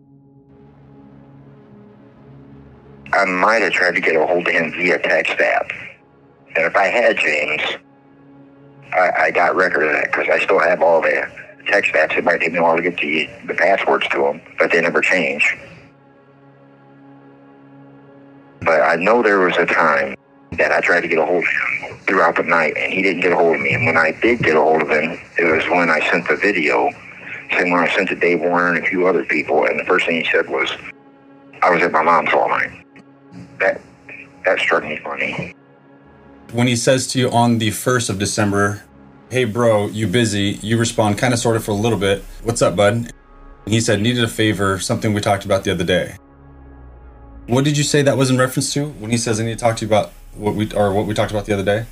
I 3.17 3.25
might 3.25 3.63
have 3.63 3.73
tried 3.73 3.95
to 3.95 4.01
get 4.01 4.15
a 4.15 4.27
hold 4.27 4.47
of 4.47 4.53
him 4.53 4.73
via 4.73 4.99
text 4.99 5.41
app. 5.41 5.71
And 6.55 6.65
if 6.67 6.77
I 6.77 6.89
had 6.89 7.17
James, 7.17 7.63
I, 8.93 9.11
I 9.19 9.31
got 9.31 9.57
record 9.57 9.85
of 9.85 9.93
that 9.93 10.13
because 10.13 10.27
I 10.31 10.39
still 10.45 10.61
have 10.61 10.83
all 10.83 11.01
the 11.01 11.27
text 11.67 11.93
apps. 11.95 12.17
It 12.17 12.25
might 12.25 12.41
take 12.41 12.53
me 12.53 12.59
a 12.59 12.63
while 12.63 12.77
to 12.77 12.83
get 12.83 12.99
the, 12.99 13.29
the 13.47 13.55
passwords 13.55 14.07
to 14.09 14.19
them, 14.19 14.43
but 14.59 14.71
they 14.71 14.83
never 14.83 15.01
change. 15.01 15.57
But 18.61 18.83
I 18.83 18.97
know 18.97 19.23
there 19.23 19.41
was 19.41 19.57
a 19.57 19.67
time 19.67 20.17
that 20.53 20.73
I 20.73 20.81
tried 20.81 21.01
to 21.01 21.09
get 21.09 21.19
a 21.19 21.25
hold 21.25 21.45
of 21.45 21.91
him 21.91 21.99
throughout 22.07 22.37
the 22.37 22.43
night, 22.43 22.75
and 22.77 22.93
he 22.93 23.01
didn't 23.01 23.23
get 23.23 23.33
a 23.33 23.37
hold 23.37 23.57
of 23.57 23.63
me. 23.63 23.73
And 23.73 23.87
when 23.87 23.97
I 23.97 24.13
did 24.13 24.43
get 24.43 24.57
a 24.57 24.61
hold 24.61 24.83
of 24.83 24.91
him, 24.91 25.19
it 25.39 25.45
was 25.45 25.65
when 25.71 25.89
I 25.89 26.01
sent 26.11 26.29
the 26.29 26.37
video, 26.37 26.91
saying 27.51 27.73
when 27.73 27.81
I 27.81 27.95
sent 27.95 28.09
to 28.11 28.15
Dave 28.15 28.41
Warner 28.41 28.75
and 28.75 28.85
a 28.85 28.89
few 28.89 29.07
other 29.07 29.25
people, 29.25 29.65
and 29.65 29.81
the 29.81 29.85
first 29.85 30.07
thing 30.07 30.23
he 30.23 30.31
said 30.31 30.49
was, 30.49 30.71
I 31.63 31.71
was 31.71 31.83
at 31.83 31.93
my 31.93 32.03
mom's 32.03 32.31
all 32.33 32.49
night. 32.49 32.86
That, 34.57 34.63
that 34.63 34.65
struck 34.65 34.85
me 34.85 34.97
funny. 35.03 35.55
When 36.53 36.67
he 36.67 36.77
says 36.77 37.07
to 37.09 37.19
you 37.19 37.31
on 37.31 37.59
the 37.59 37.71
1st 37.71 38.11
of 38.11 38.19
December, 38.19 38.83
"Hey 39.31 39.45
bro, 39.45 39.89
you 39.89 40.07
busy?" 40.07 40.59
You 40.63 40.79
respond 40.79 41.19
kind 41.19 41.35
of 41.35 41.41
sort 41.41 41.57
of 41.57 41.65
for 41.65 41.73
a 41.73 41.75
little 41.75 41.99
bit. 41.99 42.25
"What's 42.43 42.63
up, 42.63 42.77
bud?" 42.77 43.13
He 43.67 43.81
said, 43.81 44.01
"Needed 44.01 44.25
a 44.25 44.29
favor, 44.29 44.79
something 44.79 45.13
we 45.13 45.21
talked 45.21 45.45
about 45.45 45.65
the 45.65 45.73
other 45.73 45.85
day." 45.85 46.17
What 47.47 47.65
did 47.65 47.77
you 47.77 47.85
say 47.85 48.03
that 48.03 48.17
was 48.17 48.31
in 48.31 48.39
reference 48.39 48.73
to 48.75 48.87
when 48.87 49.11
he 49.11 49.17
says 49.17 49.41
I 49.41 49.45
need 49.45 49.59
to 49.59 49.65
talk 49.65 49.77
to 49.77 49.85
you 49.85 49.89
about 49.89 50.13
what 50.35 50.55
we 50.55 50.71
or 50.73 50.93
what 50.93 51.07
we 51.07 51.15
talked 51.15 51.31
about 51.31 51.47
the 51.47 51.53
other 51.53 51.65
day? 51.65 51.87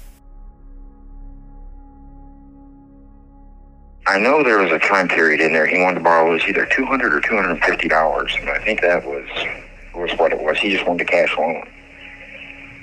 I 4.06 4.18
know 4.18 4.42
there 4.44 4.58
was 4.58 4.70
a 4.70 4.78
time 4.78 5.08
period 5.08 5.40
in 5.40 5.52
there 5.52 5.66
he 5.66 5.80
wanted 5.80 5.98
to 5.98 6.04
borrow 6.04 6.30
was 6.30 6.42
either 6.46 6.66
two 6.66 6.84
hundred 6.84 7.14
or 7.14 7.20
two 7.20 7.34
hundred 7.34 7.50
and 7.50 7.64
fifty 7.64 7.88
dollars, 7.88 8.34
and 8.38 8.48
I 8.48 8.58
think 8.64 8.80
that 8.82 9.04
was 9.04 9.26
was 9.94 10.10
what 10.18 10.32
it 10.32 10.40
was. 10.40 10.58
He 10.58 10.70
just 10.70 10.86
wanted 10.86 11.08
a 11.08 11.10
cash 11.10 11.36
loan. 11.36 11.68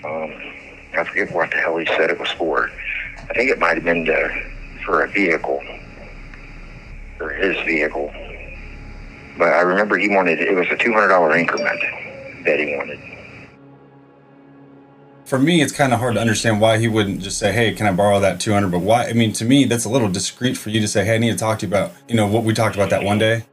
Um, 0.03 0.33
I 0.97 1.03
forget 1.03 1.31
what 1.31 1.51
the 1.51 1.57
hell 1.57 1.77
he 1.77 1.85
said 1.85 2.09
it 2.09 2.19
was 2.19 2.29
for. 2.31 2.69
I 3.29 3.33
think 3.33 3.51
it 3.51 3.59
might 3.59 3.75
have 3.75 3.83
been 3.83 4.05
to, 4.05 4.51
for 4.83 5.03
a 5.03 5.07
vehicle, 5.07 5.63
for 7.17 7.29
his 7.29 7.55
vehicle. 7.65 8.11
But 9.37 9.49
I 9.49 9.61
remember 9.61 9.97
he 9.97 10.09
wanted 10.09 10.39
it 10.39 10.53
was 10.53 10.67
a 10.71 10.77
two 10.77 10.93
hundred 10.93 11.09
dollar 11.09 11.35
increment 11.35 11.79
that 12.45 12.59
he 12.59 12.75
wanted. 12.75 12.99
For 15.25 15.39
me, 15.39 15.61
it's 15.61 15.71
kind 15.71 15.93
of 15.93 15.99
hard 15.99 16.15
to 16.15 16.19
understand 16.19 16.59
why 16.59 16.77
he 16.77 16.89
wouldn't 16.89 17.21
just 17.21 17.37
say, 17.37 17.53
"Hey, 17.53 17.73
can 17.73 17.87
I 17.87 17.93
borrow 17.93 18.19
that 18.19 18.41
200?" 18.41 18.69
But 18.69 18.79
why? 18.79 19.05
I 19.05 19.13
mean, 19.13 19.31
to 19.33 19.45
me, 19.45 19.63
that's 19.63 19.85
a 19.85 19.89
little 19.89 20.09
discreet 20.09 20.57
for 20.57 20.71
you 20.71 20.81
to 20.81 20.87
say, 20.87 21.05
"Hey, 21.05 21.15
I 21.15 21.17
need 21.19 21.31
to 21.31 21.37
talk 21.37 21.59
to 21.59 21.65
you 21.65 21.69
about, 21.73 21.93
you 22.09 22.15
know, 22.15 22.27
what 22.27 22.43
we 22.43 22.53
talked 22.53 22.75
about 22.75 22.89
that 22.89 23.03
one 23.03 23.17
day." 23.17 23.43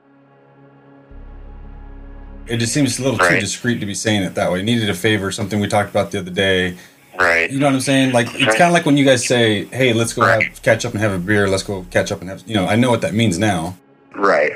It 2.48 2.58
just 2.58 2.72
seems 2.72 2.98
a 2.98 3.02
little 3.02 3.18
too 3.18 3.40
discreet 3.40 3.80
to 3.80 3.86
be 3.86 3.94
saying 3.94 4.22
it 4.22 4.34
that 4.34 4.50
way. 4.50 4.62
Needed 4.62 4.88
a 4.88 4.94
favor, 4.94 5.30
something 5.30 5.60
we 5.60 5.68
talked 5.68 5.90
about 5.90 6.10
the 6.10 6.20
other 6.20 6.30
day. 6.30 6.76
Right. 7.18 7.50
You 7.50 7.58
know 7.58 7.66
what 7.66 7.74
I'm 7.74 7.80
saying? 7.80 8.12
Like 8.12 8.28
it's 8.34 8.56
kind 8.56 8.68
of 8.68 8.72
like 8.72 8.86
when 8.86 8.96
you 8.96 9.04
guys 9.04 9.26
say, 9.26 9.64
"Hey, 9.66 9.92
let's 9.92 10.12
go 10.12 10.22
have, 10.22 10.62
catch 10.62 10.84
up 10.84 10.92
and 10.92 11.00
have 11.00 11.12
a 11.12 11.18
beer. 11.18 11.48
Let's 11.48 11.64
go 11.64 11.84
catch 11.90 12.12
up 12.12 12.20
and 12.20 12.30
have." 12.30 12.46
You 12.46 12.54
know, 12.54 12.66
I 12.66 12.76
know 12.76 12.90
what 12.90 13.00
that 13.00 13.12
means 13.12 13.38
now. 13.38 13.76
Right. 14.14 14.52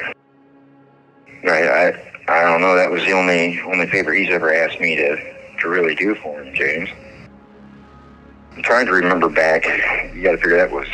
Right. 1.42 1.68
I 1.68 2.12
I 2.28 2.42
don't 2.42 2.60
know. 2.60 2.76
That 2.76 2.90
was 2.90 3.04
the 3.04 3.12
only 3.12 3.60
only 3.62 3.88
favor 3.88 4.12
he's 4.12 4.30
ever 4.30 4.54
asked 4.54 4.80
me 4.80 4.94
to 4.94 5.16
to 5.60 5.68
really 5.68 5.94
do 5.96 6.14
for 6.16 6.42
him, 6.42 6.54
James. 6.54 6.88
I'm 8.54 8.62
trying 8.62 8.86
to 8.86 8.92
remember 8.92 9.28
back. 9.28 9.64
You 10.14 10.22
got 10.22 10.32
to 10.32 10.38
figure 10.38 10.58
that 10.58 10.70
was 10.70 10.86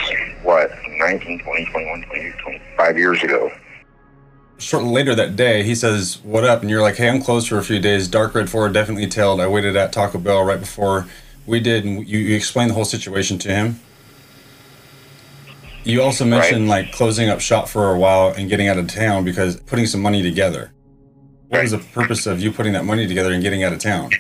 what 0.43 0.71
19, 0.99 1.41
20, 1.41 1.65
21, 1.67 2.03
22, 2.05 2.33
25 2.43 2.99
years 2.99 3.23
ago. 3.23 3.53
Shortly 4.59 4.91
later 4.91 5.15
that 5.15 5.37
day, 5.37 5.63
he 5.63 5.75
says, 5.75 6.19
"What 6.23 6.45
up?" 6.45 6.63
And 6.63 6.71
you're 6.71 6.83
like, 6.83 6.97
"Hey, 6.97 7.09
I'm 7.09 7.23
closed 7.23 7.49
for 7.49 7.59
a 7.59 7.65
few 7.65 7.79
days. 7.79 8.09
Dark 8.09 8.35
red 8.35 8.51
Four 8.51 8.69
definitely 8.69 9.07
tailed. 9.07 9.41
I 9.41 9.47
waited 9.47 9.77
at 9.77 9.93
Taco 9.93 10.19
Bell 10.19 10.43
right 10.45 10.61
before 10.61 11.07
we 11.47 11.61
did, 11.61 11.85
and 11.85 12.07
you, 12.07 12.19
you 12.19 12.37
explained 12.37 12.71
the 12.71 12.75
whole 12.75 12.85
situation 12.85 13.39
to 13.39 13.49
him." 13.49 13.81
You 15.85 16.03
also 16.03 16.25
mentioned 16.25 16.69
like 16.69 16.93
closing 16.93 17.29
up 17.29 17.41
shop 17.41 17.69
for 17.69 17.95
a 17.95 17.99
while 17.99 18.35
and 18.37 18.49
getting 18.49 18.69
out 18.69 18.77
of 18.77 18.89
town 18.89 19.25
because 19.25 19.57
putting 19.61 19.87
some 19.87 20.03
money 20.03 20.23
together. 20.23 20.73
What 21.49 21.63
was 21.63 21.71
the 21.71 21.79
purpose 21.79 22.27
of 22.27 22.41
you 22.41 22.53
putting 22.53 22.75
that 22.75 22.85
money 22.85 23.07
together 23.07 23.33
and 23.33 23.43
getting 23.43 23.63
out 23.63 23.73
of 23.73 23.79
town? 23.79 24.11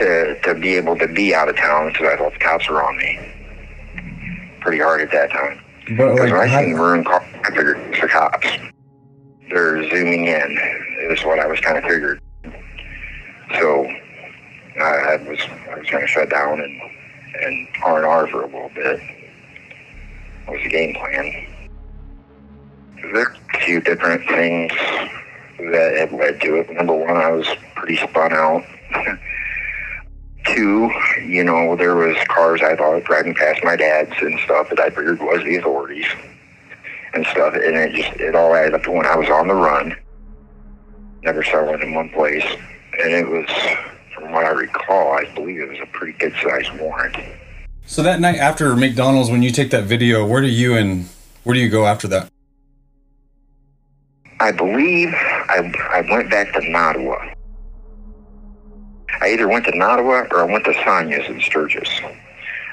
to 0.00 0.40
to 0.40 0.54
be 0.54 0.74
able 0.74 0.96
to 0.96 1.08
be 1.08 1.34
out 1.34 1.48
of 1.48 1.56
town 1.56 1.92
because 1.92 2.08
I 2.12 2.16
thought 2.16 2.32
the 2.32 2.38
cops 2.38 2.68
were 2.68 2.82
on 2.82 2.96
me 2.96 3.18
pretty 4.60 4.78
hard 4.78 5.00
at 5.00 5.10
that 5.12 5.30
time. 5.30 5.59
But 5.96 6.14
Because 6.14 6.30
when 6.30 6.40
I 6.40 6.60
seen 6.60 6.72
the 6.72 6.78
maroon 6.78 7.02
car, 7.02 7.20
I 7.44 7.48
figured 7.48 7.78
it's 7.78 8.00
the 8.00 8.06
cops. 8.06 8.46
They're 9.48 9.82
zooming 9.90 10.26
in. 10.26 10.58
Is 11.10 11.24
what 11.24 11.40
I 11.40 11.46
was 11.46 11.58
kind 11.58 11.76
of 11.76 11.82
figured. 11.82 12.20
So 13.58 13.86
I, 14.80 14.84
I 14.84 15.16
was 15.28 15.40
I 15.68 15.78
was 15.78 15.90
going 15.90 16.02
to 16.02 16.06
shut 16.06 16.30
down 16.30 16.60
and 16.60 16.80
and 17.42 17.68
R 17.82 17.96
and 17.96 18.06
R 18.06 18.28
for 18.28 18.42
a 18.42 18.46
little 18.46 18.70
bit. 18.72 19.00
That 20.46 20.52
was 20.52 20.62
the 20.62 20.68
game 20.68 20.94
plan. 20.94 21.46
There 23.02 23.12
There's 23.12 23.36
a 23.54 23.58
few 23.58 23.80
different 23.80 24.28
things 24.28 24.70
that 25.72 25.96
have 25.96 26.12
led 26.12 26.40
to 26.42 26.60
it. 26.60 26.70
Number 26.70 26.94
one, 26.94 27.16
I 27.16 27.32
was 27.32 27.48
pretty 27.74 27.96
spun 27.96 28.32
out. 28.32 28.64
Two, 30.54 30.90
you 31.24 31.44
know, 31.44 31.76
there 31.76 31.94
was 31.94 32.16
cars 32.28 32.60
I 32.62 32.74
thought 32.76 33.04
driving 33.04 33.34
past 33.34 33.62
my 33.62 33.76
dad's 33.76 34.12
and 34.20 34.38
stuff 34.40 34.68
that 34.70 34.80
I 34.80 34.90
figured 34.90 35.20
was 35.20 35.44
the 35.44 35.56
authorities 35.56 36.06
and 37.14 37.26
stuff, 37.26 37.54
and 37.54 37.76
it 37.76 37.92
just 37.94 38.20
it 38.20 38.34
all 38.34 38.54
added 38.54 38.74
up 38.74 38.82
to 38.84 38.90
when 38.90 39.06
I 39.06 39.16
was 39.16 39.28
on 39.28 39.48
the 39.48 39.54
run. 39.54 39.96
Never 41.22 41.42
settled 41.42 41.80
in 41.82 41.94
one 41.94 42.08
place, 42.10 42.44
and 42.98 43.12
it 43.12 43.28
was, 43.28 43.48
from 44.14 44.32
what 44.32 44.44
I 44.44 44.50
recall, 44.50 45.12
I 45.12 45.32
believe 45.34 45.60
it 45.60 45.68
was 45.68 45.78
a 45.80 45.86
pretty 45.86 46.18
good 46.18 46.34
sized 46.42 46.72
warrant. 46.80 47.16
So 47.86 48.02
that 48.02 48.20
night 48.20 48.36
after 48.36 48.74
McDonald's, 48.76 49.30
when 49.30 49.42
you 49.42 49.50
take 49.50 49.70
that 49.70 49.84
video, 49.84 50.26
where 50.26 50.40
do 50.40 50.48
you 50.48 50.76
and 50.76 51.08
where 51.44 51.54
do 51.54 51.60
you 51.60 51.68
go 51.68 51.86
after 51.86 52.08
that? 52.08 52.28
I 54.40 54.52
believe 54.52 55.12
I 55.12 55.72
I 55.90 56.06
went 56.10 56.30
back 56.30 56.52
to 56.54 56.70
Nottawa. 56.70 57.34
I 59.20 59.28
either 59.32 59.48
went 59.48 59.64
to 59.66 59.76
Nottawa 59.76 60.26
or 60.30 60.40
I 60.40 60.44
went 60.44 60.64
to 60.64 60.74
Sonia's 60.84 61.28
in 61.28 61.40
Sturgis. 61.40 61.88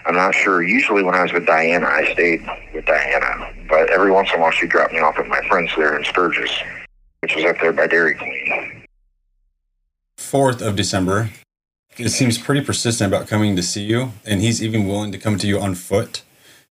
I'm 0.05 0.15
not 0.15 0.33
sure. 0.33 0.63
Usually 0.63 1.03
when 1.03 1.15
I 1.15 1.21
was 1.23 1.33
with 1.33 1.45
Diana, 1.45 1.85
I 1.87 2.13
stayed 2.13 2.41
with 2.73 2.85
Diana. 2.85 3.51
But 3.67 3.89
every 3.91 4.11
once 4.11 4.29
in 4.33 4.39
a 4.39 4.41
while 4.41 4.51
she 4.51 4.65
dropped 4.65 4.93
me 4.93 4.99
off 4.99 5.19
at 5.19 5.27
my 5.27 5.41
friend's 5.49 5.71
there 5.75 5.97
in 5.97 6.05
Sturgis, 6.05 6.51
which 7.19 7.35
was 7.35 7.43
up 7.43 7.57
there 7.59 7.73
by 7.73 7.87
Dairy 7.87 8.15
Queen. 8.15 8.83
4th 10.17 10.61
of 10.65 10.75
December. 10.75 11.29
It 11.97 12.09
seems 12.09 12.37
pretty 12.37 12.61
persistent 12.61 13.13
about 13.13 13.27
coming 13.27 13.55
to 13.55 13.63
see 13.63 13.83
you, 13.83 14.13
and 14.25 14.41
he's 14.41 14.63
even 14.63 14.87
willing 14.87 15.11
to 15.11 15.17
come 15.17 15.37
to 15.39 15.47
you 15.47 15.59
on 15.59 15.75
foot. 15.75 16.21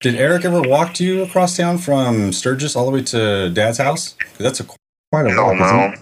Did 0.00 0.16
Eric 0.16 0.44
ever 0.44 0.60
walk 0.60 0.92
to 0.94 1.04
you 1.04 1.22
across 1.22 1.56
town 1.56 1.78
from 1.78 2.32
Sturgis 2.32 2.76
all 2.76 2.84
the 2.84 2.92
way 2.92 3.02
to 3.02 3.48
Dad's 3.50 3.78
house? 3.78 4.16
'Cause 4.18 4.38
that's 4.38 4.60
a 4.60 4.66
quite 5.10 5.26
a 5.26 5.34
No, 5.34 5.44
walk, 5.46 5.54
isn't 5.54 5.76
no. 5.76 5.94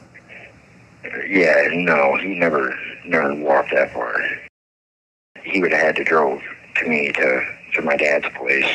Yeah, 1.29 1.69
no, 1.73 2.17
he 2.17 2.35
never 2.35 2.75
never 3.05 3.35
walked 3.35 3.73
that 3.73 3.93
far. 3.93 4.17
He 5.43 5.61
would 5.61 5.73
have 5.73 5.81
had 5.81 5.97
to 5.97 6.05
drove 6.05 6.41
to 6.77 6.89
me 6.89 7.13
to 7.13 7.45
to 7.75 7.83
my 7.83 7.97
dad's 7.97 8.29
place. 8.37 8.67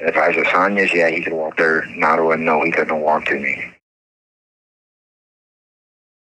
If 0.00 0.16
I 0.16 0.28
was 0.28 0.36
at 0.38 0.52
Sonia's, 0.52 0.92
yeah, 0.92 1.10
he 1.10 1.22
could 1.22 1.32
walk 1.32 1.56
there. 1.56 1.84
Not 1.86 2.16
Nottawa, 2.16 2.36
no, 2.36 2.64
he 2.64 2.72
couldn't 2.72 3.00
walk 3.00 3.24
to 3.26 3.34
me. 3.34 3.72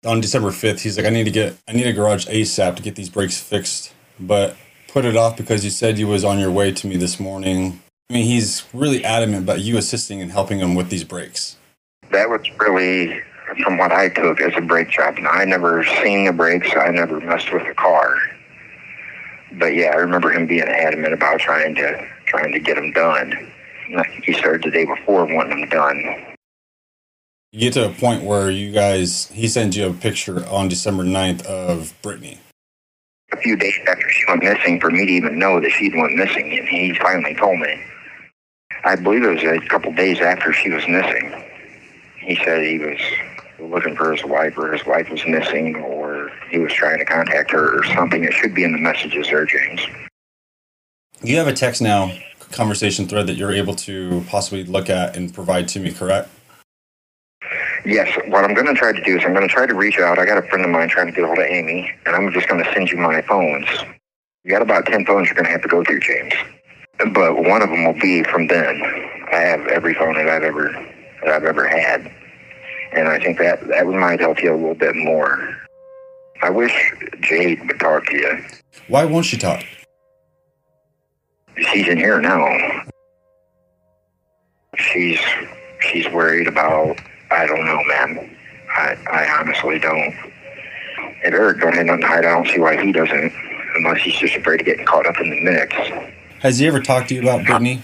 On 0.06 0.22
December 0.22 0.50
5th, 0.50 0.80
he's 0.80 0.98
like, 0.98 1.06
I 1.06 1.10
need 1.10 1.26
to 1.26 1.32
get, 1.32 1.56
I 1.68 1.74
need 1.74 1.86
a 1.86 1.94
garage 1.94 2.26
ASAP 2.28 2.78
to 2.78 2.82
get 2.82 2.96
these 2.96 3.10
brakes 3.10 3.40
fixed, 3.40 3.94
but 4.20 4.56
put 4.88 5.06
it 5.06 5.16
off 5.16 5.38
because 5.38 5.64
you 5.64 5.70
said 5.70 6.00
you 6.00 6.08
was 6.08 6.24
on 6.24 6.40
your 6.40 6.52
way 6.52 6.72
to 6.72 6.88
me 6.88 6.98
this 6.98 7.20
morning. 7.20 7.82
I 8.10 8.14
mean, 8.14 8.26
he's 8.26 8.64
really 8.74 9.04
adamant 9.04 9.44
about 9.44 9.60
you 9.60 9.78
assisting 9.78 10.22
and 10.22 10.32
helping 10.32 10.60
him 10.60 10.74
with 10.74 10.90
these 10.90 11.04
brakes. 11.04 11.58
That 12.12 12.30
was 12.30 12.42
really 12.60 13.22
from 13.64 13.78
what 13.78 13.91
I 13.91 14.10
took 14.10 14.41
as 14.41 14.54
a 14.56 14.62
brake 14.62 14.89
job. 14.89 15.18
And 15.18 15.28
I 15.28 15.45
never 15.45 15.84
seen 15.84 16.26
the 16.26 16.34
brakes. 16.34 16.70
I 16.76 16.89
never 16.89 17.20
messed 17.20 17.52
with 17.52 17.66
the 17.66 17.74
car. 17.74 18.16
But 19.54 19.76
yeah, 19.76 19.91
I 19.91 19.95
remember 19.95 20.32
him 20.32 20.47
being 20.47 20.64
adamant 20.64 21.14
about 21.14 21.39
trying 21.39 21.76
to 21.76 22.08
trying 22.28 22.52
to 22.52 22.60
get 22.60 22.76
them 22.76 22.91
done. 22.91 23.52
And 23.88 24.00
I 24.00 24.04
think 24.04 24.26
he 24.26 24.34
started 24.34 24.64
the 24.64 24.72
day 24.72 24.86
before 24.86 25.26
wanting 25.26 25.62
them 25.62 25.70
done. 25.70 26.36
You 27.52 27.62
get 27.62 27.74
to 27.74 27.88
a 27.88 27.91
point 27.91 28.24
where 28.24 28.52
you 28.52 28.72
guys, 28.72 29.28
he 29.30 29.47
sends 29.47 29.76
you 29.76 29.88
a 29.88 29.93
picture 29.93 30.45
on 30.45 30.68
December 30.68 31.04
9th 31.04 31.43
of 31.47 32.00
Brittany. 32.04 32.38
A 33.32 33.38
few 33.38 33.56
days 33.56 33.74
after 33.88 34.08
she 34.08 34.24
went 34.28 34.43
missing, 34.43 34.80
for 34.80 34.91
me 34.91 35.08
to 35.08 35.12
even 35.12 35.39
know 35.39 35.60
that 35.60 35.72
she 35.72 35.89
went 35.95 36.14
missing, 36.14 36.60
and 36.60 36.68
he 36.68 36.93
finally 36.93 37.34
told 37.34 37.60
me. 37.60 37.82
I 38.86 38.95
believe 38.95 39.24
it 39.24 39.34
was 39.34 39.43
a 39.43 39.68
couple 39.68 39.91
days 39.93 40.20
after 40.20 40.54
she 40.54 40.70
was 40.70 40.88
missing. 40.88 41.43
He 42.20 42.36
said 42.36 42.62
he 42.62 42.78
was 42.78 43.00
looking 43.62 43.95
for 43.95 44.12
his 44.12 44.24
wife, 44.24 44.57
or 44.57 44.72
his 44.72 44.86
wife 44.86 45.10
was 45.10 45.26
missing, 45.28 45.76
or 45.78 46.32
he 46.49 46.60
was 46.60 46.74
trying 46.74 46.99
to 46.99 47.05
contact 47.05 47.51
her, 47.51 47.80
or 47.80 47.84
something. 47.86 48.24
It 48.24 48.34
should 48.34 48.53
be 48.53 48.64
in 48.64 48.72
the 48.72 48.78
messages 48.78 49.28
there, 49.28 49.45
James. 49.45 49.82
You 51.22 51.38
have 51.38 51.47
a 51.47 51.53
text 51.53 51.82
now 51.82 52.12
conversation 52.51 53.07
thread 53.07 53.28
that 53.28 53.36
you're 53.36 53.51
able 53.51 53.76
to 53.76 54.24
possibly 54.28 54.64
look 54.64 54.89
at 54.89 55.16
and 55.16 55.34
provide 55.34 55.68
to 55.70 55.80
me, 55.80 55.91
correct? 55.91 56.30
Yes, 57.86 58.10
what 58.28 58.43
I'm 58.43 58.53
going 58.53 58.68
to 58.68 58.74
try 58.74 58.91
to 58.91 59.03
do 59.03 59.18
is 59.18 59.24
I'm 59.24 59.34
going 59.34 59.47
to 59.47 59.53
try 59.53 59.66
to 59.66 59.74
reach 59.74 59.97
out. 59.99 60.20
I 60.20 60.26
got 60.26 60.38
a 60.38 60.47
friend 60.47 60.66
of 60.66 60.72
mine 60.72 60.89
trying 60.89 61.07
to 61.07 61.12
get 61.14 61.24
a 61.24 61.28
hold 61.28 61.39
of 61.39 61.45
Amy, 61.45 61.91
and 62.05 62.16
I'm 62.16 62.32
just 62.34 62.47
going 62.47 62.64
to 62.64 62.74
send 62.74 62.89
you 62.89 62.97
my 62.97 63.22
phones. 63.22 63.68
You 64.43 64.51
got 64.51 64.62
about 64.62 64.86
10 64.86 65.05
phones 65.05 65.28
you're 65.28 65.36
going 65.36 65.45
to 65.45 65.51
have 65.51 65.62
to 65.62 65.68
go 65.68 65.84
through, 65.84 66.01
James. 66.01 66.34
But 67.14 67.43
one 67.43 67.62
of 67.62 67.70
them 67.70 67.86
will 67.86 67.99
be 67.99 68.24
from 68.24 68.47
then. 68.47 68.82
I 69.32 69.38
have 69.38 69.68
every 69.68 69.93
phone 69.93 70.16
that 70.16 70.28
I've 70.28 70.43
ever 70.43 70.72
that 71.24 71.34
I've 71.34 71.43
ever 71.43 71.68
had, 71.68 72.12
and 72.94 73.08
I 73.08 73.20
think 73.20 73.38
that 73.40 73.68
that 73.68 73.88
might 73.88 74.20
help 74.20 74.42
you 74.42 74.54
a 74.54 74.56
little 74.56 74.76
bit 74.76 74.96
more. 74.96 75.56
I 76.42 76.50
wish 76.50 76.94
Jade 77.22 77.66
would 77.68 77.80
talk 77.80 78.06
to 78.08 78.18
you. 78.18 78.46
Why 78.88 79.06
won't 79.06 79.26
she 79.26 79.38
talk? 79.38 79.64
She's 81.58 81.88
in 81.88 81.98
here 81.98 82.22
now. 82.22 82.84
She's 84.78 85.20
she's 85.82 86.08
worried 86.10 86.48
about 86.48 87.00
I 87.32 87.46
don't 87.46 87.66
know, 87.66 87.84
man. 87.88 88.36
I 88.70 88.96
I 89.12 89.40
honestly 89.40 89.80
don't. 89.80 90.16
If 91.22 91.34
Eric 91.34 91.60
don't 91.60 91.76
have 91.76 91.86
nothing 91.86 92.02
to 92.02 92.08
hide, 92.08 92.26
I 92.26 92.34
don't 92.34 92.48
see 92.48 92.60
why 92.60 92.82
he 92.82 92.94
doesn't, 92.94 93.34
unless 93.76 94.02
he's 94.02 94.16
just 94.16 94.36
afraid 94.36 94.62
of 94.62 94.66
getting 94.66 94.86
caught 94.86 95.06
up 95.06 95.20
in 95.20 95.30
the 95.30 95.42
mix. 95.42 95.76
Has 96.40 96.60
he 96.60 96.68
ever 96.68 96.80
talked 96.80 97.10
to 97.10 97.16
you 97.16 97.22
about 97.22 97.46
Brittany? 97.46 97.82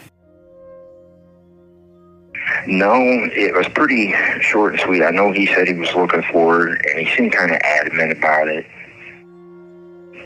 No, 2.67 2.93
it 2.95 3.53
was 3.53 3.67
pretty 3.69 4.13
short 4.41 4.73
and 4.73 4.81
sweet. 4.81 5.03
I 5.03 5.11
know 5.11 5.31
he 5.31 5.45
said 5.45 5.67
he 5.67 5.73
was 5.73 5.93
looking 5.93 6.23
for 6.31 6.55
her, 6.55 6.75
and 6.75 7.07
he 7.07 7.15
seemed 7.15 7.31
kind 7.31 7.51
of 7.51 7.61
adamant 7.63 8.11
about 8.11 8.47
it. 8.47 8.65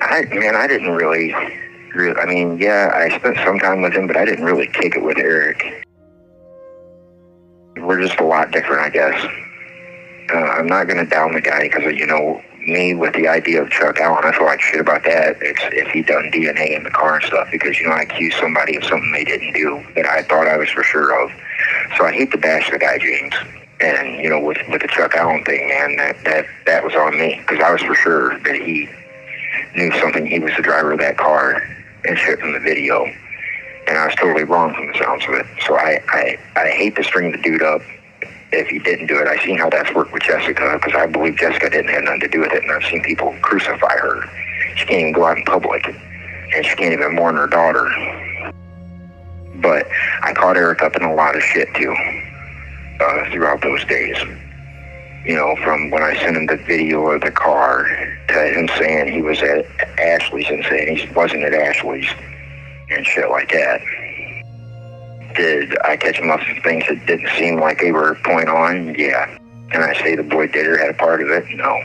I 0.02 0.24
man, 0.32 0.56
I 0.56 0.66
didn't 0.68 0.92
really, 0.92 1.34
really. 1.94 2.16
I 2.20 2.26
mean, 2.26 2.58
yeah, 2.58 2.92
I 2.94 3.18
spent 3.18 3.38
some 3.46 3.60
time 3.60 3.82
with 3.82 3.94
him, 3.94 4.08
but 4.08 4.16
I 4.16 4.24
didn't 4.24 4.46
really 4.46 4.68
kick 4.68 4.96
it 4.96 5.04
with 5.04 5.18
Eric. 5.18 5.86
We're 7.78 8.02
just 8.02 8.20
a 8.20 8.26
lot 8.26 8.52
different, 8.52 8.82
I 8.82 8.90
guess. 8.90 9.26
Uh, 10.34 10.38
I'm 10.38 10.68
not 10.68 10.86
going 10.86 11.04
to 11.04 11.10
down 11.10 11.34
the 11.34 11.42
guy 11.42 11.64
because 11.64 11.94
you 11.94 12.06
know 12.06 12.42
me 12.68 12.94
with 12.94 13.14
the 13.14 13.28
idea 13.28 13.62
of 13.62 13.70
Chuck 13.70 14.00
Allen. 14.00 14.24
I 14.24 14.32
feel 14.32 14.46
like 14.46 14.62
shit 14.62 14.80
about 14.80 15.04
that. 15.04 15.38
It's 15.42 15.62
if 15.72 15.88
he 15.90 16.02
done 16.02 16.32
DNA 16.32 16.76
in 16.76 16.84
the 16.84 16.90
car 16.90 17.16
and 17.16 17.26
stuff 17.26 17.48
because 17.52 17.80
you 17.80 17.88
know 17.88 17.94
I 17.94 18.04
accused 18.04 18.38
somebody 18.38 18.76
of 18.76 18.84
something 18.84 19.12
they 19.12 19.24
didn't 19.24 19.54
do 19.54 19.84
that 19.96 20.06
I 20.06 20.24
thought 20.24 20.48
I 20.48 20.58
was 20.58 20.70
for 20.70 20.84
sure 20.84 21.24
of. 21.24 21.32
So 21.98 22.06
I 22.06 22.12
hate 22.12 22.32
to 22.32 22.38
bash 22.38 22.70
the 22.70 22.78
guy, 22.78 22.98
James. 22.98 23.34
And 23.82 24.22
you 24.22 24.30
know, 24.30 24.40
with 24.40 24.58
with 24.70 24.82
the 24.82 24.88
Chuck 24.88 25.16
Allen 25.16 25.44
thing, 25.46 25.68
man, 25.70 25.96
that 25.98 26.24
that 26.26 26.46
that 26.66 26.84
was 26.84 26.94
on 26.96 27.18
me 27.18 27.38
because 27.40 27.64
I 27.64 27.72
was 27.72 27.82
for 27.82 27.96
sure 27.96 28.38
that 28.40 28.56
he 28.56 28.90
knew 29.76 29.92
something. 30.00 30.26
He 30.26 30.40
was 30.40 30.52
the 30.58 30.64
driver 30.64 30.94
of 30.94 31.00
that 31.00 31.18
car 31.18 31.62
and 32.06 32.18
shit 32.18 32.40
from 32.40 32.54
the 32.54 32.60
video, 32.60 33.06
and 33.88 33.98
I 33.98 34.06
was 34.06 34.16
totally 34.16 34.44
wrong 34.44 34.74
from 34.74 34.88
the 34.88 34.98
sounds 34.98 35.24
of 35.26 35.34
it. 35.36 35.46
So 35.66 35.78
I 35.78 36.02
I 36.10 36.38
I 36.56 36.68
hate 36.70 36.96
to 36.98 37.04
string 37.04 37.32
the 37.32 37.38
dude 37.38 37.64
up 37.64 37.82
if 38.52 38.68
he 38.68 38.80
didn't 38.80 39.08
do 39.08 39.20
it. 39.20 39.28
I've 39.28 39.42
seen 39.42 39.58
how 39.58 39.70
that's 39.70 39.94
worked 39.94 40.12
with 40.12 40.24
Jessica 40.24 40.80
because 40.82 41.00
I 41.00 41.06
believe 41.06 41.38
Jessica 41.38 41.70
didn't 41.70 41.90
have 41.90 42.04
nothing 42.04 42.22
to 42.22 42.28
do 42.28 42.40
with 42.42 42.52
it, 42.52 42.64
and 42.64 42.72
I've 42.72 42.84
seen 42.84 43.02
people 43.04 43.36
crucify 43.42 43.98
her. 43.98 44.24
She 44.76 44.86
can't 44.86 45.02
even 45.02 45.14
go 45.14 45.26
out 45.26 45.38
in 45.38 45.44
public, 45.44 45.86
and 45.88 46.66
she 46.66 46.76
can't 46.76 46.94
even 46.94 47.16
mourn 47.16 47.36
her 47.36 47.48
daughter. 47.48 47.86
But 49.56 49.88
I 50.22 50.34
caught 50.34 50.58
Eric 50.58 50.82
up 50.82 50.96
in 50.96 51.04
a 51.04 51.14
lot 51.14 51.36
of 51.36 51.44
shit 51.44 51.68
too 51.76 51.96
uh, 53.00 53.30
throughout 53.32 53.62
those 53.62 53.84
days. 53.86 54.18
You 55.26 55.36
know, 55.36 55.56
from 55.58 55.90
when 55.90 56.02
I 56.02 56.18
sent 56.18 56.38
him 56.38 56.46
the 56.46 56.58
video 56.58 57.12
of 57.12 57.22
the 57.22 57.32
car 57.32 57.84
to 58.30 58.34
him 58.34 58.70
saying 58.78 59.12
he 59.12 59.22
was 59.22 59.42
at 59.42 59.66
Ashley's 60.00 60.48
and 60.48 60.64
saying 60.64 60.96
he 60.96 61.14
wasn't 61.14 61.44
at 61.44 61.54
Ashley's 61.54 62.08
and 62.90 63.06
shit 63.06 63.30
like 63.30 63.52
that. 63.52 63.82
Did 65.36 65.78
I 65.82 65.96
catch 65.98 66.18
him 66.18 66.32
up 66.32 66.42
some 66.48 66.62
things 66.64 66.84
that 66.90 67.06
didn't 67.06 67.30
seem 67.38 67.60
like 67.60 67.80
they 67.80 67.92
were 67.92 68.16
point 68.24 68.50
on? 68.50 68.96
Yeah. 68.96 69.38
Can 69.72 69.84
I 69.84 69.94
say 70.02 70.16
the 70.16 70.24
boy 70.24 70.48
did 70.48 70.66
or 70.66 70.78
had 70.78 70.90
a 70.90 70.94
part 70.94 71.22
of 71.22 71.30
it? 71.30 71.46
No. 71.56 71.82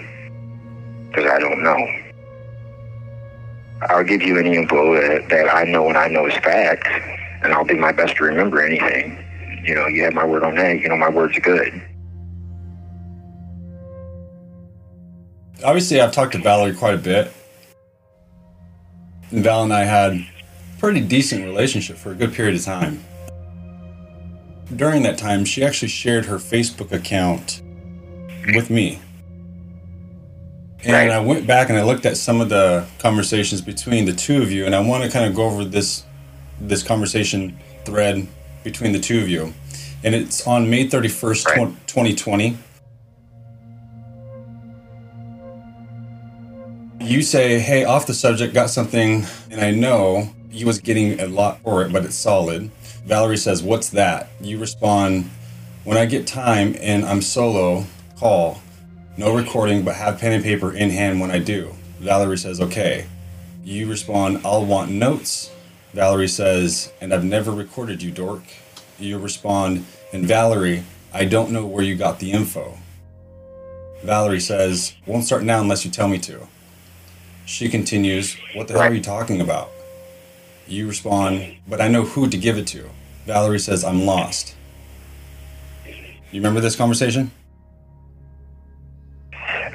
Because 1.08 1.30
I 1.30 1.38
don't 1.38 1.62
know. 1.62 1.76
I'll 3.82 4.04
give 4.04 4.22
you 4.22 4.38
any 4.38 4.56
info 4.56 4.94
that, 4.94 5.28
that 5.28 5.54
I 5.54 5.64
know 5.64 5.88
and 5.88 5.98
I 5.98 6.08
know 6.08 6.26
is 6.26 6.34
fact, 6.36 6.88
and 7.42 7.52
I'll 7.52 7.64
do 7.64 7.76
my 7.76 7.92
best 7.92 8.16
to 8.16 8.24
remember 8.24 8.62
anything. 8.62 9.18
You 9.64 9.74
know, 9.74 9.86
you 9.86 10.04
have 10.04 10.14
my 10.14 10.24
word 10.24 10.42
on 10.42 10.54
that. 10.56 10.80
You 10.80 10.88
know, 10.88 10.96
my 10.96 11.10
word's 11.10 11.38
good. 11.38 11.82
Obviously, 15.62 16.00
I've 16.00 16.12
talked 16.12 16.32
to 16.32 16.38
Valerie 16.38 16.74
quite 16.74 16.94
a 16.94 16.98
bit. 16.98 17.32
And 19.30 19.42
Val 19.42 19.64
and 19.64 19.72
I 19.72 19.84
had 19.84 20.12
a 20.12 20.26
pretty 20.78 21.00
decent 21.00 21.44
relationship 21.44 21.96
for 21.96 22.12
a 22.12 22.14
good 22.14 22.32
period 22.32 22.54
of 22.54 22.64
time. 22.64 23.02
During 24.74 25.02
that 25.02 25.18
time, 25.18 25.44
she 25.44 25.64
actually 25.64 25.88
shared 25.88 26.24
her 26.26 26.36
Facebook 26.36 26.90
account 26.92 27.62
with 28.54 28.70
me. 28.70 29.00
And 30.84 31.12
I 31.12 31.18
went 31.20 31.46
back 31.46 31.70
and 31.70 31.78
I 31.78 31.82
looked 31.82 32.04
at 32.04 32.16
some 32.16 32.40
of 32.40 32.48
the 32.50 32.86
conversations 32.98 33.60
between 33.62 34.04
the 34.04 34.12
two 34.12 34.42
of 34.42 34.52
you, 34.52 34.66
and 34.66 34.74
I 34.74 34.80
want 34.80 35.04
to 35.04 35.10
kind 35.10 35.24
of 35.24 35.34
go 35.34 35.44
over 35.44 35.64
this 35.64 36.04
this 36.60 36.82
conversation 36.82 37.58
thread 37.84 38.26
between 38.62 38.92
the 38.92 39.00
two 39.00 39.20
of 39.20 39.28
you. 39.28 39.52
And 40.02 40.14
it's 40.14 40.46
on 40.46 40.68
May 40.68 40.86
31st, 40.86 41.44
tw- 41.44 41.86
2020. 41.86 42.58
You 47.00 47.22
say, 47.22 47.58
hey, 47.58 47.84
off 47.84 48.06
the 48.06 48.14
subject, 48.14 48.54
got 48.54 48.70
something, 48.70 49.26
and 49.50 49.60
I 49.60 49.70
know 49.70 50.30
you 50.50 50.66
was 50.66 50.78
getting 50.78 51.20
a 51.20 51.26
lot 51.26 51.60
for 51.60 51.82
it, 51.82 51.92
but 51.92 52.04
it's 52.04 52.14
solid. 52.14 52.70
Valerie 53.04 53.36
says, 53.36 53.62
what's 53.62 53.90
that? 53.90 54.30
You 54.40 54.58
respond, 54.58 55.30
when 55.84 55.98
I 55.98 56.06
get 56.06 56.26
time 56.26 56.74
and 56.80 57.04
I'm 57.04 57.20
solo, 57.20 57.84
call. 58.16 58.60
No 59.16 59.34
recording, 59.34 59.84
but 59.84 59.96
have 59.96 60.18
pen 60.18 60.32
and 60.32 60.42
paper 60.42 60.72
in 60.72 60.90
hand 60.90 61.20
when 61.20 61.30
I 61.30 61.38
do. 61.38 61.74
Valerie 62.00 62.38
says, 62.38 62.60
okay. 62.60 63.06
You 63.62 63.88
respond, 63.88 64.40
I'll 64.44 64.64
want 64.64 64.90
notes. 64.90 65.50
Valerie 65.92 66.28
says, 66.28 66.92
and 67.00 67.12
I've 67.14 67.24
never 67.24 67.52
recorded 67.52 68.02
you, 68.02 68.10
dork. 68.10 68.42
You 68.98 69.18
respond, 69.18 69.84
and 70.12 70.26
Valerie, 70.26 70.84
I 71.12 71.26
don't 71.26 71.50
know 71.50 71.66
where 71.66 71.84
you 71.84 71.94
got 71.96 72.18
the 72.18 72.32
info. 72.32 72.78
Valerie 74.02 74.40
says, 74.40 74.94
won't 75.06 75.24
start 75.24 75.44
now 75.44 75.60
unless 75.60 75.84
you 75.84 75.90
tell 75.90 76.08
me 76.08 76.18
to. 76.20 76.46
She 77.46 77.68
continues, 77.68 78.36
what 78.54 78.66
the 78.66 78.74
hell 78.74 78.82
are 78.82 78.94
you 78.94 79.02
talking 79.02 79.40
about? 79.40 79.70
You 80.66 80.88
respond, 80.88 81.56
but 81.68 81.80
I 81.80 81.88
know 81.88 82.02
who 82.02 82.28
to 82.28 82.36
give 82.36 82.56
it 82.56 82.66
to. 82.68 82.88
Valerie 83.26 83.58
says, 83.58 83.84
I'm 83.84 84.04
lost. 84.04 84.54
You 85.86 86.40
remember 86.40 86.60
this 86.60 86.76
conversation? 86.76 87.30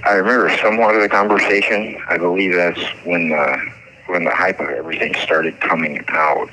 I 0.06 0.14
remember 0.14 0.56
somewhat 0.58 0.96
of 0.96 1.02
the 1.02 1.10
conversation. 1.10 2.02
I 2.10 2.18
believe 2.18 2.54
that's 2.56 2.82
when 3.06 3.30
the 3.30 3.72
when 4.08 4.24
the 4.24 4.32
hype 4.32 4.60
of 4.60 4.70
everything 4.70 5.14
started 5.16 5.60
coming 5.62 6.04
out. 6.10 6.50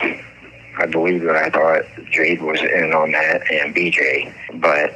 I 0.78 0.86
believe 0.86 1.22
that 1.22 1.36
I 1.36 1.48
thought 1.48 1.82
Jade 2.10 2.42
was 2.42 2.60
in 2.60 2.92
on 2.92 3.12
that 3.12 3.50
and 3.50 3.74
BJ, 3.74 4.32
but 4.60 4.92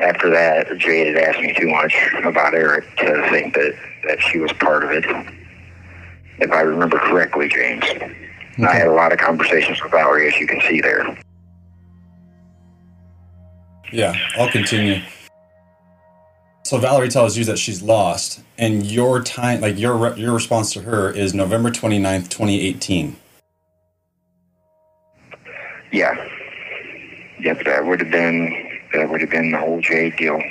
after 0.00 0.28
that, 0.30 0.76
Jade 0.78 1.14
had 1.14 1.28
asked 1.28 1.40
me 1.40 1.54
too 1.54 1.68
much 1.68 1.94
about 2.24 2.54
Eric 2.54 2.84
to 2.96 3.28
think 3.30 3.54
that 3.54 3.74
that 4.06 4.20
she 4.20 4.38
was 4.38 4.52
part 4.54 4.84
of 4.84 4.90
it. 4.90 5.04
If 6.38 6.50
I 6.50 6.60
remember 6.60 6.98
correctly, 6.98 7.48
James, 7.48 7.84
I 8.58 8.74
had 8.74 8.86
a 8.86 8.92
lot 8.92 9.12
of 9.12 9.18
conversations 9.18 9.82
with 9.82 9.92
Valerie, 9.92 10.28
as 10.28 10.36
you 10.38 10.46
can 10.46 10.60
see 10.62 10.80
there. 10.80 11.18
Yeah, 13.92 14.14
I'll 14.38 14.50
continue. 14.50 15.00
So 16.64 16.78
Valerie 16.78 17.08
tells 17.08 17.36
you 17.36 17.44
that 17.44 17.58
she's 17.58 17.82
lost, 17.82 18.40
and 18.58 18.84
your 18.84 19.22
time, 19.22 19.60
like 19.60 19.78
your 19.78 20.16
your 20.16 20.34
response 20.34 20.72
to 20.72 20.82
her, 20.82 21.10
is 21.10 21.34
November 21.34 21.70
29th, 21.70 22.28
2018. 22.28 23.16
Yeah. 25.92 26.28
Yep, 27.40 27.64
that 27.64 27.86
would 27.86 28.00
have 28.00 28.10
been 28.10 28.80
that 28.92 29.08
would 29.08 29.20
have 29.20 29.30
been 29.30 29.52
the 29.52 29.58
whole 29.58 29.80
Jade 29.80 30.16
deal. 30.16 30.42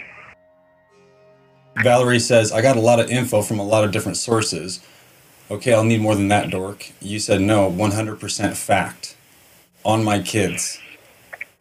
Valerie 1.83 2.19
says, 2.19 2.53
I 2.53 2.61
got 2.61 2.77
a 2.77 2.79
lot 2.79 2.99
of 2.99 3.09
info 3.09 3.41
from 3.41 3.59
a 3.59 3.63
lot 3.63 3.83
of 3.83 3.91
different 3.91 4.17
sources. 4.17 4.79
Okay, 5.49 5.73
I'll 5.73 5.83
need 5.83 6.01
more 6.01 6.15
than 6.15 6.27
that, 6.29 6.49
dork. 6.49 6.91
You 7.01 7.19
said 7.19 7.41
no, 7.41 7.69
100% 7.71 8.55
fact. 8.55 9.15
On 9.83 10.03
my 10.03 10.19
kids. 10.19 10.79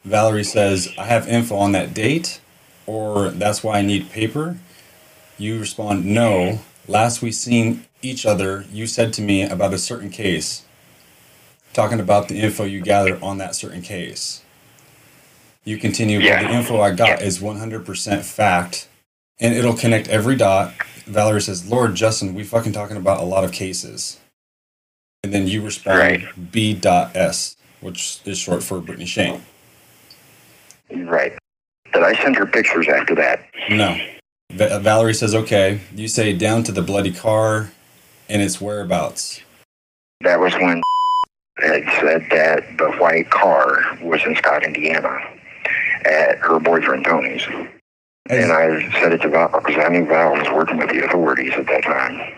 Valerie 0.05 0.45
says, 0.45 0.91
I 0.99 1.05
have 1.05 1.29
info 1.29 1.57
on 1.57 1.73
that 1.73 1.93
date, 1.93 2.41
or 2.87 3.29
that's 3.31 3.63
why 3.63 3.79
I 3.79 3.83
need 3.83 4.11
paper? 4.11 4.59
You 5.39 5.59
respond, 5.59 6.07
no. 6.07 6.61
Last 6.89 7.21
we 7.23 7.33
seen 7.33 7.85
each 8.03 8.25
other, 8.25 8.65
you 8.73 8.87
said 8.87 9.13
to 9.15 9.23
me 9.23 9.43
about 9.43 9.75
a 9.75 9.79
certain 9.79 10.11
case, 10.11 10.63
talking 11.75 12.01
about 12.01 12.29
the 12.29 12.39
info 12.41 12.65
you 12.65 12.81
gathered 12.81 13.23
on 13.23 13.39
that 13.39 13.55
certain 13.55 13.83
case. 13.83 14.43
You 15.65 15.79
continue, 15.79 16.21
Yeah. 16.21 16.43
the 16.43 16.51
info 16.55 16.81
I 16.81 16.91
got 16.93 17.23
is 17.23 17.41
100% 17.41 18.23
fact, 18.25 18.89
and 19.41 19.55
it'll 19.55 19.77
connect 19.77 20.09
every 20.09 20.37
dot. 20.37 20.73
Valerie 21.07 21.41
says, 21.41 21.69
Lord 21.69 21.95
Justin, 21.95 22.35
we 22.35 22.45
fucking 22.45 22.73
talking 22.73 22.97
about 22.97 23.21
a 23.21 23.25
lot 23.25 23.45
of 23.45 23.53
cases. 23.53 24.19
And 25.23 25.33
then 25.33 25.47
you 25.49 25.63
respond, 25.63 26.29
B.S, 26.53 27.57
which 27.81 28.21
is 28.25 28.39
short 28.39 28.63
for 28.63 28.81
Brittany 28.81 29.07
Shank. 29.07 29.43
Right. 30.95 31.33
Did 31.93 32.03
I 32.03 32.15
send 32.23 32.37
her 32.37 32.47
pictures 32.47 32.89
after 32.89 33.15
that? 33.15 33.47
No. 33.71 33.99
Va- 34.53 34.79
Valerie 34.81 35.15
says, 35.15 35.35
okay. 35.35 35.81
You 35.95 36.09
say 36.09 36.33
down 36.33 36.63
to 36.65 36.73
the 36.73 36.83
bloody 36.83 37.13
car 37.13 37.71
and 38.29 38.43
its 38.43 38.61
whereabouts. 38.61 39.41
That 40.21 40.41
was 40.41 40.53
when 40.55 40.83
had 41.59 41.85
said 42.01 42.27
that 42.31 42.79
the 42.79 42.91
white 42.99 43.31
car 43.31 43.97
was 44.03 44.21
in 44.27 44.37
Scott, 44.37 44.65
Indiana, 44.65 45.19
at 46.05 46.39
her 46.39 46.59
boyfriend 46.59 47.05
Tony's. 47.05 47.47
And 48.31 48.53
I 48.53 48.91
said 49.01 49.13
it 49.13 49.21
to 49.21 49.29
Val 49.29 49.49
because 49.49 49.77
I 49.77 49.89
knew 49.89 50.07
Val 50.07 50.33
was 50.33 50.49
working 50.51 50.79
with 50.79 50.89
the 50.89 51.05
authorities 51.05 51.53
at 51.57 51.67
that 51.67 51.83
time. 51.83 52.35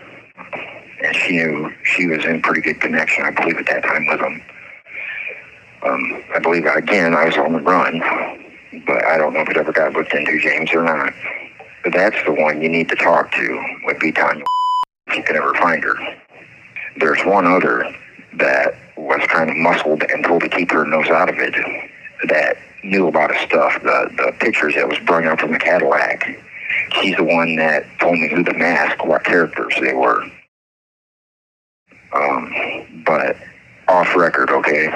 And 1.01 1.15
she 1.15 1.37
knew 1.37 1.73
she 1.83 2.07
was 2.07 2.25
in 2.25 2.41
pretty 2.41 2.59
good 2.59 2.81
connection, 2.81 3.23
I 3.23 3.31
believe, 3.31 3.55
at 3.57 3.67
that 3.67 3.83
time 3.83 4.05
with 4.07 4.19
them. 4.19 4.41
Um, 5.83 6.23
I 6.35 6.39
believe, 6.39 6.65
again, 6.65 7.13
I 7.13 7.23
was 7.25 7.37
on 7.37 7.53
the 7.53 7.61
run, 7.61 7.99
but 8.85 9.05
I 9.05 9.17
don't 9.17 9.33
know 9.33 9.41
if 9.41 9.49
it 9.49 9.55
ever 9.55 9.71
got 9.71 9.93
looked 9.93 10.13
into, 10.13 10.37
James, 10.41 10.73
or 10.73 10.83
not. 10.83 11.13
But 11.85 11.93
that's 11.93 12.21
the 12.25 12.33
one 12.33 12.61
you 12.61 12.67
need 12.67 12.89
to 12.89 12.95
talk 12.95 13.31
to, 13.31 13.77
would 13.85 13.99
be 13.99 14.11
Tanya, 14.11 14.43
if 15.07 15.15
you 15.15 15.23
can 15.23 15.37
ever 15.37 15.53
find 15.53 15.81
her. 15.83 15.95
There's 16.97 17.23
one 17.25 17.47
other 17.47 17.89
that 18.33 18.75
was 18.97 19.21
kind 19.29 19.49
of 19.49 19.55
muscled 19.55 20.03
and 20.03 20.25
told 20.25 20.41
to 20.41 20.49
keep 20.49 20.71
her 20.71 20.85
nose 20.85 21.07
out 21.07 21.29
of 21.29 21.35
it 21.37 21.55
that 22.27 22.57
knew 22.83 23.07
about 23.07 23.33
his 23.33 23.41
stuff, 23.41 23.81
the, 23.81 24.09
the 24.17 24.33
pictures 24.39 24.75
that 24.75 24.87
was 24.87 24.99
brought 24.99 25.25
up 25.25 25.39
from 25.39 25.51
the 25.51 25.59
Cadillac. 25.59 26.39
She's 27.01 27.15
the 27.15 27.23
one 27.23 27.55
that 27.55 27.85
told 27.99 28.13
me 28.13 28.29
who 28.29 28.43
the 28.43 28.53
mask, 28.53 29.03
what 29.05 29.23
characters 29.23 29.73
they 29.81 29.93
were. 29.93 30.23
Um, 32.13 33.03
but 33.05 33.35
off 33.87 34.15
record, 34.15 34.49
okay? 34.49 34.87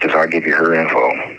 Because 0.00 0.14
I'll 0.16 0.28
give 0.28 0.46
you 0.46 0.54
her 0.54 0.74
info. 0.74 1.38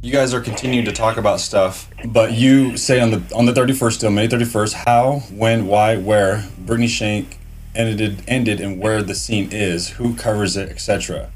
You 0.00 0.12
guys 0.12 0.32
are 0.32 0.40
continuing 0.40 0.84
to 0.84 0.92
talk 0.92 1.16
about 1.16 1.40
stuff, 1.40 1.90
but 2.06 2.32
you 2.32 2.76
say 2.76 3.00
on 3.00 3.10
the 3.10 3.22
on 3.34 3.46
the 3.46 3.52
31st, 3.52 3.92
still 3.92 4.10
May 4.12 4.28
31st, 4.28 4.84
how, 4.86 5.22
when, 5.32 5.66
why, 5.66 5.96
where 5.96 6.48
Brittany 6.56 6.86
Shank 6.86 7.38
ended 7.74 8.22
ended 8.28 8.60
and 8.60 8.78
where 8.78 9.02
the 9.02 9.14
scene 9.14 9.48
is, 9.50 9.90
who 9.90 10.14
covers 10.14 10.56
it, 10.56 10.70
etc. 10.70 11.30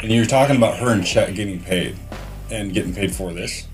And 0.00 0.12
you're 0.12 0.26
talking 0.26 0.56
about 0.56 0.78
her 0.78 0.92
and 0.92 1.04
Chet 1.04 1.34
getting 1.34 1.60
paid 1.60 1.96
and 2.50 2.72
getting 2.72 2.94
paid 2.94 3.14
for 3.14 3.32
this. 3.32 3.66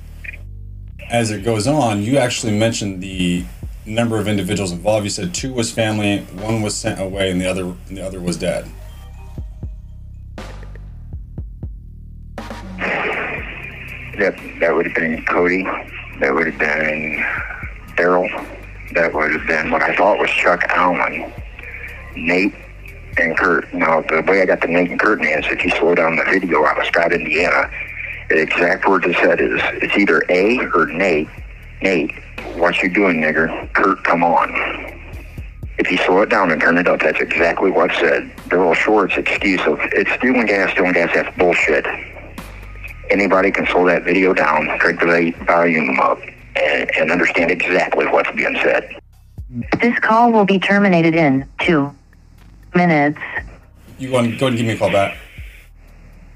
As 1.11 1.31
it 1.31 1.45
goes 1.45 1.67
on, 1.67 2.03
you 2.03 2.17
actually 2.17 2.59
mentioned 2.59 3.03
the 3.03 3.45
number 3.85 4.19
of 4.19 4.27
individuals 4.27 4.73
involved. 4.73 5.05
You 5.05 5.11
said 5.11 5.35
two 5.35 5.53
was 5.53 5.71
family, 5.71 6.21
one 6.21 6.63
was 6.63 6.75
sent 6.75 6.99
away, 6.99 7.31
and 7.31 7.39
the 7.39 7.47
other 7.47 7.65
and 7.65 7.97
the 7.97 8.01
other 8.01 8.21
was 8.21 8.39
dead. 8.39 8.67
That 14.19 14.35
that 14.61 14.75
would 14.75 14.87
have 14.87 14.95
been 14.95 15.25
Cody. 15.27 15.65
That 16.21 16.35
would 16.35 16.47
have 16.47 16.59
been 16.59 17.23
Daryl. 17.97 18.31
That 18.95 19.13
would 19.13 19.33
have 19.33 19.47
been 19.47 19.71
what 19.71 19.83
I 19.83 19.95
thought 19.95 20.19
was 20.19 20.31
Chuck 20.31 20.63
Allen, 20.69 21.31
Nate, 22.17 22.55
and 23.19 23.37
Kurt. 23.37 23.73
Now 23.73 24.03
the 24.03 24.23
way 24.27 24.43
I 24.43 24.47
got 24.47 24.61
the 24.61 24.69
Nate 24.69 24.91
and 24.91 25.01
Kurt 25.01 25.23
is 25.23 25.45
if 25.47 25.65
you 25.65 25.71
slow 25.71 25.95
down 25.95 26.17
the 26.17 26.25
video 26.25 26.65
out 26.65 26.79
of 26.79 26.87
Scott, 26.87 27.13
Indiana, 27.13 27.71
the 28.29 28.41
exact 28.41 28.87
word 28.89 29.05
it 29.05 29.17
said 29.17 29.41
is 29.41 29.61
it's 29.83 29.97
either 29.97 30.23
A 30.29 30.59
or 30.75 30.87
Nate. 30.87 31.29
Nate, 31.83 32.13
what 32.57 32.83
you 32.83 32.93
doing, 32.93 33.21
nigger? 33.21 33.73
Kurt, 33.75 34.03
come 34.05 34.23
on. 34.23 34.51
If 35.77 35.91
you 35.91 35.99
slow 35.99 36.23
it 36.23 36.31
down 36.31 36.51
and 36.51 36.61
turn 36.61 36.79
it 36.79 36.87
up, 36.87 37.01
that's 37.01 37.21
exactly 37.21 37.71
what 37.71 37.91
it 37.91 37.99
said. 37.99 38.37
Daryl 38.49 38.75
Short's 38.75 39.17
excuse 39.17 39.61
of 39.63 39.79
it's 39.93 40.11
stealing 40.13 40.47
gas, 40.47 40.71
stealing 40.73 40.93
gas, 40.93 41.11
that's 41.15 41.37
bullshit. 41.37 41.85
Anybody 43.11 43.51
can 43.51 43.67
slow 43.67 43.87
that 43.87 44.05
video 44.05 44.33
down, 44.33 44.79
crank 44.79 45.01
the 45.01 45.35
volume 45.45 45.99
up, 46.01 46.21
and, 46.57 46.91
and 46.97 47.11
understand 47.11 47.51
exactly 47.51 48.07
what's 48.07 48.31
being 48.33 48.57
said. 48.63 48.89
This 49.81 49.99
call 49.99 50.33
will 50.33 50.45
be 50.45 50.59
terminated 50.59 51.15
in 51.15 51.47
two 51.61 51.95
minutes. 52.75 53.19
You 53.99 54.11
want 54.11 54.31
to 54.31 54.37
go 54.37 54.47
and 54.49 54.57
give 54.57 54.67
me 54.67 54.73
a 54.73 54.77
call 54.79 54.91
back? 54.91 55.17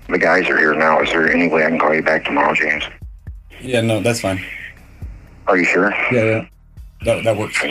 The 0.09 0.18
guys 0.18 0.49
are 0.49 0.59
here 0.59 0.74
now. 0.74 1.01
Is 1.03 1.11
there 1.11 1.30
any 1.30 1.49
way 1.49 1.64
I 1.64 1.68
can 1.68 1.78
call 1.78 1.95
you 1.95 2.03
back 2.03 2.24
tomorrow, 2.24 2.55
James? 2.55 2.84
Yeah, 3.61 3.80
no, 3.82 4.01
that's 4.01 4.20
fine. 4.20 4.43
Are 5.47 5.57
you 5.57 5.64
sure? 5.64 5.91
Yeah, 6.12 6.24
yeah. 6.24 6.47
That, 7.05 7.24
that 7.24 7.36
works. 7.36 7.62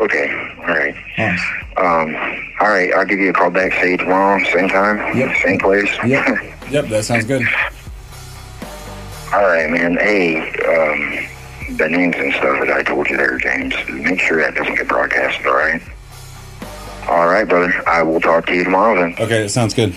Okay, 0.00 0.54
all 0.60 0.66
right. 0.68 0.94
Um, 1.76 2.14
all 2.60 2.68
right, 2.68 2.92
I'll 2.94 3.04
give 3.04 3.18
you 3.18 3.30
a 3.30 3.32
call 3.32 3.50
back, 3.50 3.72
say 3.74 3.96
tomorrow, 3.96 4.42
same 4.52 4.68
time, 4.68 5.16
Yep. 5.16 5.36
same 5.42 5.58
place. 5.58 5.90
Yep. 6.06 6.54
Yep, 6.70 6.88
that 6.88 7.04
sounds 7.06 7.24
good. 7.24 7.42
all 9.32 9.40
right, 9.46 9.70
man. 9.70 9.96
Hey, 9.96 10.36
um, 10.66 11.76
the 11.78 11.88
names 11.88 12.14
and 12.18 12.30
stuff 12.34 12.60
that 12.60 12.70
I 12.70 12.82
told 12.82 13.08
you 13.08 13.16
there, 13.16 13.38
James, 13.38 13.72
make 13.88 14.20
sure 14.20 14.36
that 14.42 14.54
doesn't 14.54 14.74
get 14.74 14.86
broadcasted, 14.86 15.46
all 15.46 15.54
right? 15.54 15.80
All 17.38 17.44
right, 17.44 17.50
brother. 17.50 17.88
I 17.88 18.02
will 18.02 18.20
talk 18.20 18.46
to 18.46 18.54
you 18.56 18.64
tomorrow 18.64 19.00
then. 19.00 19.12
Okay, 19.12 19.42
that 19.42 19.50
sounds 19.50 19.72
good. 19.72 19.94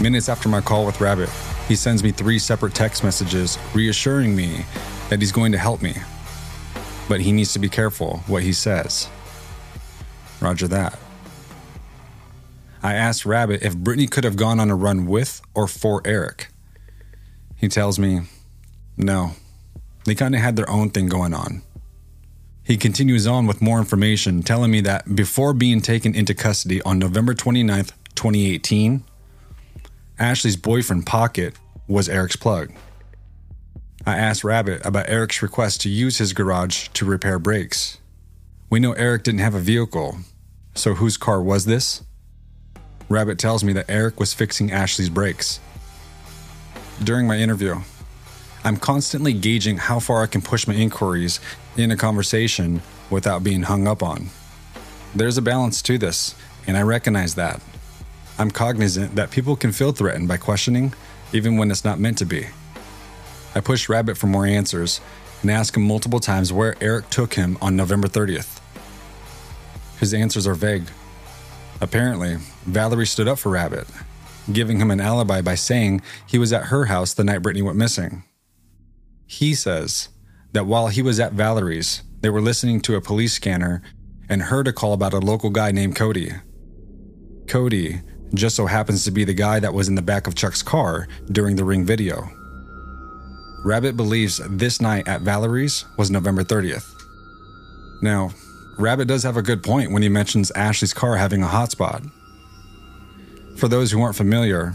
Minutes 0.00 0.30
after 0.30 0.48
my 0.48 0.62
call 0.62 0.86
with 0.86 1.02
Rabbit, 1.02 1.28
he 1.68 1.76
sends 1.76 2.02
me 2.02 2.12
three 2.12 2.38
separate 2.38 2.74
text 2.74 3.04
messages 3.04 3.58
reassuring 3.74 4.34
me 4.34 4.64
that 5.10 5.18
he's 5.18 5.32
going 5.32 5.52
to 5.52 5.58
help 5.58 5.82
me. 5.82 5.92
But 7.10 7.20
he 7.20 7.30
needs 7.30 7.52
to 7.52 7.58
be 7.58 7.68
careful 7.68 8.22
what 8.26 8.42
he 8.42 8.54
says. 8.54 9.10
Roger 10.40 10.66
that. 10.68 10.98
I 12.82 12.94
asked 12.94 13.26
Rabbit 13.26 13.62
if 13.62 13.76
Brittany 13.76 14.06
could 14.06 14.24
have 14.24 14.36
gone 14.36 14.60
on 14.60 14.70
a 14.70 14.74
run 14.74 15.04
with 15.04 15.42
or 15.54 15.68
for 15.68 16.00
Eric. 16.06 16.48
He 17.58 17.68
tells 17.68 17.98
me, 17.98 18.22
no. 18.96 19.32
They 20.06 20.14
kind 20.14 20.34
of 20.34 20.40
had 20.40 20.56
their 20.56 20.70
own 20.70 20.88
thing 20.88 21.08
going 21.08 21.34
on. 21.34 21.60
He 22.64 22.76
continues 22.76 23.26
on 23.26 23.46
with 23.46 23.60
more 23.60 23.78
information, 23.80 24.42
telling 24.42 24.70
me 24.70 24.80
that 24.82 25.16
before 25.16 25.52
being 25.52 25.80
taken 25.80 26.14
into 26.14 26.32
custody 26.32 26.80
on 26.82 26.98
November 26.98 27.34
29th, 27.34 27.92
2018, 28.14 29.02
Ashley's 30.18 30.56
boyfriend, 30.56 31.04
Pocket, 31.04 31.54
was 31.88 32.08
Eric's 32.08 32.36
plug. 32.36 32.72
I 34.06 34.16
asked 34.16 34.44
Rabbit 34.44 34.84
about 34.86 35.08
Eric's 35.08 35.42
request 35.42 35.80
to 35.82 35.88
use 35.88 36.18
his 36.18 36.32
garage 36.32 36.88
to 36.88 37.04
repair 37.04 37.40
brakes. 37.40 37.98
We 38.70 38.78
know 38.78 38.92
Eric 38.92 39.24
didn't 39.24 39.40
have 39.40 39.54
a 39.54 39.60
vehicle, 39.60 40.18
so 40.74 40.94
whose 40.94 41.16
car 41.16 41.42
was 41.42 41.64
this? 41.64 42.02
Rabbit 43.08 43.38
tells 43.38 43.64
me 43.64 43.72
that 43.72 43.90
Eric 43.90 44.20
was 44.20 44.34
fixing 44.34 44.70
Ashley's 44.70 45.10
brakes. 45.10 45.58
During 47.02 47.26
my 47.26 47.38
interview, 47.38 47.80
I'm 48.64 48.76
constantly 48.76 49.32
gauging 49.32 49.76
how 49.76 49.98
far 49.98 50.22
I 50.22 50.26
can 50.26 50.40
push 50.40 50.68
my 50.68 50.74
inquiries 50.74 51.40
in 51.76 51.90
a 51.90 51.96
conversation 51.96 52.82
without 53.10 53.42
being 53.42 53.62
hung 53.62 53.86
up 53.86 54.02
on. 54.02 54.28
There's 55.14 55.38
a 55.38 55.42
balance 55.42 55.82
to 55.82 55.98
this, 55.98 56.34
and 56.66 56.76
I 56.76 56.82
recognize 56.82 57.34
that. 57.34 57.60
I'm 58.38 58.50
cognizant 58.50 59.14
that 59.14 59.30
people 59.30 59.56
can 59.56 59.72
feel 59.72 59.92
threatened 59.92 60.28
by 60.28 60.36
questioning, 60.36 60.94
even 61.32 61.56
when 61.56 61.70
it's 61.70 61.84
not 61.84 62.00
meant 62.00 62.18
to 62.18 62.24
be. 62.24 62.46
I 63.54 63.60
push 63.60 63.88
Rabbit 63.88 64.16
for 64.16 64.26
more 64.26 64.46
answers 64.46 65.00
and 65.42 65.50
ask 65.50 65.76
him 65.76 65.82
multiple 65.82 66.20
times 66.20 66.52
where 66.52 66.76
Eric 66.80 67.10
took 67.10 67.34
him 67.34 67.58
on 67.60 67.76
November 67.76 68.08
30th. 68.08 68.60
His 69.98 70.14
answers 70.14 70.46
are 70.46 70.54
vague. 70.54 70.86
Apparently, 71.80 72.36
Valerie 72.64 73.06
stood 73.06 73.28
up 73.28 73.38
for 73.38 73.50
Rabbit, 73.50 73.86
giving 74.52 74.78
him 74.78 74.90
an 74.90 75.00
alibi 75.00 75.42
by 75.42 75.54
saying 75.54 76.00
he 76.26 76.38
was 76.38 76.52
at 76.52 76.66
her 76.66 76.86
house 76.86 77.12
the 77.12 77.24
night 77.24 77.42
Brittany 77.42 77.62
went 77.62 77.76
missing. 77.76 78.24
He 79.26 79.54
says 79.54 80.08
that 80.52 80.66
while 80.66 80.88
he 80.88 81.02
was 81.02 81.18
at 81.18 81.32
Valerie's, 81.32 82.02
they 82.20 82.30
were 82.30 82.40
listening 82.40 82.80
to 82.82 82.94
a 82.94 83.00
police 83.00 83.32
scanner 83.32 83.82
and 84.28 84.42
heard 84.42 84.68
a 84.68 84.72
call 84.72 84.92
about 84.92 85.14
a 85.14 85.18
local 85.18 85.50
guy 85.50 85.72
named 85.72 85.96
Cody. 85.96 86.32
Cody 87.48 88.00
just 88.34 88.56
so 88.56 88.66
happens 88.66 89.04
to 89.04 89.10
be 89.10 89.24
the 89.24 89.34
guy 89.34 89.60
that 89.60 89.74
was 89.74 89.88
in 89.88 89.94
the 89.94 90.02
back 90.02 90.26
of 90.26 90.34
Chuck's 90.34 90.62
car 90.62 91.06
during 91.30 91.56
the 91.56 91.64
ring 91.64 91.84
video. 91.84 92.30
Rabbit 93.64 93.96
believes 93.96 94.40
this 94.50 94.80
night 94.80 95.06
at 95.06 95.20
Valerie's 95.22 95.84
was 95.98 96.10
November 96.10 96.42
30th. 96.42 96.88
Now, 98.02 98.30
Rabbit 98.78 99.06
does 99.06 99.22
have 99.22 99.36
a 99.36 99.42
good 99.42 99.62
point 99.62 99.92
when 99.92 100.02
he 100.02 100.08
mentions 100.08 100.50
Ashley's 100.52 100.94
car 100.94 101.16
having 101.16 101.42
a 101.42 101.46
hotspot. 101.46 102.10
For 103.58 103.68
those 103.68 103.92
who 103.92 104.00
aren't 104.00 104.16
familiar, 104.16 104.74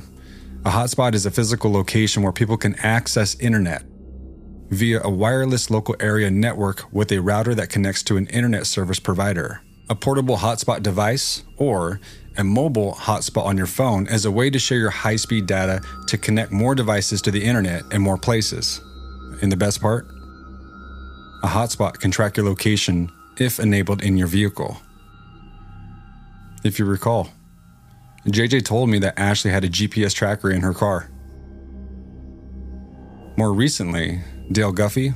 a 0.64 0.70
hotspot 0.70 1.16
is 1.16 1.26
a 1.26 1.32
physical 1.32 1.72
location 1.72 2.24
where 2.24 2.32
people 2.32 2.58
can 2.58 2.76
access 2.76 3.36
internet 3.40 3.84
via 4.70 5.01
a 5.03 5.09
wireless 5.09 5.70
local 5.70 5.95
area 5.99 6.30
network 6.30 6.91
with 6.91 7.11
a 7.11 7.20
router 7.20 7.55
that 7.55 7.70
connects 7.70 8.03
to 8.03 8.18
an 8.18 8.28
internet 8.28 8.65
service 8.65 8.99
provider. 8.99 9.61
A 9.89 9.95
portable 9.95 10.38
hotspot 10.38 10.84
device 10.84 11.43
or 11.55 11.99
a 12.38 12.43
mobile 12.43 12.93
hotspot 12.93 13.45
on 13.45 13.57
your 13.57 13.68
phone 13.68 14.07
as 14.07 14.26
a 14.26 14.32
way 14.32 14.49
to 14.49 14.59
share 14.59 14.78
your 14.78 14.89
high 14.89 15.15
speed 15.15 15.47
data 15.47 15.82
to 16.07 16.18
connect 16.18 16.51
more 16.51 16.76
devices 16.76 17.22
to 17.24 17.32
the 17.32 17.43
internet 17.43 17.84
in 17.91 18.01
more 18.01 18.18
places. 18.18 18.82
And 19.41 19.51
the 19.51 19.57
best 19.57 19.82
part? 19.82 20.07
A 21.43 21.47
hotspot 21.47 21.99
can 21.99 22.11
track 22.11 22.38
your 22.38 22.45
location 22.45 23.09
if 23.39 23.59
enabled 23.59 24.03
in 24.03 24.18
your 24.18 24.28
vehicle. 24.28 24.78
If 26.63 26.80
you 26.80 26.86
recall, 26.86 27.30
JJ 28.26 28.65
told 28.65 28.89
me 28.89 28.99
that 28.99 29.18
Ashley 29.18 29.51
had 29.51 29.63
a 29.63 29.70
GPS 29.70 30.13
tracker 30.13 30.51
in 30.51 30.61
her 30.61 30.74
car. 30.74 31.09
More 33.38 33.53
recently, 33.53 34.22
Dale 34.52 34.72
Guffey 34.72 35.14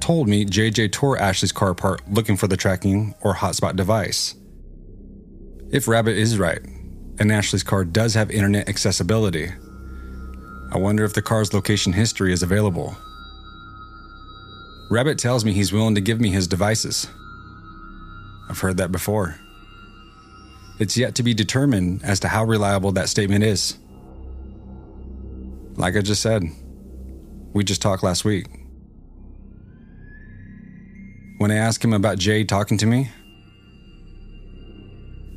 told 0.00 0.28
me 0.28 0.44
JJ 0.44 0.92
tore 0.92 1.18
Ashley's 1.18 1.52
car 1.52 1.70
apart 1.70 2.02
looking 2.08 2.36
for 2.36 2.46
the 2.46 2.56
tracking 2.56 3.14
or 3.20 3.34
hotspot 3.34 3.76
device. 3.76 4.34
If 5.70 5.86
Rabbit 5.88 6.16
is 6.16 6.38
right, 6.38 6.60
and 7.18 7.30
Ashley's 7.30 7.62
car 7.62 7.84
does 7.84 8.14
have 8.14 8.30
internet 8.30 8.68
accessibility, 8.68 9.52
I 10.72 10.78
wonder 10.78 11.04
if 11.04 11.14
the 11.14 11.22
car's 11.22 11.52
location 11.52 11.92
history 11.92 12.32
is 12.32 12.42
available. 12.42 12.96
Rabbit 14.90 15.18
tells 15.18 15.44
me 15.44 15.52
he's 15.52 15.72
willing 15.72 15.94
to 15.96 16.00
give 16.00 16.20
me 16.20 16.30
his 16.30 16.48
devices. 16.48 17.08
I've 18.48 18.58
heard 18.58 18.76
that 18.78 18.90
before. 18.90 19.36
It's 20.78 20.96
yet 20.96 21.14
to 21.16 21.22
be 21.22 21.34
determined 21.34 22.02
as 22.02 22.20
to 22.20 22.28
how 22.28 22.44
reliable 22.44 22.92
that 22.92 23.08
statement 23.08 23.44
is. 23.44 23.78
Like 25.74 25.96
I 25.96 26.00
just 26.00 26.22
said, 26.22 26.44
we 27.52 27.64
just 27.64 27.82
talked 27.82 28.02
last 28.02 28.24
week. 28.24 28.46
When 31.40 31.50
I 31.50 31.54
ask 31.54 31.82
him 31.82 31.94
about 31.94 32.18
Jay 32.18 32.44
talking 32.44 32.76
to 32.76 32.84
me, 32.84 33.10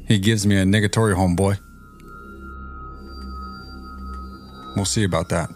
he 0.06 0.20
gives 0.20 0.46
me 0.46 0.58
a 0.58 0.66
negatory 0.66 1.16
homeboy. 1.16 1.58
We'll 4.76 4.84
see 4.84 5.06
about 5.06 5.30
that. 5.30 5.50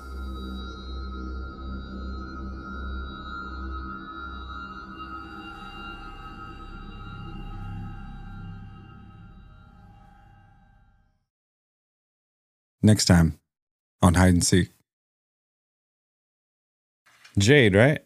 Next 12.82 13.04
time 13.04 13.38
on 14.02 14.14
Hide 14.14 14.34
and 14.34 14.46
Seek. 14.46 14.70
Jade, 17.38 17.76
right? 17.76 18.00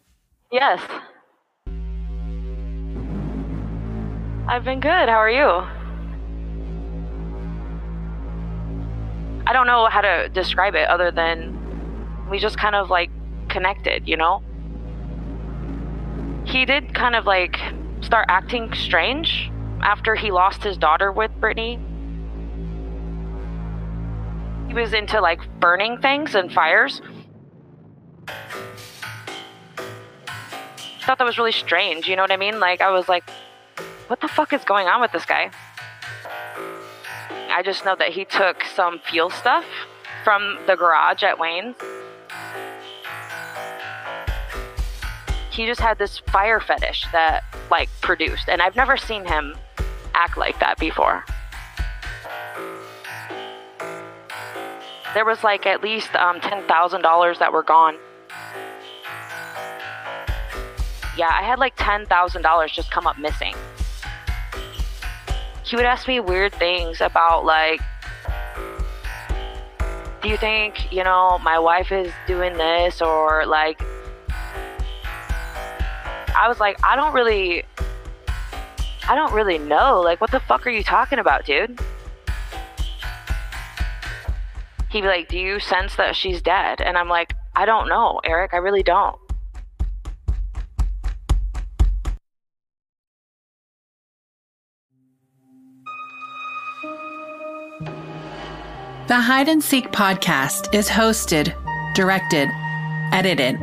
Yes. 0.52 0.82
I've 4.48 4.64
been 4.64 4.80
good. 4.80 5.10
How 5.10 5.18
are 5.18 5.30
you? 5.30 5.68
I 9.46 9.54
don't 9.54 9.68
know 9.68 9.88
how 9.88 10.02
to 10.02 10.30
describe 10.30 10.76
it 10.76 10.88
other 10.88 11.12
than 11.12 11.58
we 12.30 12.40
just 12.40 12.58
kind 12.58 12.76
of 12.76 12.90
like 12.90 13.10
connected, 13.50 14.08
you 14.08 14.18
know? 14.18 14.42
He 16.46 16.66
did 16.66 16.94
kind 16.94 17.16
of 17.16 17.26
like 17.26 17.60
start 18.02 18.26
acting 18.30 18.74
strange 18.74 19.52
after 19.82 20.16
he 20.16 20.32
lost 20.32 20.64
his 20.64 20.78
daughter 20.78 21.12
with 21.12 21.32
Brittany. 21.40 21.80
He 24.68 24.74
was 24.74 24.94
into 24.94 25.22
like 25.22 25.42
burning 25.60 26.00
things 26.00 26.36
and 26.36 26.52
fires. 26.52 27.02
I 28.28 28.34
thought 31.06 31.18
that 31.18 31.26
was 31.26 31.38
really 31.38 31.52
strange, 31.52 32.08
you 32.08 32.16
know 32.16 32.22
what 32.22 32.32
I 32.32 32.38
mean? 32.38 32.60
Like, 32.60 32.80
I 32.80 32.92
was 32.92 33.10
like, 33.10 33.30
what 34.12 34.20
the 34.20 34.28
fuck 34.28 34.52
is 34.52 34.66
going 34.66 34.88
on 34.88 35.00
with 35.00 35.14
this 35.14 35.24
guy? 35.24 35.50
I 37.50 37.62
just 37.64 37.86
know 37.86 37.96
that 37.96 38.10
he 38.10 38.26
took 38.26 38.62
some 38.76 39.00
fuel 39.00 39.30
stuff 39.30 39.64
from 40.26 40.60
the 40.68 40.76
garage 40.76 41.24
at 41.24 41.40
Wayne's. 41.40 41.78
He 45.50 45.66
just 45.66 45.80
had 45.80 45.98
this 45.98 46.18
fire 46.30 46.60
fetish 46.60 47.06
that, 47.14 47.44
like, 47.70 47.88
produced, 48.02 48.50
and 48.50 48.62
I've 48.62 48.76
never 48.76 48.98
seen 48.98 49.24
him 49.24 49.56
act 50.14 50.38
like 50.38 50.60
that 50.60 50.78
before. 50.78 51.24
There 55.14 55.24
was 55.24 55.42
like 55.42 55.66
at 55.66 55.82
least 55.82 56.14
um, 56.16 56.42
$10,000 56.42 57.40
that 57.40 57.54
were 57.54 57.64
gone. 57.64 57.96
Yeah, 61.18 61.30
I 61.30 61.44
had 61.44 61.60
like 61.60 61.78
$10,000 61.78 62.74
just 62.74 62.92
come 62.92 63.08
up 63.08 63.18
missing. 63.18 63.56
He 65.72 65.78
would 65.78 65.86
ask 65.86 66.06
me 66.06 66.20
weird 66.20 66.52
things 66.52 67.00
about 67.00 67.46
like, 67.46 67.80
do 70.22 70.28
you 70.28 70.36
think, 70.36 70.92
you 70.92 71.02
know, 71.06 71.40
my 71.40 71.58
wife 71.60 71.94
is 71.94 72.12
doing 72.28 72.58
this 72.58 73.02
or 73.02 73.46
like, 73.46 73.82
I 76.36 76.50
was 76.50 76.60
like, 76.60 76.78
I 76.84 76.98
don't 76.98 77.14
really, 77.14 77.64
I 79.08 79.16
don't 79.16 79.32
really 79.32 79.60
know. 79.60 80.02
Like, 80.02 80.20
what 80.20 80.32
the 80.32 80.42
fuck 80.42 80.68
are 80.68 80.72
you 80.72 80.84
talking 80.84 81.20
about, 81.20 81.46
dude? 81.46 81.80
He'd 84.90 85.04
be 85.04 85.08
like, 85.08 85.30
Do 85.30 85.40
you 85.40 85.62
sense 85.62 85.96
that 85.96 86.18
she's 86.18 86.42
dead? 86.42 86.82
And 86.82 86.98
I'm 86.98 87.08
like, 87.08 87.34
I 87.56 87.66
don't 87.66 87.88
know, 87.88 88.20
Eric. 88.26 88.54
I 88.54 88.58
really 88.58 88.84
don't. 88.84 89.21
The 99.12 99.20
Hide 99.20 99.50
and 99.50 99.62
Seek 99.62 99.92
podcast 99.92 100.74
is 100.74 100.88
hosted, 100.88 101.54
directed, 101.96 102.48
edited, 103.12 103.58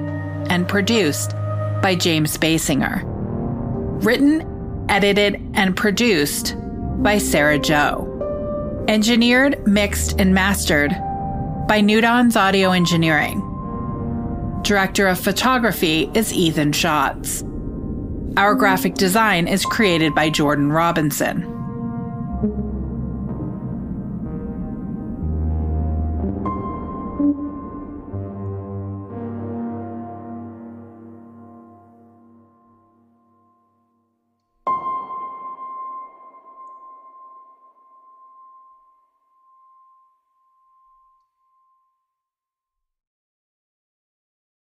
and 0.50 0.68
produced 0.68 1.30
by 1.80 1.96
James 1.98 2.36
Basinger. 2.36 3.00
Written, 4.04 4.84
edited, 4.90 5.40
and 5.54 5.74
produced 5.74 6.54
by 7.02 7.16
Sarah 7.16 7.58
Joe. 7.58 8.84
Engineered, 8.88 9.66
mixed, 9.66 10.20
and 10.20 10.34
mastered 10.34 10.90
by 11.66 11.80
Newdon's 11.80 12.36
Audio 12.36 12.72
Engineering. 12.72 13.40
Director 14.60 15.06
of 15.06 15.18
Photography 15.18 16.10
is 16.12 16.30
Ethan 16.30 16.72
Schatz. 16.72 17.42
Our 18.36 18.54
graphic 18.54 18.96
design 18.96 19.48
is 19.48 19.64
created 19.64 20.14
by 20.14 20.28
Jordan 20.28 20.70
Robinson. 20.70 21.57